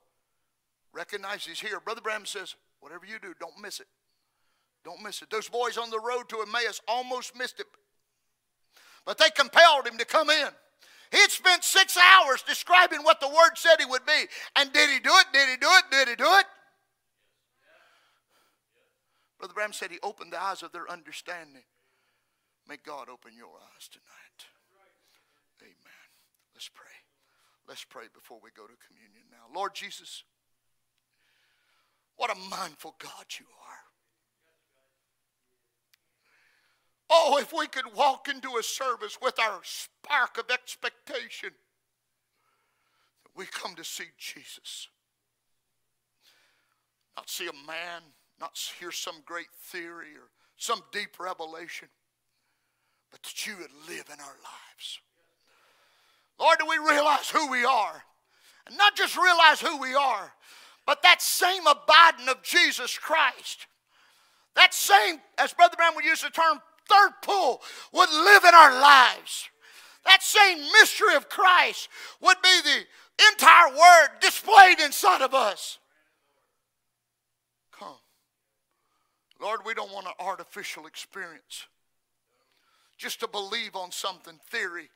Recognize 0.92 1.46
he's 1.46 1.60
here. 1.60 1.78
Brother 1.78 2.00
Branham 2.00 2.26
says, 2.26 2.56
whatever 2.80 3.06
you 3.06 3.20
do, 3.22 3.34
don't 3.38 3.62
miss 3.62 3.78
it. 3.78 3.86
Don't 4.84 5.00
miss 5.00 5.22
it. 5.22 5.30
Those 5.30 5.48
boys 5.48 5.78
on 5.78 5.90
the 5.90 6.00
road 6.00 6.28
to 6.30 6.40
Emmaus 6.40 6.80
almost 6.88 7.38
missed 7.38 7.60
it. 7.60 7.66
But 9.06 9.16
they 9.18 9.30
compelled 9.30 9.86
him 9.86 9.96
to 9.96 10.04
come 10.04 10.28
in. 10.28 10.48
He'd 11.10 11.30
spent 11.30 11.64
six 11.64 11.96
hours 11.96 12.42
describing 12.42 13.02
what 13.02 13.20
the 13.20 13.28
word 13.28 13.56
said 13.56 13.76
he 13.78 13.86
would 13.86 14.04
be. 14.04 14.26
And 14.56 14.72
did 14.72 14.90
he 14.90 15.00
do 15.00 15.10
it? 15.12 15.26
Did 15.32 15.48
he 15.48 15.56
do 15.56 15.68
it? 15.70 15.84
Did 15.90 16.08
he 16.08 16.16
do 16.16 16.24
it? 16.24 16.46
Brother 19.38 19.54
Branham 19.54 19.72
said 19.72 19.90
he 19.90 20.00
opened 20.02 20.32
the 20.32 20.42
eyes 20.42 20.62
of 20.62 20.72
their 20.72 20.90
understanding. 20.90 21.62
May 22.68 22.76
God 22.84 23.08
open 23.08 23.32
your 23.36 23.54
eyes 23.54 23.88
tonight. 23.88 24.44
Amen. 25.62 26.08
Let's 26.54 26.68
pray. 26.68 26.92
Let's 27.66 27.84
pray 27.84 28.04
before 28.12 28.38
we 28.42 28.50
go 28.50 28.66
to 28.66 28.74
communion 28.88 29.24
now. 29.30 29.46
Lord 29.54 29.74
Jesus, 29.74 30.24
what 32.16 32.30
a 32.30 32.38
mindful 32.50 32.96
God 32.98 33.26
you 33.38 33.46
are. 33.46 33.87
Oh, 37.10 37.38
if 37.40 37.52
we 37.52 37.66
could 37.66 37.94
walk 37.94 38.28
into 38.28 38.58
a 38.58 38.62
service 38.62 39.18
with 39.22 39.38
our 39.40 39.60
spark 39.62 40.38
of 40.38 40.50
expectation 40.50 41.50
that 43.24 43.30
we 43.34 43.46
come 43.46 43.74
to 43.76 43.84
see 43.84 44.04
Jesus. 44.18 44.88
Not 47.16 47.30
see 47.30 47.46
a 47.46 47.66
man, 47.66 48.02
not 48.40 48.58
hear 48.78 48.92
some 48.92 49.16
great 49.24 49.48
theory 49.62 50.14
or 50.16 50.30
some 50.56 50.82
deep 50.92 51.18
revelation, 51.18 51.88
but 53.10 53.22
that 53.22 53.46
you 53.46 53.56
would 53.56 53.72
live 53.88 54.04
in 54.12 54.20
our 54.20 54.26
lives. 54.26 55.00
Lord, 56.38 56.58
do 56.58 56.66
we 56.68 56.78
realize 56.78 57.30
who 57.30 57.50
we 57.50 57.64
are? 57.64 58.02
And 58.66 58.76
not 58.76 58.96
just 58.96 59.16
realize 59.16 59.60
who 59.60 59.78
we 59.78 59.94
are, 59.94 60.32
but 60.86 61.02
that 61.02 61.22
same 61.22 61.66
abiding 61.66 62.28
of 62.28 62.42
Jesus 62.42 62.98
Christ. 62.98 63.66
That 64.54 64.74
same, 64.74 65.20
as 65.38 65.52
Brother 65.54 65.76
Branham 65.76 65.96
would 65.96 66.04
use 66.04 66.22
the 66.22 66.30
term, 66.30 66.60
third 66.88 67.10
pull 67.22 67.62
would 67.92 68.10
live 68.10 68.44
in 68.44 68.54
our 68.54 68.72
lives. 68.80 69.48
That 70.04 70.22
same 70.22 70.58
mystery 70.80 71.14
of 71.14 71.28
Christ 71.28 71.88
would 72.22 72.36
be 72.42 72.60
the 72.64 73.26
entire 73.32 73.70
word 73.70 74.08
displayed 74.20 74.80
inside 74.80 75.22
of 75.22 75.34
us. 75.34 75.78
Come. 77.78 77.98
Lord, 79.40 79.60
we 79.66 79.74
don't 79.74 79.92
want 79.92 80.06
an 80.06 80.14
artificial 80.18 80.86
experience. 80.86 81.66
Just 82.96 83.20
to 83.20 83.28
believe 83.28 83.76
on 83.76 83.92
something, 83.92 84.38
theory. 84.50 84.88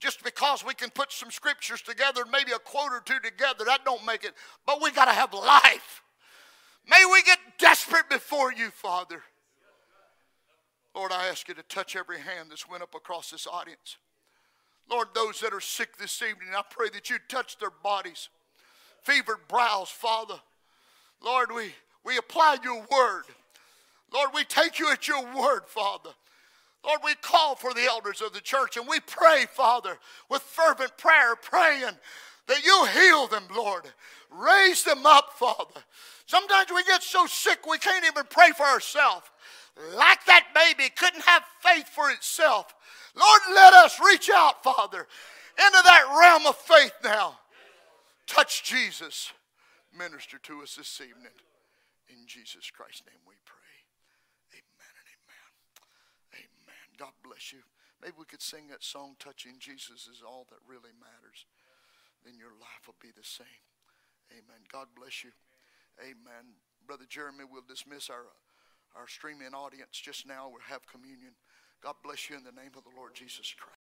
Just 0.00 0.24
because 0.24 0.64
we 0.64 0.74
can 0.74 0.90
put 0.90 1.12
some 1.12 1.30
scriptures 1.30 1.80
together, 1.80 2.24
maybe 2.30 2.50
a 2.50 2.58
quote 2.58 2.90
or 2.92 3.00
two 3.04 3.20
together, 3.20 3.64
that 3.66 3.84
don't 3.84 4.04
make 4.04 4.24
it. 4.24 4.32
But 4.66 4.82
we 4.82 4.90
got 4.90 5.04
to 5.04 5.12
have 5.12 5.32
life. 5.32 6.02
May 6.90 7.04
we 7.10 7.22
get 7.22 7.38
desperate 7.58 8.10
before 8.10 8.52
you, 8.52 8.70
Father. 8.70 9.22
Lord, 10.94 11.12
I 11.12 11.28
ask 11.28 11.48
you 11.48 11.54
to 11.54 11.62
touch 11.64 11.96
every 11.96 12.20
hand 12.20 12.50
that's 12.50 12.68
went 12.68 12.82
up 12.82 12.94
across 12.94 13.30
this 13.30 13.46
audience. 13.46 13.96
Lord, 14.90 15.08
those 15.14 15.40
that 15.40 15.54
are 15.54 15.60
sick 15.60 15.96
this 15.96 16.20
evening, 16.22 16.48
I 16.54 16.62
pray 16.68 16.88
that 16.90 17.08
you 17.08 17.16
touch 17.28 17.58
their 17.58 17.70
bodies, 17.70 18.28
fevered 19.02 19.48
brows, 19.48 19.88
Father. 19.88 20.40
Lord, 21.22 21.50
we, 21.52 21.72
we 22.04 22.18
apply 22.18 22.58
your 22.62 22.84
word. 22.90 23.24
Lord, 24.12 24.30
we 24.34 24.44
take 24.44 24.78
you 24.78 24.90
at 24.90 25.08
your 25.08 25.22
word, 25.34 25.62
Father. 25.66 26.10
Lord, 26.84 27.00
we 27.04 27.14
call 27.22 27.54
for 27.54 27.72
the 27.72 27.84
elders 27.84 28.20
of 28.20 28.32
the 28.32 28.40
church 28.40 28.76
and 28.76 28.86
we 28.88 29.00
pray, 29.00 29.46
Father, 29.50 29.98
with 30.28 30.42
fervent 30.42 30.96
prayer, 30.98 31.36
praying 31.36 31.96
that 32.48 32.64
you 32.64 32.86
heal 32.86 33.28
them, 33.28 33.44
Lord. 33.54 33.84
Raise 34.30 34.82
them 34.82 35.06
up, 35.06 35.32
Father. 35.34 35.80
Sometimes 36.26 36.70
we 36.74 36.82
get 36.84 37.02
so 37.02 37.26
sick 37.26 37.66
we 37.66 37.78
can't 37.78 38.04
even 38.04 38.24
pray 38.28 38.50
for 38.50 38.64
ourselves 38.64 39.26
like 39.96 40.24
that 40.26 40.46
baby 40.54 40.90
couldn't 40.94 41.24
have 41.24 41.42
faith 41.60 41.88
for 41.88 42.10
itself. 42.10 42.74
Lord, 43.14 43.40
let 43.54 43.72
us 43.72 43.98
reach 44.00 44.30
out, 44.30 44.62
Father, 44.62 45.06
into 45.58 45.80
that 45.84 46.04
realm 46.18 46.46
of 46.46 46.56
faith 46.56 46.92
now. 47.04 47.38
Touch 48.26 48.62
Jesus. 48.64 49.32
Minister 49.96 50.38
to 50.38 50.62
us 50.62 50.74
this 50.76 51.00
evening. 51.00 51.36
In 52.08 52.26
Jesus 52.26 52.70
Christ's 52.70 53.04
name 53.08 53.20
we 53.28 53.36
pray. 53.44 53.76
Amen 54.56 54.94
and 54.96 55.08
amen. 55.12 56.48
Amen. 56.48 56.86
God 56.96 57.12
bless 57.24 57.52
you. 57.52 57.60
Maybe 58.00 58.16
we 58.18 58.24
could 58.24 58.42
sing 58.42 58.68
that 58.68 58.82
song, 58.82 59.16
Touching 59.18 59.56
Jesus 59.60 60.08
is 60.08 60.24
all 60.26 60.46
that 60.50 60.64
really 60.66 60.92
matters. 61.00 61.44
Then 62.24 62.36
your 62.36 62.52
life 62.60 62.84
will 62.86 62.98
be 63.00 63.12
the 63.14 63.24
same. 63.24 63.64
Amen. 64.32 64.64
God 64.72 64.88
bless 64.96 65.24
you. 65.24 65.30
Amen. 66.00 66.56
Brother 66.86 67.04
Jeremy 67.08 67.44
we'll 67.44 67.68
dismiss 67.68 68.10
our 68.10 68.32
our 68.96 69.08
streaming 69.08 69.54
audience 69.54 69.90
just 69.92 70.26
now 70.26 70.48
will 70.48 70.64
have 70.68 70.86
communion. 70.86 71.32
God 71.82 71.94
bless 72.04 72.30
you 72.30 72.36
in 72.36 72.44
the 72.44 72.52
name 72.52 72.72
of 72.76 72.84
the 72.84 72.96
Lord 72.96 73.14
Jesus 73.14 73.54
Christ. 73.56 73.70